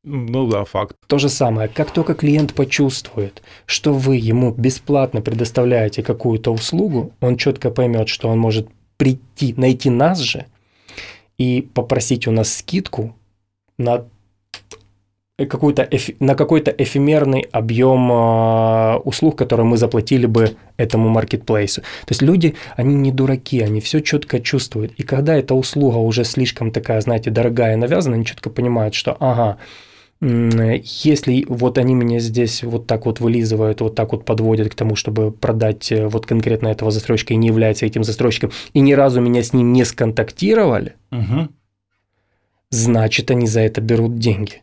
Ну 0.05 0.49
да, 0.49 0.65
факт. 0.65 0.97
То 1.07 1.19
же 1.19 1.29
самое, 1.29 1.69
как 1.69 1.93
только 1.93 2.15
клиент 2.15 2.55
почувствует, 2.55 3.43
что 3.67 3.93
вы 3.93 4.17
ему 4.17 4.53
бесплатно 4.53 5.21
предоставляете 5.21 6.03
какую-то 6.03 6.53
услугу, 6.53 7.13
он 7.21 7.37
четко 7.37 7.71
поймет, 7.71 8.09
что 8.09 8.29
он 8.29 8.39
может 8.39 8.69
прийти, 8.97 9.55
найти 9.57 9.91
нас 9.91 10.19
же 10.19 10.47
и 11.39 11.69
попросить 11.75 12.27
у 12.27 12.33
нас 12.33 12.53
скидку 12.53 13.15
на 13.79 14.05
какую-то 15.39 15.89
на 16.21 16.35
какой-то 16.35 16.71
эфемерный 16.71 17.47
объем 17.53 18.13
э, 18.13 18.97
услуг, 19.05 19.37
которые 19.37 19.67
мы 19.67 19.77
заплатили 19.77 20.27
бы 20.27 20.57
этому 20.77 21.09
маркетплейсу. 21.09 21.81
То 21.81 22.11
есть 22.11 22.23
люди, 22.23 22.55
они 22.77 22.95
не 22.95 23.13
дураки, 23.13 23.61
они 23.61 23.81
все 23.81 24.01
четко 24.01 24.41
чувствуют. 24.41 24.93
И 24.99 25.03
когда 25.03 25.37
эта 25.37 25.55
услуга 25.55 25.97
уже 25.97 26.25
слишком 26.25 26.71
такая, 26.71 27.01
знаете, 27.01 27.31
дорогая, 27.31 27.77
навязана, 27.77 28.17
они 28.17 28.25
четко 28.25 28.51
понимают, 28.51 28.95
что 28.95 29.17
ага, 29.21 29.59
если 30.21 31.45
вот 31.49 31.79
они 31.79 31.95
меня 31.95 32.21
здесь 32.21 32.63
вот 32.63 32.87
так 32.87 33.07
вот 33.07 33.19
вылизывают, 33.19 33.81
вот 33.81 33.97
так 33.97 34.13
вот 34.13 34.25
подводят 34.25 34.69
к 34.69 34.75
тому, 34.75 34.95
чтобы 34.95 35.33
продать 35.33 35.91
э, 35.91 36.07
вот 36.07 36.27
конкретно 36.27 36.69
этого 36.69 36.91
застройщика 36.91 37.35
и 37.35 37.37
не 37.37 37.49
является 37.49 37.87
этим 37.87 38.05
застройщиком, 38.05 38.53
и 38.73 38.81
ни 38.81 38.93
разу 38.93 39.21
меня 39.21 39.43
с 39.43 39.53
ним 39.53 39.73
не 39.73 39.85
сконтактировали, 39.85 40.95
угу. 41.11 41.49
значит, 42.71 43.33
они 43.33 43.49
за 43.49 43.63
это 43.63 43.81
берут 43.81 44.19
деньги. 44.19 44.63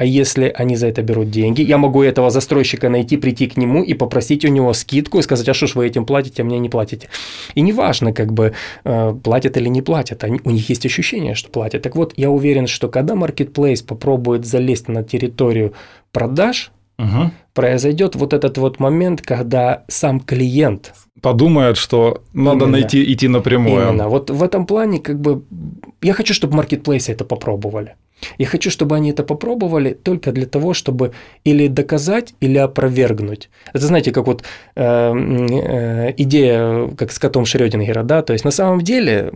А 0.00 0.04
если 0.06 0.50
они 0.56 0.76
за 0.76 0.86
это 0.86 1.02
берут 1.02 1.30
деньги, 1.30 1.60
я 1.60 1.76
могу 1.76 2.02
этого 2.02 2.30
застройщика 2.30 2.88
найти, 2.88 3.18
прийти 3.18 3.46
к 3.46 3.58
нему 3.58 3.82
и 3.82 3.92
попросить 3.92 4.46
у 4.46 4.48
него 4.48 4.72
скидку 4.72 5.18
и 5.18 5.22
сказать, 5.22 5.46
а 5.46 5.52
что 5.52 5.66
ж 5.66 5.74
вы 5.74 5.86
этим 5.86 6.06
платите, 6.06 6.40
а 6.40 6.44
мне 6.46 6.58
не 6.58 6.70
платите. 6.70 7.10
И 7.54 7.60
неважно, 7.60 8.14
как 8.14 8.32
бы 8.32 8.54
э, 8.84 9.14
платят 9.22 9.58
или 9.58 9.68
не 9.68 9.82
платят, 9.82 10.24
они, 10.24 10.40
у 10.44 10.50
них 10.52 10.70
есть 10.70 10.86
ощущение, 10.86 11.34
что 11.34 11.50
платят. 11.50 11.82
Так 11.82 11.96
вот, 11.96 12.14
я 12.16 12.30
уверен, 12.30 12.66
что 12.66 12.88
когда 12.88 13.12
Marketplace 13.12 13.84
попробует 13.84 14.46
залезть 14.46 14.88
на 14.88 15.02
территорию 15.02 15.74
продаж, 16.12 16.72
угу. 17.00 17.30
произойдет 17.52 18.14
вот 18.14 18.32
этот 18.32 18.58
вот 18.58 18.80
момент, 18.80 19.22
когда 19.22 19.84
сам 19.88 20.20
клиент 20.20 20.92
подумает, 21.22 21.76
что 21.76 22.22
надо 22.32 22.64
Именно. 22.64 22.78
найти 22.78 23.12
идти 23.12 23.28
напрямую. 23.28 23.88
Именно. 23.88 24.08
Вот 24.08 24.30
в 24.30 24.42
этом 24.42 24.66
плане, 24.66 24.98
как 24.98 25.20
бы, 25.20 25.42
я 26.02 26.12
хочу, 26.12 26.34
чтобы 26.34 26.56
маркетплейсы 26.56 27.12
это 27.12 27.24
попробовали. 27.24 27.94
Я 28.38 28.46
хочу, 28.46 28.70
чтобы 28.70 28.96
они 28.96 29.10
это 29.10 29.22
попробовали 29.22 29.94
только 29.94 30.32
для 30.32 30.46
того, 30.46 30.74
чтобы 30.74 31.12
или 31.44 31.68
доказать, 31.68 32.34
или 32.40 32.58
опровергнуть. 32.58 33.48
Это 33.72 33.86
знаете, 33.86 34.12
как 34.12 34.26
вот 34.26 34.44
э, 34.76 34.82
э, 34.82 36.14
идея, 36.16 36.88
как 36.96 37.12
с 37.12 37.18
котом 37.18 37.46
Шрёдингера, 37.46 38.02
да, 38.02 38.22
то 38.22 38.32
есть 38.32 38.44
на 38.44 38.50
самом 38.50 38.80
деле 38.80 39.30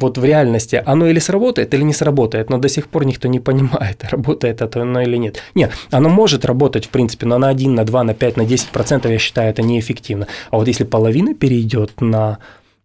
вот 0.00 0.18
в 0.18 0.24
реальности 0.24 0.82
оно 0.86 1.06
или 1.06 1.18
сработает, 1.18 1.74
или 1.74 1.82
не 1.82 1.92
сработает, 1.92 2.50
но 2.50 2.58
до 2.58 2.68
сих 2.68 2.88
пор 2.88 3.04
никто 3.04 3.28
не 3.28 3.40
понимает, 3.40 4.04
работает 4.10 4.62
это 4.62 4.82
оно 4.82 5.02
или 5.02 5.16
нет. 5.16 5.42
Нет, 5.54 5.72
оно 5.90 6.08
может 6.08 6.44
работать, 6.44 6.86
в 6.86 6.88
принципе, 6.88 7.26
но 7.26 7.38
на 7.38 7.48
1, 7.48 7.74
на 7.74 7.84
2, 7.84 8.04
на 8.04 8.14
5, 8.14 8.36
на 8.36 8.44
10 8.44 8.68
процентов, 8.68 9.10
я 9.10 9.18
считаю, 9.18 9.50
это 9.50 9.62
неэффективно. 9.62 10.26
А 10.50 10.56
вот 10.56 10.68
если 10.68 10.84
половина 10.84 11.34
перейдет 11.34 12.00
на 12.00 12.38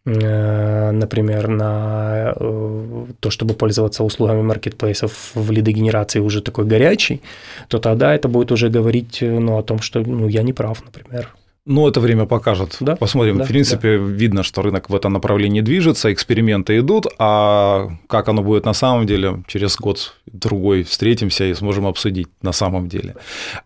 Э, 0.06 0.92
например, 0.92 1.48
на 1.48 2.34
э, 2.36 3.06
то, 3.22 3.30
чтобы 3.30 3.54
пользоваться 3.54 4.04
услугами 4.04 4.42
маркетплейсов 4.42 5.32
в 5.34 5.52
лидогенерации 5.52 6.20
уже 6.20 6.42
такой 6.42 6.66
горячий, 6.66 7.22
то 7.70 7.80
тогда 7.80 8.14
это 8.14 8.28
будет 8.28 8.52
уже 8.52 8.70
говорить 8.70 9.24
э, 9.24 9.40
ну, 9.40 9.58
о 9.58 9.64
том, 9.64 9.80
что 9.80 10.02
ну, 10.02 10.28
я 10.28 10.44
не 10.44 10.52
прав, 10.52 10.84
например. 10.84 11.34
Ну, 11.66 11.88
это 11.88 12.02
время 12.02 12.26
покажет. 12.26 12.78
Да? 12.82 12.98
Посмотрим. 12.98 13.38
Да, 13.38 13.46
в 13.46 13.48
принципе, 13.48 13.98
да. 13.98 14.04
видно, 14.04 14.44
что 14.44 14.62
рынок 14.62 14.90
в 14.90 14.96
этом 14.96 15.14
направлении 15.14 15.62
движется, 15.62 16.12
эксперименты 16.12 16.78
идут, 16.80 17.08
а 17.20 17.90
как 18.08 18.28
оно 18.28 18.42
будет 18.44 18.66
на 18.66 18.74
самом 18.74 19.06
деле, 19.06 19.44
через 19.48 19.78
год-другой 19.78 20.84
встретимся 20.84 21.46
и 21.46 21.54
сможем 21.54 21.88
обсудить 21.88 22.28
на 22.42 22.52
самом 22.52 22.90
деле. 22.90 23.16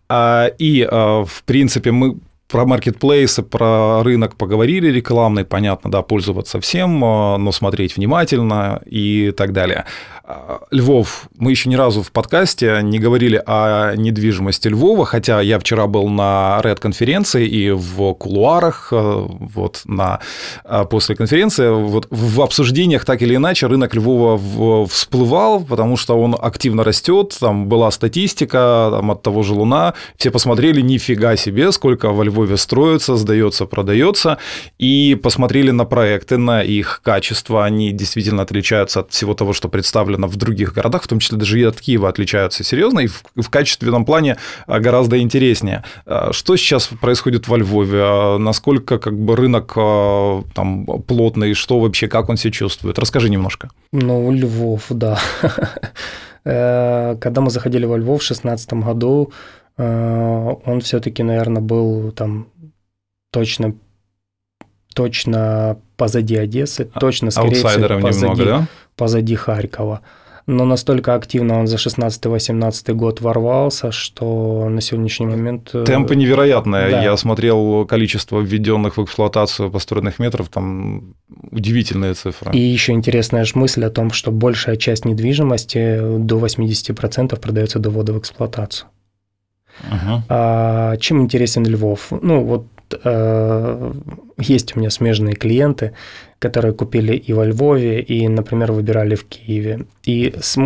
А, 0.08 0.46
и, 0.58 0.86
в 0.88 1.42
принципе, 1.44 1.90
мы 1.90 2.20
про 2.48 2.64
маркетплейсы, 2.64 3.42
про 3.42 4.02
рынок 4.02 4.36
поговорили 4.36 4.90
рекламный, 4.90 5.44
понятно, 5.44 5.90
да, 5.90 6.02
пользоваться 6.02 6.60
всем, 6.60 6.98
но 7.00 7.52
смотреть 7.52 7.96
внимательно 7.96 8.80
и 8.86 9.32
так 9.36 9.52
далее. 9.52 9.84
А, 10.30 10.60
Львов, 10.70 11.30
мы 11.38 11.52
еще 11.52 11.70
ни 11.70 11.74
разу 11.74 12.02
в 12.02 12.12
подкасте 12.12 12.80
не 12.82 12.98
говорили 12.98 13.42
о 13.46 13.94
недвижимости 13.96 14.68
Львова, 14.68 15.06
хотя 15.06 15.40
я 15.40 15.58
вчера 15.58 15.86
был 15.86 16.10
на 16.10 16.60
Red 16.62 16.80
конференции 16.80 17.46
и 17.46 17.70
в 17.70 18.12
кулуарах, 18.12 18.88
э, 18.92 18.96
вот 18.96 19.80
на 19.86 20.20
э, 20.66 20.84
после 20.90 21.16
конференции, 21.16 21.70
вот 21.70 22.08
в 22.10 22.42
обсуждениях 22.42 23.06
так 23.06 23.22
или 23.22 23.36
иначе 23.36 23.68
рынок 23.68 23.94
Львова 23.94 24.86
всплывал, 24.86 25.64
потому 25.64 25.96
что 25.96 26.20
он 26.20 26.36
активно 26.38 26.84
растет, 26.84 27.34
там 27.40 27.66
была 27.66 27.90
статистика 27.90 28.90
там, 28.92 29.10
от 29.10 29.22
того 29.22 29.42
же 29.42 29.54
Луна, 29.54 29.94
все 30.18 30.30
посмотрели, 30.30 30.82
нифига 30.82 31.36
себе, 31.36 31.72
сколько 31.72 32.10
во 32.10 32.22
Львове 32.22 32.58
строится, 32.58 33.16
сдается, 33.16 33.64
продается, 33.64 34.36
и 34.78 35.14
посмотрели 35.22 35.70
на 35.70 35.86
проекты, 35.86 36.36
на 36.36 36.62
их 36.62 37.00
качество, 37.02 37.64
они 37.64 37.92
действительно 37.92 38.42
отличаются 38.42 39.00
от 39.00 39.10
всего 39.10 39.32
того, 39.32 39.54
что 39.54 39.70
представлено 39.70 40.17
особенно 40.18 40.26
в 40.26 40.36
других 40.36 40.74
городах, 40.74 41.02
в 41.04 41.08
том 41.08 41.18
числе 41.18 41.38
даже 41.38 41.60
и 41.60 41.64
от 41.64 41.80
Киева 41.80 42.08
отличаются 42.08 42.64
серьезно, 42.64 43.00
и 43.00 43.06
в, 43.06 43.22
в 43.36 43.48
качественном 43.48 44.04
плане 44.04 44.36
а, 44.66 44.80
гораздо 44.80 45.18
интереснее. 45.18 45.84
А, 46.06 46.32
что 46.32 46.56
сейчас 46.56 46.88
происходит 47.00 47.48
во 47.48 47.56
Львове? 47.56 48.00
А, 48.02 48.38
насколько 48.38 48.98
как 48.98 49.18
бы 49.18 49.36
рынок 49.36 49.74
там 50.54 50.86
плотный, 51.06 51.54
что 51.54 51.78
вообще, 51.78 52.08
как 52.08 52.28
он 52.28 52.36
себя 52.36 52.52
чувствует? 52.52 52.98
Расскажи 52.98 53.30
немножко. 53.30 53.70
Ну, 53.92 54.30
Львов, 54.32 54.86
да. 54.90 55.18
Э, 56.44 57.16
когда 57.20 57.40
мы 57.42 57.50
заходили 57.50 57.84
во 57.84 57.98
Львов 57.98 58.22
в 58.22 58.26
2016 58.26 58.72
году, 58.74 59.32
э, 59.76 60.54
он 60.64 60.80
все-таки, 60.80 61.22
наверное, 61.22 61.60
был 61.60 62.10
там 62.12 62.46
точно 63.30 63.74
точно 64.94 65.78
позади 65.96 66.36
Одессы, 66.36 66.86
точно, 66.98 67.30
скорее 67.30 67.54
всего, 67.54 68.00
позади, 68.00 68.22
немного, 68.22 68.44
да? 68.44 68.66
Позади 68.98 69.34
Харькова. 69.34 70.00
Но 70.48 70.64
настолько 70.64 71.14
активно 71.14 71.60
он 71.60 71.66
за 71.66 71.76
16-18 71.76 72.94
год 72.94 73.20
ворвался, 73.20 73.92
что 73.92 74.68
на 74.70 74.80
сегодняшний 74.80 75.26
момент... 75.26 75.70
Э, 75.74 75.84
Темпы 75.84 76.16
невероятные. 76.16 76.90
Да. 76.90 77.02
Я 77.02 77.16
смотрел 77.18 77.84
количество 77.84 78.40
введенных 78.40 78.96
в 78.96 79.04
эксплуатацию 79.04 79.70
построенных 79.70 80.18
метров, 80.18 80.48
там 80.48 81.14
удивительные 81.50 82.14
цифры. 82.14 82.52
И 82.54 82.60
еще 82.60 82.92
интересная 82.92 83.44
же 83.44 83.52
мысль 83.56 83.84
о 83.84 83.90
том, 83.90 84.10
что 84.10 84.30
большая 84.30 84.76
часть 84.76 85.04
недвижимости 85.04 86.18
до 86.18 86.38
80% 86.38 87.38
продается 87.38 87.78
до 87.78 87.90
ввода 87.90 88.14
в 88.14 88.18
эксплуатацию. 88.18 88.88
Угу. 89.84 90.22
А, 90.30 90.96
чем 90.96 91.20
интересен 91.20 91.66
Львов? 91.66 92.08
Ну, 92.22 92.42
вот 92.44 92.66
э, 93.04 93.92
есть 94.38 94.76
у 94.76 94.80
меня 94.80 94.90
смежные 94.90 95.34
клиенты, 95.34 95.92
которые 96.38 96.72
купили 96.72 97.16
и 97.16 97.32
во 97.32 97.44
Львове, 97.44 98.00
и, 98.00 98.28
например, 98.28 98.72
выбирали 98.72 99.14
в 99.14 99.24
Киеве. 99.24 99.86
И 100.04 100.34
с, 100.40 100.56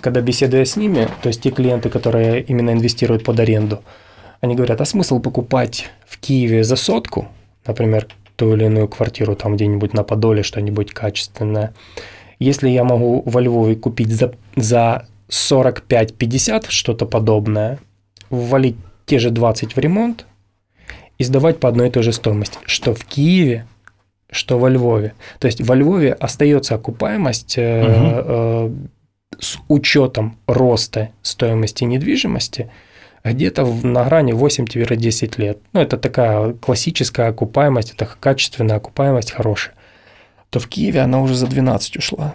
когда 0.00 0.20
беседуя 0.20 0.64
с 0.64 0.76
ними, 0.76 1.08
то 1.22 1.28
есть 1.28 1.42
те 1.42 1.50
клиенты, 1.50 1.88
которые 1.88 2.42
именно 2.42 2.70
инвестируют 2.70 3.24
под 3.24 3.40
аренду, 3.40 3.82
они 4.40 4.54
говорят, 4.54 4.80
а 4.80 4.84
смысл 4.84 5.20
покупать 5.20 5.90
в 6.06 6.18
Киеве 6.18 6.64
за 6.64 6.76
сотку, 6.76 7.28
например, 7.66 8.08
ту 8.36 8.54
или 8.54 8.64
иную 8.64 8.88
квартиру 8.88 9.34
там 9.34 9.56
где-нибудь 9.56 9.94
на 9.94 10.02
Подоле, 10.02 10.42
что-нибудь 10.42 10.92
качественное, 10.92 11.72
если 12.38 12.68
я 12.68 12.84
могу 12.84 13.22
во 13.24 13.40
Львове 13.40 13.76
купить 13.76 14.10
за, 14.10 14.34
за 14.56 15.06
45-50 15.30 16.66
что-то 16.68 17.06
подобное, 17.06 17.78
ввалить 18.28 18.76
те 19.06 19.18
же 19.18 19.30
20 19.30 19.74
в 19.74 19.78
ремонт 19.78 20.26
и 21.18 21.24
сдавать 21.24 21.60
по 21.60 21.68
одной 21.68 21.88
и 21.88 21.90
той 21.90 22.02
же 22.02 22.12
стоимости, 22.12 22.58
что 22.66 22.94
в 22.94 23.04
Киеве, 23.04 23.66
что 24.30 24.58
во 24.58 24.68
Львове. 24.68 25.14
То 25.38 25.46
есть 25.46 25.60
во 25.60 25.74
Львове 25.74 26.12
остается 26.12 26.74
окупаемость 26.74 27.58
угу. 27.58 28.74
с 29.38 29.58
учетом 29.68 30.38
роста 30.46 31.10
стоимости 31.22 31.84
недвижимости 31.84 32.70
где-то 33.32 33.64
на 33.64 34.04
грани 34.04 34.32
8-10 34.32 35.40
лет. 35.40 35.58
Ну, 35.72 35.80
это 35.80 35.96
такая 35.96 36.52
классическая 36.52 37.28
окупаемость, 37.28 37.92
это 37.92 38.08
качественная 38.20 38.76
окупаемость 38.76 39.32
хорошая. 39.32 39.74
То 40.50 40.60
в 40.60 40.68
Киеве 40.68 41.00
она 41.00 41.20
уже 41.20 41.34
за 41.34 41.46
12 41.46 41.96
ушла. 41.96 42.34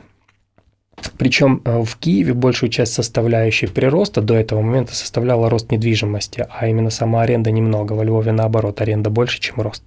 Причем 1.18 1.62
э, 1.64 1.82
в 1.84 1.96
Киеве 1.98 2.34
большую 2.34 2.70
часть 2.70 2.94
составляющей 2.94 3.68
прироста 3.68 4.22
до 4.22 4.36
этого 4.36 4.62
момента 4.62 4.96
составляла 4.96 5.50
рост 5.50 5.72
недвижимости, 5.72 6.46
а 6.50 6.68
именно 6.68 6.90
сама 6.90 7.22
аренда 7.22 7.52
немного. 7.52 7.94
Во 7.94 8.04
Львове 8.04 8.32
наоборот, 8.32 8.82
аренда 8.82 9.10
больше, 9.10 9.40
чем 9.40 9.62
рост. 9.62 9.84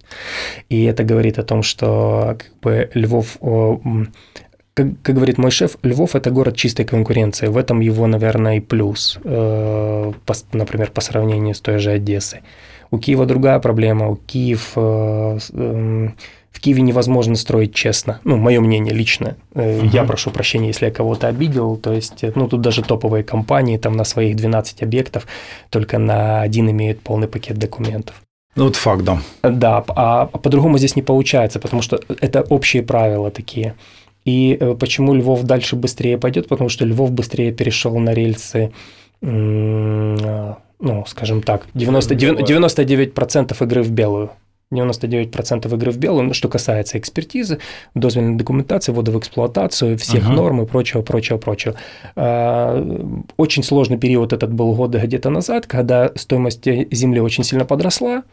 И 0.69 0.83
это 0.83 1.03
говорит 1.03 1.39
о 1.39 1.43
том, 1.43 1.63
что 1.63 2.37
как 2.37 2.51
бы 2.61 2.89
Львов 2.93 3.37
как, 4.75 4.87
как 5.03 5.15
говорит 5.15 5.37
мой 5.37 5.51
шеф, 5.51 5.77
Львов– 5.83 6.15
это 6.17 6.31
город 6.31 6.57
чистой 6.57 6.83
конкуренции. 6.83 7.47
В 7.47 7.57
этом 7.57 7.79
его, 7.79 8.07
наверное, 8.07 8.57
и 8.57 8.59
плюс, 8.59 9.17
э, 9.23 10.11
например, 10.51 10.91
по 10.91 11.01
сравнению 11.01 11.55
с 11.55 11.61
той 11.61 11.79
же 11.79 11.91
Одессой. 11.91 12.41
У 12.91 12.97
Киева 12.97 13.25
другая 13.25 13.59
проблема. 13.59 14.09
У 14.09 14.17
Киев 14.17 14.73
э, 14.75 15.39
э, 15.53 16.09
В 16.09 16.44
Киеве 16.65 16.81
невозможно 16.81 17.35
строить 17.35 17.75
честно. 17.75 18.19
Ну, 18.23 18.37
мое 18.37 18.59
мнение 18.59 18.91
личное. 18.91 19.37
Uh-huh. 19.53 19.87
Я 19.93 20.03
прошу 20.03 20.31
прощения, 20.31 20.67
если 20.69 20.85
я 20.87 20.91
кого-то 20.91 21.27
обидел. 21.27 21.77
То 21.77 21.93
есть, 21.93 22.25
ну, 22.33 22.47
тут 22.47 22.61
даже 22.61 22.81
топовые 22.81 23.23
компании 23.23 23.77
там 23.77 23.93
на 23.93 24.03
своих 24.03 24.35
12 24.35 24.81
объектов 24.81 25.27
только 25.69 25.99
на 25.99 26.41
один 26.41 26.71
имеют 26.71 27.01
полный 27.01 27.27
пакет 27.27 27.57
документов. 27.57 28.15
Ну, 28.55 28.63
вот 28.63 28.77
факт, 28.77 29.03
да. 29.03 29.19
Да, 29.43 29.83
а 29.89 30.25
по-другому 30.25 30.79
здесь 30.79 30.95
не 30.95 31.03
получается, 31.03 31.59
потому 31.59 31.83
что 31.83 31.99
это 32.19 32.41
общие 32.41 32.81
правила 32.81 33.29
такие. 33.29 33.75
И 34.23 34.57
э, 34.59 34.73
почему 34.73 35.13
Львов 35.13 35.43
дальше 35.43 35.75
быстрее 35.75 36.17
пойдет? 36.17 36.47
Потому 36.47 36.69
что 36.69 36.83
Львов 36.83 37.11
быстрее 37.11 37.51
перешел 37.51 37.95
на 37.99 38.11
рельсы, 38.13 38.71
ну, 39.21 41.05
скажем 41.07 41.41
так, 41.43 41.67
90, 41.75 42.15
99% 42.15 43.63
игры 43.63 43.83
в 43.83 43.91
белую. 43.91 44.31
99% 44.75 45.73
игры 45.75 45.91
в 45.91 45.97
белую, 45.97 46.33
что 46.33 46.49
касается 46.49 46.97
экспертизы, 46.97 47.59
дозвольной 47.93 48.35
документации, 48.35 48.91
ввода 48.91 49.11
в 49.11 49.19
эксплуатацию, 49.19 49.97
всех 49.97 50.23
uh-huh. 50.23 50.33
норм 50.33 50.61
и 50.61 50.65
прочего, 50.65 51.01
прочего, 51.01 51.37
прочего. 51.37 51.75
А, 52.15 53.25
очень 53.37 53.63
сложный 53.63 53.97
период 53.97 54.33
этот 54.33 54.53
был 54.53 54.73
года 54.73 54.99
где-то 54.99 55.29
назад, 55.29 55.67
когда 55.67 56.11
стоимость 56.15 56.65
земли 56.65 57.19
очень 57.19 57.43
сильно 57.43 57.65
подросла, 57.65 58.23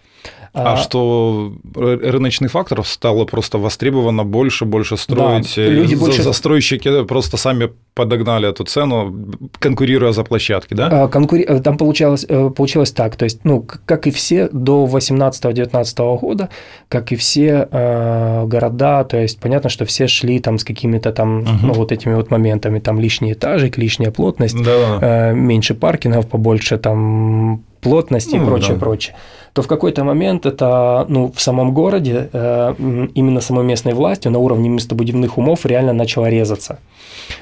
а, 0.54 0.74
а 0.74 0.76
что 0.76 1.54
рыночный 1.74 2.48
фактор 2.48 2.84
стало 2.84 3.24
просто 3.24 3.56
востребовано 3.56 4.22
больше, 4.24 4.66
больше 4.66 4.98
строить. 4.98 5.54
Да, 5.56 5.66
люди 5.66 5.94
больше... 5.94 6.22
Застройщики 6.22 7.04
просто 7.04 7.38
сами 7.38 7.70
подогнали 7.94 8.48
эту 8.50 8.64
цену, 8.64 9.14
конкурируя 9.58 10.12
за 10.12 10.24
площадки, 10.24 10.74
да? 10.74 11.04
А, 11.04 11.08
конкури... 11.08 11.44
Э, 11.44 11.60
там 11.60 11.78
получалось, 11.78 12.26
э, 12.28 12.50
получилось 12.50 12.92
так, 12.92 13.16
то 13.16 13.24
есть, 13.24 13.44
ну, 13.44 13.66
как 13.86 14.06
и 14.06 14.10
все 14.10 14.48
до 14.52 14.86
18-19 14.86 16.18
года, 16.18 16.50
как 16.88 17.12
и 17.12 17.16
все 17.16 17.68
э, 17.70 18.44
города, 18.46 19.04
то 19.04 19.18
есть, 19.18 19.40
понятно, 19.40 19.70
что 19.70 19.86
все 19.86 20.06
шли 20.06 20.38
там 20.38 20.58
с 20.58 20.64
какими-то 20.64 21.12
там, 21.12 21.40
угу. 21.40 21.50
ну, 21.62 21.72
вот 21.72 21.92
этими 21.92 22.14
вот 22.14 22.30
моментами, 22.30 22.78
там 22.78 23.00
лишний 23.00 23.32
этажик, 23.32 23.78
лишняя 23.78 24.10
плотность, 24.10 24.62
да. 24.62 24.98
э, 25.00 25.34
меньше 25.34 25.74
паркингов, 25.74 26.28
побольше 26.28 26.76
там 26.76 27.64
плотности 27.80 28.36
ну, 28.36 28.42
и 28.42 28.46
прочее, 28.46 28.74
да. 28.74 28.80
прочее 28.80 29.16
то 29.52 29.62
в 29.62 29.66
какой-то 29.66 30.04
момент 30.04 30.46
это 30.46 31.04
ну, 31.08 31.32
в 31.34 31.40
самом 31.40 31.74
городе 31.74 32.30
э, 32.32 32.74
именно 33.14 33.40
самой 33.40 33.64
местной 33.64 33.92
властью 33.92 34.32
на 34.32 34.38
уровне 34.38 34.68
местобудивных 34.68 35.38
умов 35.38 35.66
реально 35.66 35.92
начало 35.92 36.30
резаться. 36.30 36.78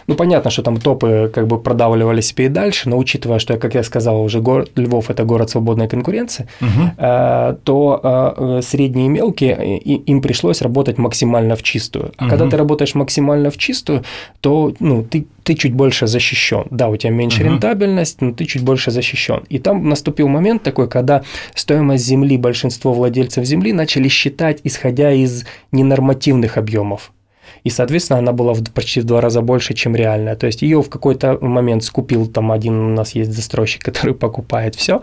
Ну, 0.06 0.14
понятно, 0.14 0.50
что 0.50 0.62
там 0.62 0.76
топы 0.76 1.30
как 1.32 1.46
бы 1.46 1.58
продавливали 1.58 2.20
себе 2.20 2.46
и 2.46 2.48
дальше, 2.48 2.88
но 2.88 2.98
учитывая, 2.98 3.38
что, 3.38 3.56
как 3.58 3.74
я 3.74 3.82
сказал, 3.82 4.22
уже 4.22 4.40
город 4.40 4.70
Львов– 4.76 5.08
это 5.10 5.24
город 5.24 5.50
свободной 5.50 5.88
конкуренции, 5.88 6.46
угу. 6.60 7.56
то 7.64 8.00
э, 8.36 8.60
средние 8.62 9.06
и 9.06 9.08
мелкие, 9.08 9.78
им 9.78 10.22
пришлось 10.22 10.62
работать 10.62 10.98
максимально 10.98 11.56
в 11.56 11.62
чистую. 11.62 12.12
А 12.16 12.24
угу. 12.24 12.30
когда 12.30 12.48
ты 12.48 12.56
работаешь 12.56 12.94
максимально 12.94 13.50
в 13.50 13.56
чистую, 13.56 14.04
то 14.40 14.72
ну, 14.80 15.02
ты, 15.02 15.26
ты 15.42 15.54
чуть 15.54 15.74
больше 15.74 16.06
защищен. 16.06 16.64
Да, 16.70 16.88
у 16.88 16.96
тебя 16.96 17.12
меньше 17.12 17.42
угу. 17.42 17.50
рентабельность, 17.50 18.20
но 18.20 18.32
ты 18.32 18.44
чуть 18.44 18.62
больше 18.62 18.90
защищен. 18.90 19.44
И 19.48 19.58
там 19.58 19.88
наступил 19.88 20.28
момент 20.28 20.62
такой, 20.62 20.88
когда 20.88 21.22
стоимость 21.54 21.99
земли, 22.04 22.36
большинство 22.36 22.92
владельцев 22.92 23.44
земли 23.44 23.72
начали 23.72 24.08
считать, 24.08 24.60
исходя 24.64 25.12
из 25.12 25.44
ненормативных 25.72 26.56
объемов 26.56 27.12
и, 27.64 27.70
соответственно, 27.70 28.18
она 28.18 28.32
была 28.32 28.54
в, 28.54 28.62
почти 28.72 29.00
в 29.00 29.04
два 29.04 29.20
раза 29.20 29.40
больше, 29.40 29.74
чем 29.74 29.94
реальная. 29.94 30.36
То 30.36 30.46
есть 30.46 30.62
ее 30.62 30.82
в 30.82 30.88
какой-то 30.88 31.38
момент 31.40 31.84
скупил 31.84 32.26
там 32.26 32.52
один 32.52 32.74
у 32.74 32.94
нас 32.94 33.14
есть 33.14 33.32
застройщик, 33.32 33.82
который 33.90 34.14
покупает 34.14 34.74
все, 34.74 35.02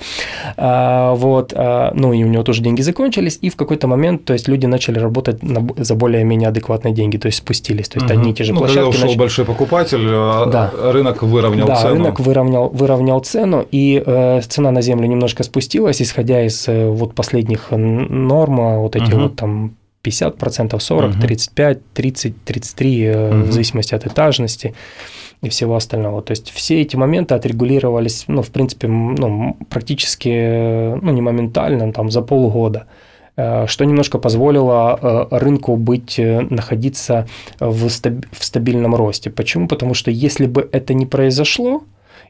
а, 0.57 1.13
вот, 1.15 1.53
а, 1.55 1.91
ну 1.93 2.13
и 2.13 2.23
у 2.23 2.27
него 2.27 2.43
тоже 2.43 2.61
деньги 2.61 2.81
закончились, 2.81 3.39
и 3.41 3.49
в 3.49 3.55
какой-то 3.55 3.87
момент, 3.87 4.25
то 4.25 4.33
есть 4.33 4.47
люди 4.47 4.65
начали 4.65 4.99
работать 4.99 5.43
на, 5.43 5.67
за 5.77 5.95
более-менее 5.95 6.49
адекватные 6.49 6.93
деньги, 6.93 7.17
то 7.17 7.27
есть 7.27 7.39
спустились, 7.39 7.89
то 7.89 7.99
есть 7.99 8.11
угу. 8.11 8.19
одни 8.19 8.31
и 8.31 8.33
те 8.33 8.43
же 8.43 8.53
ну, 8.53 8.59
площадки. 8.59 8.79
Когда 8.79 8.89
ушел 8.89 9.05
начали... 9.05 9.19
большой 9.19 9.45
покупатель, 9.45 10.07
а 10.09 10.45
да. 10.45 10.91
рынок 10.91 11.23
выровнял 11.23 11.67
да, 11.67 11.75
цену. 11.75 11.93
рынок 11.93 12.19
выровнял, 12.19 12.69
выровнял 12.69 13.19
цену, 13.19 13.65
и 13.71 14.01
э, 14.05 14.41
цена 14.47 14.71
на 14.71 14.81
землю 14.81 15.07
немножко 15.07 15.43
спустилась, 15.43 16.01
исходя 16.01 16.45
из 16.45 16.67
э, 16.67 16.89
вот 16.89 17.13
последних 17.13 17.71
норм, 17.71 18.79
вот 18.79 18.95
эти 18.95 19.13
угу. 19.13 19.23
вот 19.23 19.35
там 19.35 19.75
50%, 20.07 20.79
40, 20.79 21.11
угу. 21.11 21.21
35, 21.21 21.93
30, 21.93 22.43
33, 22.43 23.09
угу. 23.09 23.43
в 23.43 23.51
зависимости 23.51 23.95
от 23.95 24.05
этажности 24.05 24.73
и 25.41 25.49
всего 25.49 25.75
остального. 25.75 26.21
То 26.21 26.31
есть 26.31 26.51
все 26.51 26.81
эти 26.81 26.95
моменты 26.95 27.35
отрегулировались, 27.35 28.25
ну, 28.27 28.41
в 28.41 28.49
принципе, 28.49 28.87
ну, 28.87 29.57
практически, 29.69 30.95
ну, 30.95 31.11
не 31.11 31.21
моментально, 31.21 31.93
там, 31.93 32.09
за 32.09 32.21
полгода 32.21 32.87
э, 33.35 33.67
что 33.67 33.85
немножко 33.85 34.17
позволило 34.17 34.99
э, 35.01 35.37
рынку 35.37 35.75
быть, 35.75 36.19
находиться 36.19 37.27
в, 37.59 37.87
в 37.87 38.43
стабильном 38.43 38.95
росте. 38.95 39.29
Почему? 39.29 39.67
Потому 39.67 39.93
что 39.93 40.11
если 40.11 40.47
бы 40.47 40.67
это 40.71 40.93
не 40.95 41.05
произошло, 41.05 41.83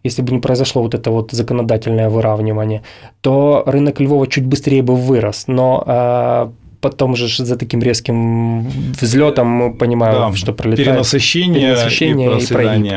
если 0.04 0.22
бы 0.22 0.34
не 0.34 0.40
произошло 0.40 0.82
вот 0.82 0.94
это 0.94 1.12
вот 1.12 1.32
законодательное 1.32 2.10
выравнивание, 2.10 2.84
то 3.22 3.64
рынок 3.66 4.00
Львова 4.00 4.28
чуть 4.28 4.46
быстрее 4.46 4.84
бы 4.84 4.96
вырос. 4.96 5.46
Но 5.48 6.54
потом 6.90 7.16
же 7.16 7.46
за 7.46 7.58
таким 7.58 7.82
резким 7.82 8.68
взлетом 9.02 9.48
мы 9.48 9.74
понимаем, 9.74 10.32
да, 10.32 10.38
что 10.38 10.54
пролетает 10.54 10.88
перенасыщение, 10.88 11.62
перенасыщение 11.62 12.40
и, 12.40 12.44
и 12.44 12.48
прогиб. 12.48 12.94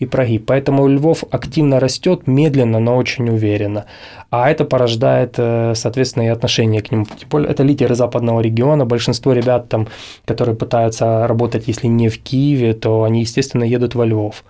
И 0.00 0.06
прогиб. 0.06 0.44
Поэтому 0.46 0.88
Львов 0.88 1.24
активно 1.30 1.80
растет, 1.80 2.26
медленно, 2.26 2.80
но 2.80 2.96
очень 2.96 3.28
уверенно. 3.28 3.84
А 4.30 4.50
это 4.50 4.64
порождает, 4.64 5.34
э, 5.38 5.74
соответственно, 5.74 6.24
и 6.24 6.28
отношение 6.28 6.82
к 6.82 6.90
нему. 6.90 7.04
Тем 7.04 7.28
более, 7.28 7.50
это 7.50 7.62
лидеры 7.62 7.94
западного 7.94 8.40
региона. 8.40 8.84
Большинство 8.84 9.32
ребят, 9.32 9.68
там, 9.68 9.86
которые 10.26 10.56
пытаются 10.56 11.26
работать, 11.26 11.68
если 11.68 11.86
не 11.86 12.08
в 12.08 12.18
Киеве, 12.18 12.74
то 12.74 13.04
они, 13.04 13.20
естественно, 13.20 13.64
едут 13.64 13.94
во 13.94 14.04
Львов 14.04 14.44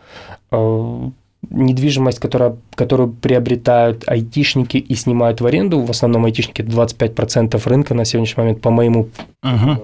э, 0.51 1.11
недвижимость, 1.51 2.19
которая, 2.19 2.57
которую 2.75 3.13
приобретают 3.13 4.09
айтишники 4.09 4.77
и 4.77 4.95
снимают 4.95 5.41
в 5.41 5.47
аренду, 5.47 5.81
в 5.81 5.91
основном 5.91 6.25
айтишники 6.25 6.63
25% 6.63 7.61
рынка 7.69 7.95
на 7.95 8.05
сегодняшний 8.05 8.43
момент, 8.43 8.61
по 8.61 8.71
моему 8.71 9.09
uh 9.45 9.79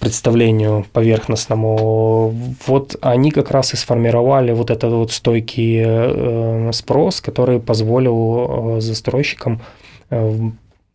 представлению 0.00 0.84
поверхностному, 0.92 2.34
вот 2.66 2.96
они 3.00 3.30
как 3.30 3.52
раз 3.52 3.72
и 3.72 3.76
сформировали 3.76 4.50
вот 4.50 4.70
этот 4.70 4.92
вот 4.92 5.12
стойкий 5.12 5.82
э, 5.86 6.72
спрос, 6.72 7.20
который 7.20 7.60
позволил 7.60 8.78
э, 8.78 8.80
застройщикам 8.80 9.60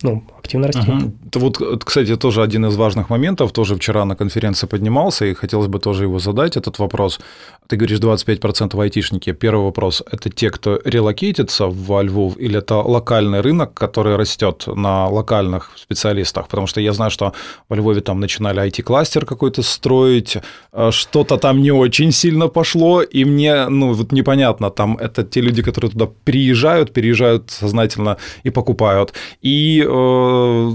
ну, 0.02 0.22
активно 0.38 0.68
растет. 0.68 0.88
Угу. 0.88 1.12
Это 1.28 1.38
вот, 1.38 1.84
кстати, 1.84 2.16
тоже 2.16 2.42
один 2.42 2.64
из 2.66 2.76
важных 2.76 3.10
моментов, 3.10 3.52
тоже 3.52 3.74
вчера 3.74 4.04
на 4.04 4.16
конференции 4.16 4.66
поднимался, 4.66 5.26
и 5.26 5.34
хотелось 5.34 5.68
бы 5.68 5.78
тоже 5.78 6.04
его 6.04 6.18
задать, 6.18 6.56
этот 6.56 6.78
вопрос. 6.78 7.20
Ты 7.68 7.76
говоришь, 7.76 7.98
25% 7.98 8.80
айтишники. 8.80 9.32
Первый 9.32 9.64
вопрос– 9.64 10.02
это 10.12 10.30
те, 10.30 10.50
кто 10.50 10.80
релокейтится 10.84 11.66
в 11.66 12.02
Львов, 12.02 12.36
или 12.38 12.58
это 12.58 12.76
локальный 12.76 13.40
рынок, 13.42 13.74
который 13.74 14.16
растет 14.16 14.64
на 14.66 15.08
локальных 15.08 15.70
специалистах? 15.76 16.48
Потому 16.48 16.66
что 16.66 16.80
я 16.80 16.92
знаю, 16.92 17.10
что 17.10 17.32
во 17.68 17.76
Львове 17.76 18.00
там 18.00 18.20
начинали 18.20 18.62
IT-кластер 18.62 19.26
какой-то 19.26 19.62
строить, 19.62 20.38
э, 20.72 20.90
что-то 20.92 21.36
там 21.36 21.60
не 21.62 21.72
очень 21.72 22.12
сильно 22.12 22.48
пошло, 22.48 23.02
и 23.02 23.24
мне, 23.24 23.68
ну, 23.68 23.92
вот 23.92 24.12
непонятно, 24.12 24.70
там 24.70 24.96
это 24.96 25.22
те 25.24 25.42
люди, 25.42 25.62
которые 25.62 25.90
туда 25.90 26.08
приезжают, 26.24 26.92
переезжают 26.92 27.50
сознательно 27.50 28.16
и 28.44 28.50
покупают. 28.50 29.12
И 29.42 29.86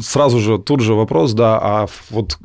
сразу 0.03 0.39
же 0.39 0.57
тут 0.57 0.81
же 0.81 0.93
вопрос, 0.93 1.33
да, 1.33 1.59
а 1.61 1.87
вот 2.09 2.37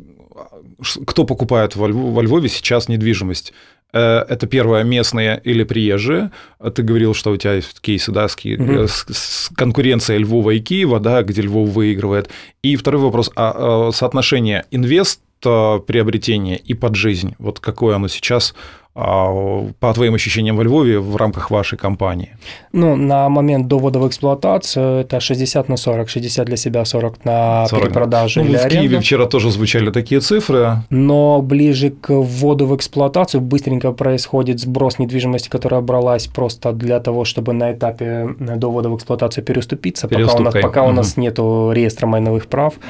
кто 1.07 1.25
покупает 1.25 1.77
во 1.77 1.89
Львове 1.89 2.49
сейчас 2.49 2.89
недвижимость? 2.89 3.53
Э, 3.93 4.25
это 4.29 4.47
первое, 4.47 4.85
местные 4.85 5.41
или 5.45 5.65
приезжие. 5.65 6.31
Ты 6.75 6.83
говорил, 6.83 7.15
что 7.15 7.33
у 7.33 7.37
тебя 7.37 7.55
есть 7.55 7.81
кейсы, 7.81 8.13
да, 8.13 8.29
с, 8.29 8.37
угу. 8.37 8.87
с, 8.87 9.51
конкуренцией 9.57 10.21
Львова 10.21 10.51
и 10.51 10.61
Киева, 10.61 11.01
да, 11.01 11.23
где 11.23 11.43
Львов 11.43 11.71
выигрывает. 11.71 12.31
И 12.63 12.77
второй 12.77 13.01
вопрос, 13.03 13.31
а, 13.37 13.89
а 13.89 13.93
соотношение 13.93 14.65
инвест 14.71 15.21
приобретение 15.41 16.57
и 16.57 16.75
под 16.75 16.95
жизнь, 16.95 17.35
вот 17.39 17.61
какое 17.61 17.97
оно 17.97 18.09
сейчас 18.09 18.55
а, 18.93 19.71
по 19.79 19.95
твоим 19.95 20.15
ощущениям 20.15 20.57
во 20.57 20.65
Львове 20.65 20.99
в 20.99 21.17
рамках 21.17 21.51
вашей 21.51 21.79
компании? 21.79 22.37
Ну, 22.73 22.97
на 22.97 23.29
момент 23.29 23.69
довода 23.69 24.01
в 24.01 24.09
эксплуатацию 24.09 25.01
это 25.03 25.21
60 25.21 25.69
на 25.69 25.77
40, 25.77 26.09
60 26.09 26.45
для 26.45 26.57
себя, 26.57 26.85
40 26.85 27.25
на 27.25 27.67
40. 27.69 27.85
перепродажу 27.85 28.41
ну, 28.41 28.47
или 28.47 28.57
в 28.57 28.65
аренду. 28.65 28.81
Киеве 28.81 29.01
вчера 29.01 29.27
тоже 29.27 29.53
звучали 29.53 29.91
такие 29.91 30.21
цифры. 30.21 30.83
Но 30.91 31.41
ближе 31.41 31.91
к 31.91 32.11
вводу 32.11 32.67
в 32.67 32.75
эксплуатацию 32.75 33.41
быстренько 33.41 33.93
происходит 33.93 34.59
сброс 34.59 34.99
недвижимости, 34.99 35.49
которая 35.49 35.81
бралась 35.83 36.27
просто 36.27 36.73
для 36.73 36.99
того, 36.99 37.25
чтобы 37.25 37.53
на 37.53 37.73
этапе 37.73 38.35
довода 38.39 38.89
в 38.89 38.97
эксплуатацию 38.97 39.45
переступиться, 39.45 40.09
пока 40.09 40.35
у 40.35 40.41
нас, 40.41 40.55
пока 40.61 40.83
угу. 40.83 40.91
у 40.91 40.93
нас 40.93 41.17
нет 41.17 41.39
реестра 41.39 42.09
майновых 42.09 42.49
прав. 42.49 42.75
Угу. 42.75 42.85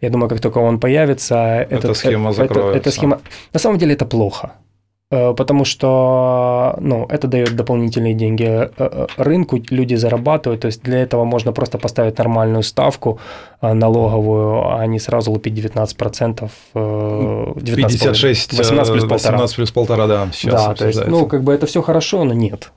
Я 0.00 0.10
думаю, 0.10 0.28
как 0.28 0.40
только 0.40 0.58
он 0.58 0.78
появится, 0.80 1.66
эта 1.70 1.76
этот, 1.76 1.96
схема 1.96 2.32
закроется. 2.32 2.70
Это, 2.70 2.78
эта 2.78 2.90
схема... 2.90 3.20
На 3.52 3.58
самом 3.58 3.78
деле 3.78 3.94
это 3.94 4.06
плохо 4.06 4.52
Э, 5.08 5.34
потому 5.34 5.64
что 5.64 6.76
ну, 6.80 7.06
это 7.08 7.28
дает 7.28 7.54
дополнительные 7.54 8.14
деньги 8.14 8.44
э, 8.44 8.68
э, 8.76 9.06
рынку, 9.16 9.62
люди 9.70 9.94
зарабатывают, 9.94 10.62
то 10.62 10.66
есть 10.66 10.82
для 10.82 10.98
этого 10.98 11.24
можно 11.24 11.52
просто 11.52 11.78
поставить 11.78 12.18
нормальную 12.18 12.64
ставку 12.64 13.20
налоговую, 13.62 14.76
а 14.76 14.84
не 14.86 14.98
сразу 14.98 15.30
лупить 15.30 15.54
19%. 15.54 16.50
19 16.74 18.02
56, 18.02 18.58
18 18.58 18.92
плюс 18.92 19.04
18 19.04 19.56
плюс 19.56 19.70
полтора, 19.70 20.06
да, 20.06 20.28
сейчас 20.32 20.66
Да, 20.66 20.74
то 20.74 20.86
есть, 20.86 21.06
ну, 21.06 21.26
как 21.26 21.44
бы 21.44 21.52
это 21.52 21.66
все 21.66 21.82
хорошо, 21.82 22.24
но 22.24 22.34
нет. 22.34 22.72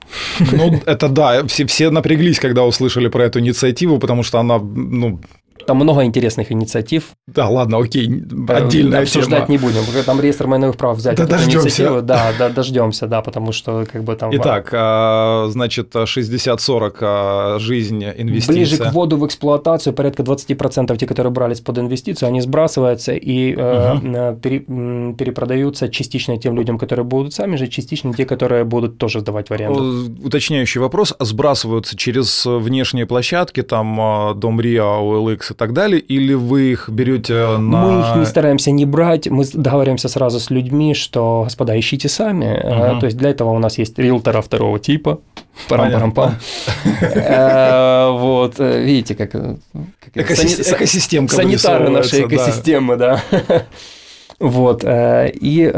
Ну, 0.52 0.80
это 0.86 1.08
да, 1.08 1.44
все, 1.46 1.66
все 1.66 1.90
напряглись, 1.90 2.38
когда 2.38 2.64
услышали 2.64 3.08
про 3.08 3.24
эту 3.24 3.40
инициативу, 3.40 3.98
потому 3.98 4.22
что 4.22 4.38
она, 4.38 4.58
ну, 4.58 5.18
там 5.66 5.76
много 5.76 6.04
интересных 6.04 6.52
инициатив. 6.52 7.10
Да, 7.26 7.48
ладно, 7.48 7.78
окей, 7.78 8.08
отдельно 8.48 8.98
обсуждать 9.00 9.46
тема. 9.46 9.50
не 9.50 9.58
будем. 9.58 9.82
Там 10.04 10.20
реестр 10.20 10.46
майновых 10.46 10.76
прав 10.76 10.96
взять. 10.96 11.16
Да, 11.16 11.26
дождемся. 11.26 12.00
Да, 12.02 12.32
да, 12.38 12.48
дождемся, 12.48 13.06
да, 13.06 13.22
потому 13.22 13.52
что 13.52 13.86
как 13.90 14.04
бы 14.04 14.16
там... 14.16 14.30
Итак, 14.34 14.70
а, 14.72 15.48
значит, 15.48 15.94
60-40 15.94 16.96
а, 17.00 17.58
жизнь, 17.58 18.04
инвестиция. 18.04 18.54
Ближе 18.54 18.76
к 18.78 18.92
вводу 18.92 19.16
в 19.16 19.26
эксплуатацию 19.26 19.92
порядка 19.92 20.22
20% 20.22 20.96
те, 20.96 21.06
которые 21.06 21.32
брались 21.32 21.60
под 21.60 21.78
инвестицию, 21.78 22.28
они 22.28 22.40
сбрасываются 22.40 23.12
и 23.12 23.54
угу. 23.54 24.36
пере, 24.42 24.60
перепродаются 24.60 25.88
частично 25.88 26.36
тем 26.38 26.56
людям, 26.56 26.78
которые 26.78 27.04
будут 27.04 27.34
сами 27.34 27.56
же, 27.56 27.66
частично 27.68 28.12
те, 28.14 28.24
которые 28.24 28.64
будут 28.64 28.98
тоже 28.98 29.20
сдавать 29.20 29.50
в 29.50 29.52
аренду. 29.52 30.12
Уточняющий 30.24 30.80
вопрос. 30.80 31.14
Сбрасываются 31.18 31.96
через 31.96 32.44
внешние 32.46 33.06
площадки, 33.06 33.62
там 33.62 34.38
Дом 34.38 34.60
Риа, 34.60 35.00
OLX 35.00 35.52
и 35.52 35.54
так 35.60 35.74
далее, 35.74 36.00
или 36.00 36.32
вы 36.32 36.72
их 36.72 36.88
берете 36.88 37.58
на... 37.58 37.84
Мы 37.84 38.00
их 38.00 38.16
не 38.16 38.24
стараемся 38.24 38.70
не 38.70 38.86
брать, 38.86 39.28
мы 39.28 39.44
договариваемся 39.44 40.08
сразу 40.08 40.40
с 40.40 40.48
людьми, 40.48 40.94
что, 40.94 41.42
господа, 41.44 41.78
ищите 41.78 42.08
сами. 42.08 42.46
Угу. 42.94 43.00
То 43.00 43.06
есть 43.06 43.18
для 43.18 43.28
этого 43.28 43.50
у 43.50 43.58
нас 43.58 43.76
есть 43.76 43.98
риэлтора 43.98 44.40
второго 44.40 44.78
типа, 44.78 45.20
парам-парам-пам. 45.68 46.36
Э, 47.02 48.10
вот, 48.10 48.54
э, 48.58 48.82
видите, 48.82 49.14
как... 49.14 49.34
Экосистемка 50.14 51.34
Санитары 51.34 51.90
нашей 51.90 52.26
экосистемы, 52.26 52.96
да. 52.96 53.22
Вот. 54.38 54.82
И 54.86 55.70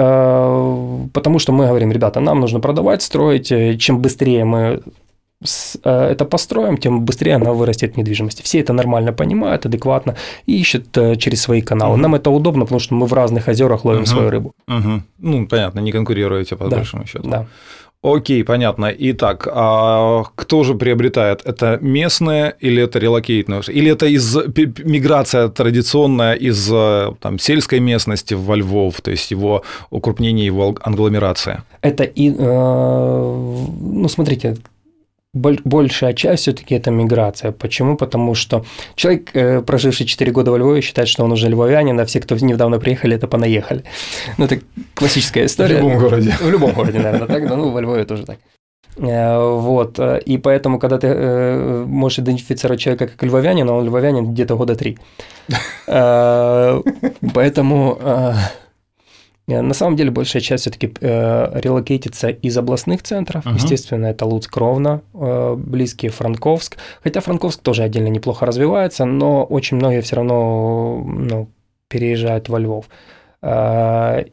потому 1.12 1.40
что 1.40 1.50
мы 1.50 1.66
говорим, 1.66 1.90
ребята, 1.90 2.20
нам 2.20 2.38
нужно 2.38 2.60
продавать, 2.60 3.02
строить. 3.02 3.52
Чем 3.80 3.98
быстрее 3.98 4.44
мы 4.44 4.80
это 5.84 6.24
построим, 6.24 6.76
тем 6.78 7.04
быстрее 7.04 7.36
она 7.36 7.52
вырастет 7.52 7.94
в 7.94 7.96
недвижимости. 7.96 8.42
Все 8.42 8.60
это 8.60 8.72
нормально 8.72 9.12
понимают, 9.12 9.66
адекватно 9.66 10.16
и 10.46 10.60
ищут 10.60 10.96
э, 10.96 11.16
через 11.16 11.42
свои 11.42 11.60
каналы. 11.60 11.94
Угу. 11.94 12.02
Нам 12.02 12.14
это 12.14 12.30
удобно, 12.30 12.64
потому 12.64 12.80
что 12.80 12.94
мы 12.94 13.06
в 13.06 13.12
разных 13.12 13.48
озерах 13.48 13.84
ловим 13.84 14.02
угу. 14.02 14.10
свою 14.10 14.30
рыбу. 14.30 14.54
Угу. 14.68 15.02
Ну, 15.18 15.46
понятно, 15.46 15.80
не 15.80 15.92
конкурируете 15.92 16.56
по 16.56 16.68
да. 16.68 16.76
большому 16.76 17.06
счету. 17.06 17.28
Да. 17.28 17.46
Окей, 18.02 18.42
понятно. 18.42 18.92
Итак, 18.98 19.48
а 19.48 20.24
кто 20.34 20.64
же 20.64 20.74
приобретает? 20.74 21.42
Это 21.44 21.78
местные 21.80 22.56
или 22.58 22.82
это 22.82 22.98
релокейтные? 22.98 23.60
Или 23.68 23.92
это 23.92 24.06
из 24.06 24.34
миграция 24.84 25.48
традиционная 25.48 26.34
из 26.34 26.68
э, 26.72 27.12
там, 27.20 27.38
сельской 27.38 27.78
местности 27.78 28.34
во 28.34 28.56
Львов, 28.56 29.00
то 29.00 29.12
есть 29.12 29.30
его 29.30 29.62
укрупнение, 29.90 30.44
его 30.46 30.74
англомерация? 30.82 31.62
Это 31.80 32.02
и, 32.02 32.30
ну, 32.30 34.08
смотрите, 34.08 34.56
большая 35.34 36.12
часть 36.12 36.42
все-таки 36.42 36.74
это 36.74 36.90
миграция. 36.90 37.52
Почему? 37.52 37.96
Потому 37.96 38.34
что 38.34 38.64
человек, 38.94 39.30
э, 39.34 39.62
проживший 39.62 40.06
4 40.06 40.32
года 40.32 40.50
во 40.50 40.58
Львове, 40.58 40.82
считает, 40.82 41.08
что 41.08 41.24
он 41.24 41.32
уже 41.32 41.48
львовянин, 41.48 41.98
а 41.98 42.04
все, 42.04 42.20
кто 42.20 42.36
недавно 42.36 42.78
приехали, 42.78 43.16
это 43.16 43.26
понаехали. 43.26 43.84
Ну, 44.38 44.44
это 44.44 44.60
классическая 44.94 45.46
история. 45.46 45.76
В 45.76 45.78
любом 45.78 45.98
городе. 45.98 46.34
В 46.40 46.50
любом 46.50 46.72
городе, 46.72 46.98
наверное, 46.98 47.28
так, 47.28 47.48
да, 47.48 47.56
ну, 47.56 47.70
во 47.70 47.80
Львове 47.80 48.04
тоже 48.04 48.24
так. 48.26 48.38
Э, 48.98 49.38
вот. 49.38 49.98
И 50.26 50.38
поэтому, 50.38 50.78
когда 50.78 50.98
ты 50.98 51.06
э, 51.06 51.84
можешь 51.86 52.18
идентифицировать 52.18 52.80
человека 52.80 53.06
как 53.06 53.22
львовянин, 53.22 53.68
он 53.70 53.84
львовянин 53.86 54.32
где-то 54.32 54.56
года 54.56 54.74
три. 54.74 54.98
Поэтому 57.34 57.98
Э, 58.00 58.34
на 59.60 59.74
самом 59.74 59.96
деле 59.96 60.10
большая 60.10 60.40
часть 60.42 60.62
все-таки 60.62 60.94
э, 61.00 61.60
релокейтится 61.60 62.28
из 62.28 62.56
областных 62.56 63.02
центров. 63.02 63.44
Uh-huh. 63.44 63.54
Естественно, 63.54 64.06
это 64.06 64.24
Луцк, 64.24 64.56
Ровно, 64.56 65.02
э, 65.12 65.54
близкие 65.56 66.10
Франковск. 66.10 66.78
Хотя 67.02 67.20
Франковск 67.20 67.60
тоже 67.60 67.82
отдельно 67.82 68.08
неплохо 68.08 68.46
развивается, 68.46 69.04
но 69.04 69.44
очень 69.44 69.76
многие 69.76 70.00
все 70.00 70.16
равно 70.16 71.02
ну, 71.04 71.48
переезжают 71.88 72.48
во 72.48 72.58
Львов. 72.58 72.86
Э, 73.42 74.24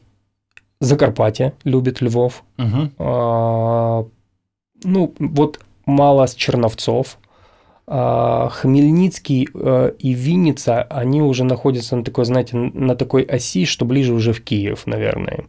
Закарпатье 0.80 1.52
любит 1.64 2.00
Львов. 2.00 2.42
Uh-huh. 2.56 2.90
Э, 2.98 4.08
ну, 4.84 5.14
вот 5.18 5.60
мало 5.84 6.26
с 6.26 6.34
Черновцов. 6.34 7.18
А, 7.92 8.48
Хмельницкий 8.50 9.48
э, 9.52 9.92
и 9.98 10.12
Винница, 10.12 10.82
они 10.82 11.22
уже 11.22 11.42
находятся 11.42 11.96
на 11.96 12.04
такой, 12.04 12.24
знаете, 12.24 12.56
на 12.56 12.94
такой 12.94 13.24
оси, 13.24 13.64
что 13.66 13.84
ближе 13.84 14.14
уже 14.14 14.32
в 14.32 14.40
Киев, 14.44 14.86
наверное. 14.86 15.46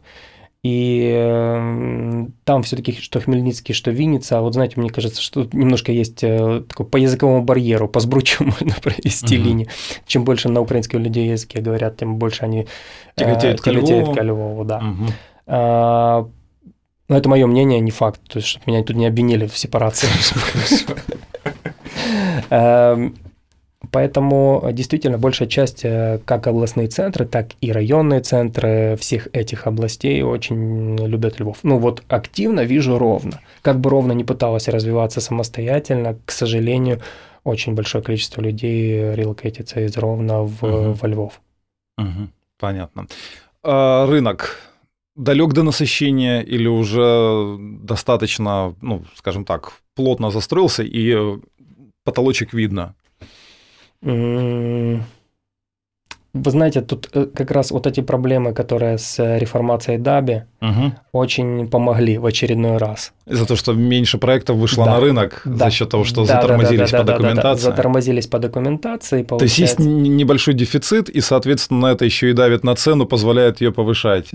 И 0.63 2.25
там 2.43 2.63
все-таки 2.63 2.93
что 2.93 3.19
Хмельницкий, 3.19 3.75
что 3.75 3.91
Винница, 3.91 4.39
а 4.39 4.41
вот 4.41 4.55
знаете, 4.55 4.79
мне 4.79 4.89
кажется, 4.89 5.21
что 5.21 5.47
немножко 5.53 5.91
есть 5.91 6.23
э, 6.23 6.63
такой 6.67 6.87
по 6.87 6.97
языковому 6.97 7.43
барьеру, 7.43 7.87
по 7.87 7.99
сбручу 7.99 8.43
можно 8.59 8.73
провести 8.81 9.35
uh-huh. 9.35 9.43
линию. 9.43 9.67
Чем 10.07 10.23
больше 10.23 10.49
на 10.49 10.61
украинском 10.61 11.03
людей 11.03 11.29
языке 11.29 11.61
говорят, 11.61 11.97
тем 11.97 12.15
больше 12.15 12.43
они 12.43 12.65
тяготеют, 13.17 13.59
э, 13.59 13.63
тяготеют 13.63 14.15
к 14.15 14.23
Львову. 14.23 14.65
да. 14.65 14.79
Uh-huh. 14.79 15.11
А, 15.45 16.27
но 17.07 17.17
это 17.17 17.29
мое 17.29 17.45
мнение, 17.45 17.79
не 17.79 17.91
факт, 17.91 18.19
то 18.27 18.37
есть, 18.37 18.47
чтобы 18.47 18.63
меня 18.65 18.83
тут 18.83 18.95
не 18.95 19.05
обвинили 19.05 19.45
в 19.45 19.55
сепарации. 19.55 20.07
Эм, 22.49 23.15
поэтому 23.91 24.69
действительно 24.71 25.17
большая 25.17 25.47
часть, 25.47 25.85
э, 25.85 26.19
как 26.25 26.47
областные 26.47 26.87
центры, 26.87 27.25
так 27.25 27.47
и 27.61 27.71
районные 27.71 28.21
центры 28.21 28.95
всех 28.99 29.27
этих 29.33 29.67
областей 29.67 30.21
очень 30.21 30.97
любят 30.97 31.39
Львов. 31.39 31.59
Ну 31.63 31.77
вот 31.77 32.03
активно 32.07 32.61
вижу 32.61 32.97
ровно. 32.97 33.39
Как 33.61 33.79
бы 33.79 33.89
ровно 33.89 34.13
не 34.13 34.23
пыталась 34.23 34.67
развиваться 34.67 35.21
самостоятельно, 35.21 36.17
к 36.25 36.31
сожалению, 36.31 37.01
очень 37.43 37.73
большое 37.73 38.03
количество 38.03 38.41
людей 38.41 39.15
релокейтится 39.15 39.79
из 39.79 39.97
Ровно 39.97 40.43
в, 40.43 40.63
угу. 40.63 40.97
во 41.01 41.07
Львов. 41.07 41.41
Угу. 41.97 42.29
Понятно. 42.59 43.07
А, 43.63 44.05
рынок 44.05 44.57
далек 45.15 45.53
до 45.53 45.63
насыщения 45.63 46.41
или 46.41 46.67
уже 46.67 47.57
достаточно, 47.59 48.75
ну, 48.81 49.03
скажем 49.15 49.45
так, 49.45 49.73
плотно 49.95 50.31
застроился 50.31 50.83
и 50.83 51.39
потолочек 52.03 52.53
видно? 52.53 52.95
Вы 56.33 56.51
знаете, 56.51 56.81
тут 56.81 57.09
э, 57.13 57.25
как 57.25 57.51
раз 57.51 57.71
вот 57.71 57.87
эти 57.87 58.01
проблемы, 58.01 58.53
которые 58.53 58.97
с 58.97 59.37
реформацией 59.37 59.97
Даби, 59.97 60.45
угу. 60.61 60.93
очень 61.11 61.67
помогли 61.67 62.17
в 62.17 62.25
очередной 62.25 62.77
раз. 62.77 63.11
Из-за 63.25 63.45
того, 63.45 63.57
что 63.57 63.73
меньше 63.73 64.17
проектов 64.17 64.57
вышло 64.57 64.85
да. 64.85 64.91
на 64.91 64.99
рынок 64.99 65.41
да. 65.45 65.65
за 65.65 65.71
счет 65.71 65.89
того, 65.89 66.03
что 66.03 66.25
да, 66.25 66.35
затормозились 66.35 66.91
да, 66.91 66.97
да, 66.99 67.03
да, 67.03 67.13
по 67.13 67.19
документации. 67.19 67.43
Да, 67.43 67.43
да, 67.43 67.53
да. 67.53 67.59
Затормозились 67.59 68.27
по 68.27 68.39
документации. 68.39 69.23
Получается. 69.23 69.37
То 69.37 69.43
есть 69.45 69.79
есть 69.79 69.79
небольшой 69.79 70.53
дефицит, 70.53 71.09
и, 71.09 71.21
соответственно, 71.21 71.87
это 71.87 72.05
еще 72.05 72.29
и 72.29 72.33
давит 72.33 72.63
на 72.63 72.75
цену, 72.75 73.05
позволяет 73.05 73.61
ее 73.61 73.71
повышать. 73.71 74.29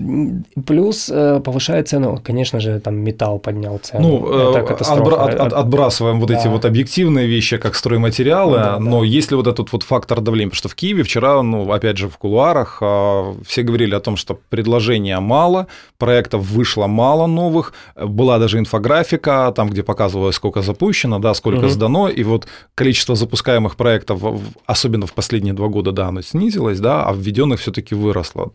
Плюс 0.65 1.09
э, 1.11 1.39
повышает 1.43 1.87
цену, 1.89 2.21
конечно 2.23 2.59
же, 2.59 2.79
там 2.79 2.95
металл 2.95 3.39
поднял 3.39 3.77
цену. 3.79 4.07
Ну, 4.07 4.57
это 4.57 4.59
э, 4.59 4.75
отбра- 4.75 5.17
от, 5.17 5.39
от, 5.39 5.53
отбрасываем 5.53 6.19
вот 6.19 6.29
да. 6.29 6.39
эти 6.39 6.47
вот 6.47 6.65
объективные 6.65 7.27
вещи, 7.27 7.57
как 7.57 7.75
стройматериалы, 7.75 8.57
да, 8.57 8.79
но 8.79 8.99
да. 8.99 9.05
есть 9.05 9.31
ли 9.31 9.37
вот 9.37 9.47
этот 9.47 9.71
вот 9.71 9.83
фактор 9.83 10.21
давления? 10.21 10.49
Потому 10.49 10.57
что 10.57 10.69
в 10.69 10.75
Киеве 10.75 11.03
вчера, 11.03 11.41
ну, 11.41 11.71
опять 11.71 11.86
опять 11.87 11.97
же, 11.97 12.09
в 12.09 12.17
кулуарах 12.17 12.79
а, 12.81 13.33
все 13.45 13.63
говорили 13.63 13.95
о 13.95 13.99
том, 13.99 14.17
что 14.17 14.37
предложения 14.49 15.19
мало, 15.19 15.67
проектов 15.97 16.41
вышло 16.41 16.87
мало 16.87 17.27
новых, 17.27 17.73
была 17.95 18.39
даже 18.39 18.59
инфографика, 18.59 19.51
там, 19.55 19.69
где 19.69 19.83
показывалось, 19.83 20.35
сколько 20.35 20.61
запущено, 20.61 21.19
да, 21.19 21.33
сколько 21.33 21.65
угу. 21.65 21.69
сдано, 21.69 22.09
и 22.09 22.23
вот 22.23 22.47
количество 22.75 23.15
запускаемых 23.15 23.75
проектов, 23.75 24.21
особенно 24.65 25.05
в 25.05 25.13
последние 25.13 25.53
два 25.53 25.67
года, 25.67 25.91
да, 25.91 26.07
оно 26.07 26.21
снизилось, 26.21 26.79
да, 26.79 27.05
а 27.05 27.13
введенных 27.13 27.59
все-таки 27.59 27.95
выросло. 27.95 28.51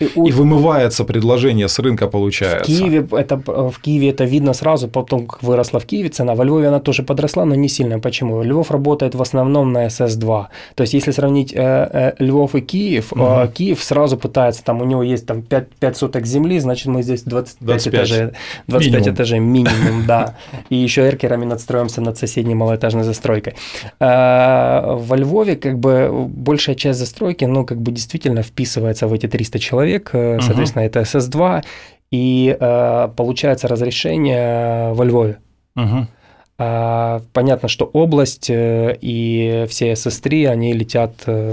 И, 0.00 0.04
и 0.04 0.32
вымывается 0.32 1.04
предложение 1.04 1.68
с 1.68 1.78
рынка, 1.78 2.06
получается. 2.06 2.64
В 2.64 2.66
Киеве, 2.66 3.08
это, 3.12 3.36
в 3.46 3.78
Киеве 3.80 4.10
это 4.10 4.24
видно 4.24 4.52
сразу, 4.52 4.88
потом, 4.88 5.26
как 5.26 5.42
выросла 5.42 5.80
в 5.80 5.86
Киеве 5.86 6.08
цена, 6.08 6.34
во 6.34 6.44
Львове 6.44 6.68
она 6.68 6.80
тоже 6.80 7.02
подросла, 7.02 7.44
но 7.44 7.54
не 7.54 7.68
сильно. 7.68 7.98
Почему? 7.98 8.42
Львов 8.42 8.70
работает 8.70 9.14
в 9.14 9.22
основном 9.22 9.72
на 9.72 9.86
SS2. 9.86 10.46
То 10.74 10.82
есть, 10.82 10.94
если 10.94 11.12
сравнить 11.12 11.52
э, 11.54 12.14
э, 12.18 12.24
Львов 12.24 12.54
и 12.54 12.57
Киев, 12.60 13.12
угу. 13.12 13.22
а 13.24 13.46
Киев 13.48 13.82
сразу 13.82 14.16
пытается, 14.16 14.64
там 14.64 14.80
у 14.80 14.84
него 14.84 15.02
есть 15.02 15.26
там 15.26 15.42
5, 15.42 15.68
5 15.80 15.96
соток 15.96 16.26
земли, 16.26 16.58
значит 16.58 16.86
мы 16.86 17.02
здесь 17.02 17.22
25, 17.22 17.66
25. 17.66 17.94
этажей, 17.94 18.30
25 18.66 18.94
минимум. 18.94 19.14
этажей 19.14 19.38
минимум, 19.38 20.06
да. 20.06 20.36
И 20.68 20.76
еще 20.76 21.06
эркерами 21.06 21.44
надстроимся 21.44 22.00
над 22.00 22.18
соседней 22.18 22.54
малоэтажной 22.54 23.04
застройкой. 23.04 23.54
А, 24.00 24.96
во 24.96 25.16
Львове 25.16 25.56
как 25.56 25.78
бы 25.78 26.26
большая 26.28 26.76
часть 26.76 26.98
застройки, 26.98 27.44
ну 27.44 27.64
как 27.64 27.80
бы 27.80 27.92
действительно 27.92 28.42
вписывается 28.42 29.06
в 29.06 29.12
эти 29.12 29.26
300 29.26 29.58
человек, 29.58 30.10
соответственно, 30.12 30.84
угу. 30.84 30.90
это 30.90 31.00
СС2, 31.00 31.64
и 32.10 32.56
э, 32.58 33.08
получается 33.16 33.68
разрешение 33.68 34.92
во 34.94 35.04
Львове. 35.04 35.38
Угу. 35.76 36.06
А, 36.60 37.22
понятно, 37.32 37.68
что 37.68 37.84
область 37.84 38.50
э, 38.50 38.98
и 39.00 39.64
все 39.68 39.92
СС-3, 39.92 40.46
они 40.48 40.72
летят 40.72 41.12
э, 41.26 41.52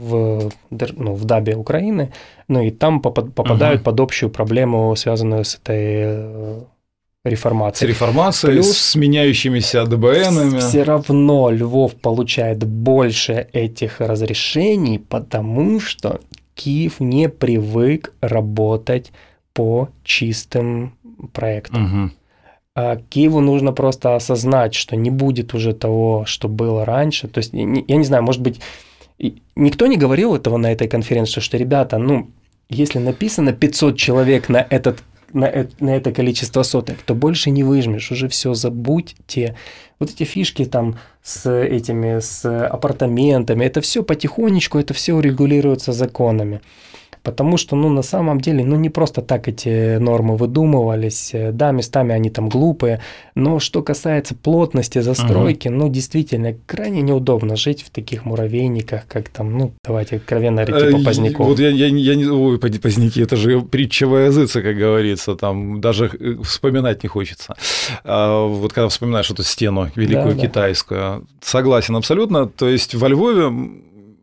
в, 0.00 0.52
ну, 0.70 1.14
в 1.14 1.24
Дабе 1.24 1.56
Украины, 1.56 2.12
ну 2.46 2.62
и 2.62 2.70
там 2.70 3.00
попадают 3.00 3.80
угу. 3.80 3.84
под 3.84 4.00
общую 4.00 4.28
проблему, 4.28 4.94
связанную 4.94 5.44
с 5.44 5.54
этой 5.54 5.76
э, 5.78 6.60
реформацией. 7.24 7.88
С 7.88 7.94
реформацией, 7.94 8.52
Плюс 8.52 8.76
с 8.76 8.94
меняющимися 8.94 9.84
ДБНами. 9.86 10.58
Все 10.58 10.82
равно 10.82 11.50
Львов 11.50 11.94
получает 11.94 12.62
больше 12.64 13.46
этих 13.54 14.00
разрешений, 14.00 14.98
потому 14.98 15.80
что 15.80 16.20
Киев 16.54 17.00
не 17.00 17.30
привык 17.30 18.12
работать 18.20 19.12
по 19.54 19.88
чистым 20.02 20.92
проектам. 21.32 21.84
Угу. 21.84 22.10
А 22.76 22.96
Киеву 22.96 23.40
нужно 23.40 23.72
просто 23.72 24.16
осознать, 24.16 24.74
что 24.74 24.96
не 24.96 25.10
будет 25.10 25.54
уже 25.54 25.72
того, 25.74 26.24
что 26.26 26.48
было 26.48 26.84
раньше. 26.84 27.28
То 27.28 27.38
есть, 27.38 27.52
я 27.52 27.96
не 27.96 28.04
знаю, 28.04 28.24
может 28.24 28.42
быть, 28.42 28.60
никто 29.54 29.86
не 29.86 29.96
говорил 29.96 30.34
этого 30.34 30.56
на 30.56 30.72
этой 30.72 30.88
конференции, 30.88 31.40
что, 31.40 31.56
ребята, 31.56 31.98
ну, 31.98 32.30
если 32.68 32.98
написано 32.98 33.52
500 33.52 33.96
человек 33.96 34.48
на 34.48 34.66
этот 34.68 35.04
на, 35.32 35.66
на 35.80 35.96
это 35.96 36.12
количество 36.12 36.62
соток, 36.62 36.98
то 37.02 37.14
больше 37.14 37.50
не 37.50 37.64
выжмешь, 37.64 38.12
уже 38.12 38.28
все 38.28 38.54
забудьте. 38.54 39.56
Вот 39.98 40.10
эти 40.10 40.22
фишки 40.22 40.64
там 40.64 40.98
с 41.22 41.50
этими, 41.50 42.20
с 42.20 42.44
апартаментами, 42.66 43.64
это 43.64 43.80
все 43.80 44.04
потихонечку, 44.04 44.78
это 44.78 44.94
все 44.94 45.18
регулируется 45.18 45.92
законами. 45.92 46.60
Потому 47.24 47.56
что, 47.56 47.74
ну, 47.74 47.88
на 47.88 48.02
самом 48.02 48.38
деле, 48.38 48.64
ну, 48.64 48.76
не 48.76 48.90
просто 48.90 49.22
так 49.22 49.48
эти 49.48 49.96
нормы 49.96 50.36
выдумывались. 50.36 51.32
Да, 51.52 51.70
местами 51.72 52.14
они 52.14 52.28
там 52.28 52.50
глупые, 52.50 53.00
но 53.34 53.58
что 53.58 53.82
касается 53.82 54.34
плотности 54.34 55.00
застройки, 55.00 55.68
угу. 55.68 55.76
ну, 55.76 55.88
действительно, 55.88 56.54
крайне 56.66 57.00
неудобно 57.00 57.56
жить 57.56 57.82
в 57.82 57.88
таких 57.88 58.26
муравейниках, 58.26 59.06
как 59.08 59.30
там, 59.30 59.56
ну, 59.56 59.72
давайте 59.82 60.16
откровенно 60.16 60.66
типа 60.66 60.76
э, 60.76 61.02
Поздняков. 61.02 61.46
Вот 61.46 61.58
я, 61.58 61.70
я, 61.70 61.86
я 61.86 62.14
не... 62.14 62.26
Ой, 62.26 62.58
Поздняки, 62.58 63.22
это 63.22 63.36
же 63.36 63.62
притча 63.62 64.06
во 64.06 64.20
языце, 64.20 64.60
как 64.60 64.76
говорится, 64.76 65.34
там 65.34 65.80
даже 65.80 66.10
э, 66.20 66.42
вспоминать 66.42 67.02
не 67.02 67.08
хочется. 67.08 67.54
А 68.04 68.46
вот 68.46 68.74
когда 68.74 68.88
вспоминаешь 68.88 69.30
эту 69.30 69.42
стену 69.42 69.90
великую 69.94 70.34
да, 70.34 70.42
китайскую, 70.42 71.00
да. 71.00 71.20
согласен 71.40 71.96
абсолютно. 71.96 72.46
То 72.46 72.68
есть 72.68 72.94
во 72.94 73.08
Львове 73.08 73.50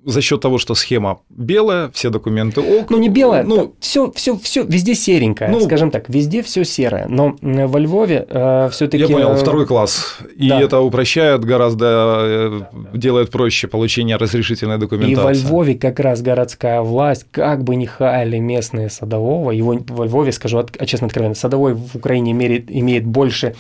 за 0.03 0.21
счет 0.21 0.41
того, 0.41 0.57
что 0.57 0.75
схема 0.75 1.19
белая, 1.29 1.89
все 1.93 2.09
документы 2.09 2.61
ок. 2.61 2.89
Ну, 2.89 2.97
не 2.97 3.09
белая, 3.09 3.43
ну, 3.43 3.75
все, 3.79 4.11
все, 4.11 4.37
все 4.37 4.63
везде 4.63 4.95
серенькое, 4.95 5.49
ну, 5.49 5.59
скажем 5.61 5.91
так, 5.91 6.09
везде 6.09 6.41
все 6.41 6.63
серое. 6.63 7.07
Но 7.07 7.35
во 7.41 7.79
Львове 7.79 8.25
э, 8.27 8.69
все-таки. 8.71 9.03
Я 9.03 9.09
понял, 9.09 9.35
второй 9.35 9.65
класс. 9.65 10.17
И 10.35 10.49
да. 10.49 10.61
это 10.61 10.79
упрощает 10.79 11.45
гораздо, 11.45 11.85
э, 12.23 12.61
делает 12.93 13.29
проще 13.31 13.67
получение 13.67 14.17
разрешительной 14.17 14.77
документации. 14.77 15.21
И 15.21 15.23
во 15.23 15.33
Львове 15.33 15.75
как 15.75 15.99
раз 15.99 16.21
городская 16.21 16.81
власть, 16.81 17.25
как 17.31 17.63
бы 17.63 17.75
ни 17.75 17.85
хаяли 17.85 18.37
местные 18.37 18.89
садового, 18.89 19.51
его 19.51 19.77
во 19.87 20.05
Львове, 20.05 20.31
скажу 20.31 20.65
честно 20.85 21.07
откровенно, 21.07 21.35
садовой 21.35 21.73
в 21.73 21.95
Украине 21.95 22.31
имеет, 22.31 22.71
имеет 22.71 23.05
больше 23.05 23.55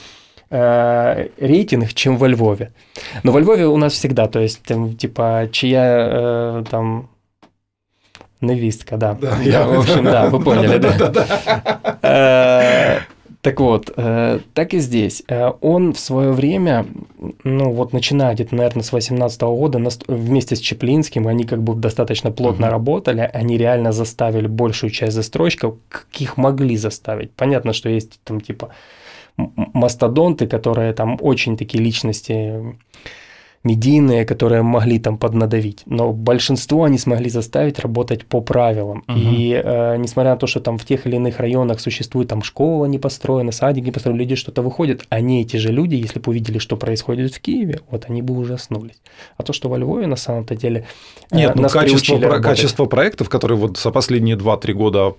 э, 0.51 1.27
рейтинг, 1.37 1.93
чем 1.93 2.17
во 2.17 2.27
Львове. 2.27 2.71
Но 3.23 3.31
во 3.31 3.39
Львове 3.39 3.65
у 3.65 3.77
нас 3.77 3.93
всегда, 3.93 4.27
то 4.27 4.39
есть, 4.39 4.61
там, 4.63 4.95
типа, 4.95 5.49
чья 5.51 6.09
э, 6.11 6.63
там 6.69 7.09
невистка, 8.41 8.97
да. 8.97 9.17
Да, 9.19 9.37
я, 9.41 9.67
в 9.67 9.79
общем, 9.79 10.03
да, 10.03 10.27
вы 10.27 10.39
поняли, 10.43 10.77
да. 10.77 11.97
Э, 12.03 12.99
так 13.41 13.59
вот, 13.59 13.91
э, 13.95 14.39
так 14.53 14.73
и 14.73 14.79
здесь. 14.79 15.23
Э, 15.27 15.51
он 15.61 15.93
в 15.93 15.99
свое 15.99 16.31
время, 16.31 16.85
ну 17.43 17.71
вот 17.71 17.91
начиная 17.91 18.35
где-то, 18.35 18.55
наверное, 18.55 18.83
с 18.83 18.91
18 18.91 19.41
года, 19.41 19.79
вместе 20.07 20.55
с 20.55 20.59
Чеплинским, 20.59 21.27
они 21.27 21.45
как 21.45 21.63
бы 21.63 21.73
достаточно 21.73 22.31
плотно 22.31 22.67
угу. 22.67 22.73
работали, 22.73 23.29
они 23.33 23.57
реально 23.57 23.91
заставили 23.91 24.45
большую 24.45 24.91
часть 24.91 25.13
застройщиков, 25.13 25.75
каких 25.89 26.37
могли 26.37 26.77
заставить. 26.77 27.31
Понятно, 27.31 27.73
что 27.73 27.89
есть 27.89 28.19
там 28.23 28.41
типа 28.41 28.69
мастодонты, 29.37 30.47
которые 30.47 30.93
там 30.93 31.17
очень 31.21 31.57
такие 31.57 31.83
личности 31.83 32.75
медийные, 33.63 34.25
которые 34.25 34.63
могли 34.63 34.99
там 34.99 35.17
поднадавить. 35.17 35.83
Но 35.85 36.13
большинство 36.13 36.85
они 36.85 36.97
смогли 36.97 37.29
заставить 37.29 37.79
работать 37.79 38.25
по 38.25 38.41
правилам. 38.41 39.03
Угу. 39.07 39.17
И 39.17 39.61
э, 39.63 39.97
несмотря 39.97 40.31
на 40.31 40.37
то, 40.37 40.47
что 40.47 40.59
там 40.59 40.77
в 40.77 40.85
тех 40.85 41.05
или 41.05 41.17
иных 41.17 41.39
районах 41.39 41.79
существует 41.79 42.29
там 42.29 42.41
школа 42.41 42.85
не 42.85 42.97
построена, 42.97 43.51
садик 43.51 43.85
не 43.85 43.91
построен, 43.91 44.17
люди 44.17 44.35
что-то 44.35 44.63
выходят, 44.63 45.05
они, 45.09 45.41
эти 45.41 45.57
же 45.57 45.71
люди, 45.71 45.95
если 45.95 46.19
бы 46.19 46.31
увидели, 46.31 46.57
что 46.57 46.75
происходит 46.75 47.35
в 47.35 47.39
Киеве, 47.39 47.81
вот 47.91 48.05
они 48.09 48.23
бы 48.23 48.35
ужаснулись. 48.35 48.99
А 49.37 49.43
то, 49.43 49.53
что 49.53 49.69
во 49.69 49.77
Львове 49.77 50.07
на 50.07 50.15
самом-то 50.15 50.55
деле 50.55 50.87
э, 51.29 51.37
Нет, 51.37 51.55
ну, 51.55 51.69
качество, 51.69 52.17
про, 52.17 52.39
качество 52.39 52.85
проектов, 52.85 53.29
которые 53.29 53.59
вот 53.59 53.77
за 53.77 53.91
последние 53.91 54.37
2-3 54.37 54.73
года 54.73 55.13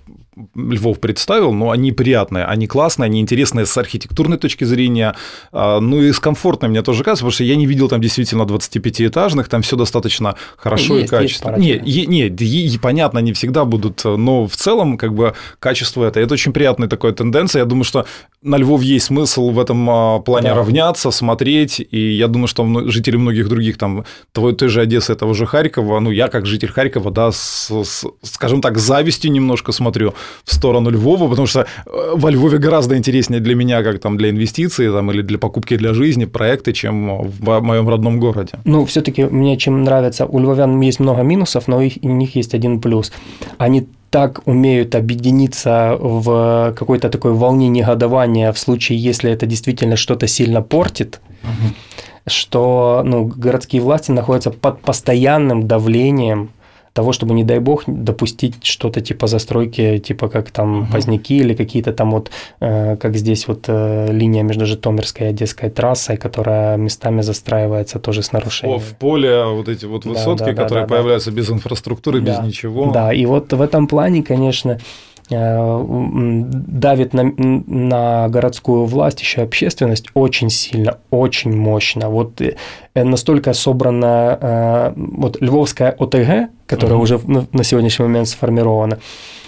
Львов 0.55 0.99
представил, 0.99 1.53
но 1.53 1.71
они 1.71 1.93
приятные, 1.93 2.45
они 2.45 2.67
классные, 2.67 3.07
они 3.07 3.21
интересные 3.21 3.67
с 3.67 3.77
архитектурной 3.77 4.39
точки 4.39 4.65
зрения, 4.65 5.15
а, 5.53 5.79
ну 5.79 6.01
и 6.01 6.11
с 6.11 6.19
комфортной 6.21 6.71
мне 6.71 6.83
тоже 6.83 7.05
кажется, 7.05 7.23
потому 7.25 7.33
что 7.33 7.45
я 7.45 7.55
не 7.55 7.67
видел 7.67 7.89
там 7.89 8.01
действительно 8.01 8.43
25-этажных, 8.43 9.49
там 9.49 9.61
все 9.61 9.77
достаточно 9.77 10.37
хорошо 10.57 10.97
есть, 10.97 11.07
и 11.07 11.11
качественно. 11.11 11.57
Нет, 11.57 11.83
нет, 11.85 12.41
е, 12.41 12.79
понятно, 12.81 13.19
они 13.19 13.35
всегда 13.35 13.67
будут, 13.67 14.05
но 14.05 14.47
в 14.47 14.57
целом 14.57 14.97
как 14.97 15.13
бы 15.13 15.35
качество 15.59 16.05
это, 16.05 16.21
это 16.21 16.33
очень 16.33 16.53
приятная 16.53 16.89
такая 16.89 17.13
тенденция. 17.13 17.61
Я 17.61 17.67
думаю, 17.67 17.85
что 17.85 18.07
на 18.41 18.57
Львов 18.57 18.83
есть 18.83 19.07
смысл 19.07 19.51
в 19.51 19.61
этом 19.61 19.89
а, 19.91 20.21
плане 20.21 20.49
да. 20.49 20.55
равняться, 20.55 21.11
смотреть, 21.11 21.79
и 21.79 22.13
я 22.13 22.27
думаю, 22.27 22.49
что 22.49 22.89
жители 22.89 23.17
многих 23.17 23.49
других 23.51 23.77
там 23.77 24.07
той, 24.33 24.55
той 24.55 24.69
же 24.69 24.81
Одессы, 24.81 25.15
того 25.15 25.35
же 25.35 25.45
Харькова, 25.45 26.01
ну 26.01 26.11
я 26.11 26.29
как 26.29 26.47
житель 26.47 26.69
Харькова, 26.69 27.11
да, 27.11 27.33
с, 27.33 27.71
с, 27.71 28.07
скажем 28.23 28.63
так, 28.63 28.79
с 28.79 28.83
завистью 28.83 29.31
немножко 29.31 29.73
смотрю 29.73 30.15
в 30.45 30.55
сторону 30.55 30.91
Львова, 30.91 31.29
потому 31.29 31.47
что 31.47 31.61
э, 31.61 32.13
во 32.15 32.31
Львове 32.31 32.59
гораздо 32.59 32.97
интереснее 32.97 33.41
для 33.41 33.55
меня, 33.55 33.83
как 33.83 34.01
там 34.01 34.17
для 34.17 34.31
инвестиций 34.31 34.91
там, 34.91 35.11
или 35.11 35.23
для 35.23 35.39
покупки 35.39 35.77
для 35.77 35.95
жизни 35.95 36.25
проекты, 36.25 36.73
чем 36.73 37.23
в 37.23 37.61
моем 37.61 37.89
родном 37.89 38.21
городе. 38.21 38.53
Ну, 38.65 38.85
все-таки 38.85 39.25
мне 39.25 39.57
чем 39.57 39.85
нравится, 39.85 40.27
у 40.27 40.39
львовян 40.39 40.81
есть 40.81 41.01
много 41.01 41.23
минусов, 41.23 41.69
но 41.69 41.81
их, 41.83 41.95
у 42.03 42.09
них 42.09 42.37
есть 42.37 42.55
один 42.55 42.81
плюс. 42.81 43.13
Они 43.59 43.87
так 44.13 44.43
умеют 44.45 44.95
объединиться 44.95 45.97
в 45.99 46.75
какой-то 46.77 47.09
такой 47.09 47.33
волне 47.33 47.69
негодования 47.69 48.53
в 48.53 48.59
случае, 48.59 48.99
если 48.99 49.31
это 49.31 49.47
действительно 49.47 49.97
что-то 49.97 50.27
сильно 50.27 50.61
портит, 50.61 51.21
угу. 51.43 51.75
что 52.27 53.03
ну, 53.07 53.25
городские 53.25 53.81
власти 53.81 54.11
находятся 54.11 54.51
под 54.51 54.83
постоянным 54.83 55.67
давлением 55.67 56.51
того, 56.93 57.13
чтобы, 57.13 57.35
не 57.35 57.45
дай 57.45 57.59
бог, 57.59 57.85
допустить 57.87 58.65
что-то 58.65 59.01
типа 59.01 59.27
застройки, 59.27 59.99
типа 59.99 60.29
как 60.29 60.51
там 60.51 60.83
угу. 60.83 60.93
Поздняки 60.93 61.39
или 61.39 61.55
какие-то 61.55 61.93
там 61.93 62.11
вот, 62.11 62.31
э, 62.61 62.97
как 62.97 63.17
здесь 63.17 63.49
вот 63.49 63.65
э, 63.69 64.09
линия 64.11 64.43
между 64.43 64.67
Житомирской 64.67 65.27
и 65.27 65.31
Одесской 65.31 65.71
трассой, 65.71 66.17
которая 66.17 66.77
местами 66.77 67.23
застраивается 67.23 67.99
тоже 67.99 68.23
с 68.23 68.33
нарушением. 68.33 68.77
О, 68.77 68.81
в 68.81 68.97
поле 68.97 69.45
вот 69.45 69.69
эти 69.69 69.87
вот 69.87 70.05
высотки, 70.05 70.45
да, 70.45 70.53
да, 70.53 70.63
которые 70.63 70.87
да, 70.87 70.95
появляются 70.95 71.31
да. 71.31 71.37
без 71.37 71.51
инфраструктуры, 71.51 72.21
да. 72.21 72.33
без 72.33 72.47
ничего. 72.47 72.91
Да, 72.93 73.13
и 73.13 73.25
вот 73.27 73.53
в 73.53 73.61
этом 73.61 73.87
плане, 73.87 74.23
конечно, 74.23 74.79
давит 75.33 77.15
на, 77.15 77.25
на 77.25 78.29
городскую 78.29 78.85
власть 78.85 79.21
еще 79.21 79.43
общественность 79.43 80.07
очень 80.15 80.51
сильно, 80.51 80.99
очень 81.11 81.57
мощно. 81.57 82.09
Вот 82.09 82.41
э, 82.41 82.57
настолько 82.95 83.53
собрана 83.53 84.39
э, 84.41 84.93
вот 84.97 85.41
Львовская 85.41 85.91
ОТГ, 85.99 86.51
которая 86.67 86.97
угу. 86.97 87.03
уже 87.03 87.21
на 87.53 87.65
сегодняшний 87.65 88.07
момент 88.07 88.29
сформирована, 88.29 88.99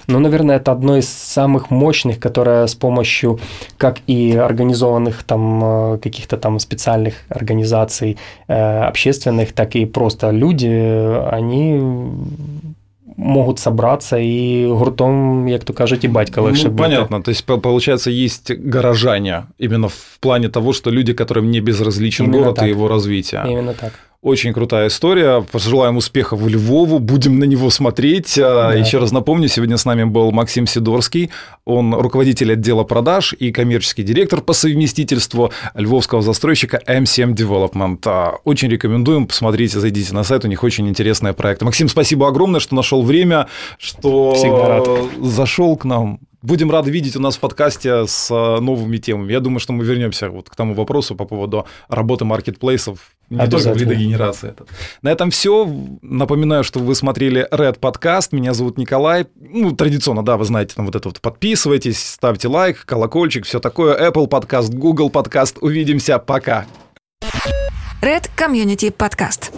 но, 0.07 0.19
наверное, 0.19 0.57
это 0.57 0.73
одно 0.73 0.99
из 0.99 1.09
самых 1.09 1.71
мощных, 1.71 2.21
которое 2.21 2.67
с 2.67 2.75
помощью 2.75 3.41
как 3.79 3.99
и 4.07 4.37
организованных 4.37 5.23
там 5.23 5.99
каких-то 6.03 6.37
там 6.37 6.59
специальных 6.59 7.15
организаций 7.29 8.19
общественных, 8.47 9.53
так 9.55 9.77
и 9.77 9.87
просто 9.87 10.31
люди, 10.31 10.69
они 11.31 11.81
могут 13.17 13.59
собраться 13.59 14.17
и 14.19 14.67
гуртом, 14.67 15.47
як 15.47 15.65
то 15.65 15.73
кажуть, 15.73 16.05
и 16.05 16.09
батька 16.09 16.41
легше 16.41 16.69
ну, 16.69 16.77
Понятно, 16.77 17.23
то 17.23 17.31
есть, 17.31 17.45
получается, 17.45 18.11
есть 18.11 18.51
горожане, 18.51 19.47
именно 19.59 19.89
в 19.89 20.19
плане 20.21 20.49
того, 20.49 20.73
что 20.73 20.91
люди, 20.91 21.13
которым 21.13 21.51
не 21.51 21.61
безразличен 21.61 22.25
Именно 22.25 22.39
город 22.39 22.57
так. 22.57 22.67
и 22.67 22.71
его 22.71 22.89
развитие. 22.89 23.43
Именно 23.47 23.75
так. 23.75 23.93
Очень 24.25 24.55
крутая 24.55 24.89
история. 24.89 25.43
Пожелаем 25.53 25.99
успехов 25.99 26.41
в 26.41 26.49
Львову. 26.49 26.99
Будем 26.99 27.39
на 27.39 27.45
него 27.45 27.69
смотреть. 27.69 28.39
А, 28.39 28.71
да. 28.71 28.75
Еще 28.75 28.97
раз 28.97 29.13
напомню, 29.13 29.49
сегодня 29.49 29.77
с 29.77 29.85
нами 29.85 30.05
был 30.05 30.33
Максим 30.33 30.67
Сидорский. 30.67 31.31
Он 31.67 31.93
руководитель 31.93 32.55
отдела 32.55 32.85
продаж 32.85 33.35
и 33.39 33.53
коммерческий 33.53 34.03
директор 34.03 34.41
по 34.41 34.55
совместительству 34.55 35.53
львовского 35.75 36.23
застройщика 36.23 36.81
M7 36.87 37.35
Development. 37.35 37.99
А, 38.07 38.37
очень 38.45 38.71
рекомендуем. 38.71 39.27
Посмотрите, 39.27 39.79
зайдите 39.79 40.15
на 40.15 40.25
сайт. 40.25 40.47
У 40.47 40.49
них 40.49 40.65
очень 40.65 40.89
интересные 40.89 41.35
проекты. 41.35 41.67
Максим, 41.67 41.91
спасибо 41.91 42.27
огромное, 42.27 42.61
что 42.61 42.75
нашел 42.75 43.03
время, 43.03 43.49
что 43.77 45.07
зашел 45.21 45.77
к 45.77 45.85
нам 45.85 46.19
будем 46.45 46.71
рады 46.71 46.91
видеть 46.91 47.17
у 47.17 47.21
нас 47.21 47.37
в 47.37 47.41
подкасте 47.41 48.07
с 48.07 48.31
э, 48.31 48.61
новыми 48.61 48.99
темами. 48.99 49.33
Я 49.33 49.41
думаю, 49.41 49.61
что 49.61 49.73
мы 49.73 49.85
вернемся 49.85 50.29
вот 50.29 50.51
к 50.51 50.55
тому 50.55 50.75
вопросу 50.75 51.15
по 51.17 51.25
поводу 51.25 51.67
работы 51.89 52.25
маркетплейсов 52.25 53.13
не 53.31 53.39
только 53.49 53.73
в 53.73 53.77
лидогенерации. 53.77 54.55
На 55.03 55.11
этом 55.11 55.31
все. 55.31 55.67
Напоминаю, 56.03 56.63
что 56.63 56.79
вы 56.81 56.95
смотрели 56.95 57.49
Red 57.51 57.81
Podcast. 57.81 58.29
Меня 58.33 58.53
зовут 58.53 58.77
Николай. 58.77 59.27
Ну, 59.35 59.73
традиционно, 59.73 60.23
да, 60.23 60.37
вы 60.37 60.45
знаете, 60.45 60.75
там 60.75 60.87
вот 60.87 60.95
это 60.95 61.09
вот 61.09 61.21
подписывайтесь, 61.21 61.99
ставьте 61.99 62.49
лайк, 62.49 62.85
колокольчик, 62.85 63.47
все 63.47 63.59
такое. 63.61 64.11
Apple 64.11 64.29
Podcast, 64.29 64.75
Google 64.75 65.09
Podcast. 65.09 65.57
Увидимся. 65.61 66.19
Пока. 66.19 66.67
Red 68.03 68.29
Community 68.37 68.95
Podcast. 68.95 69.51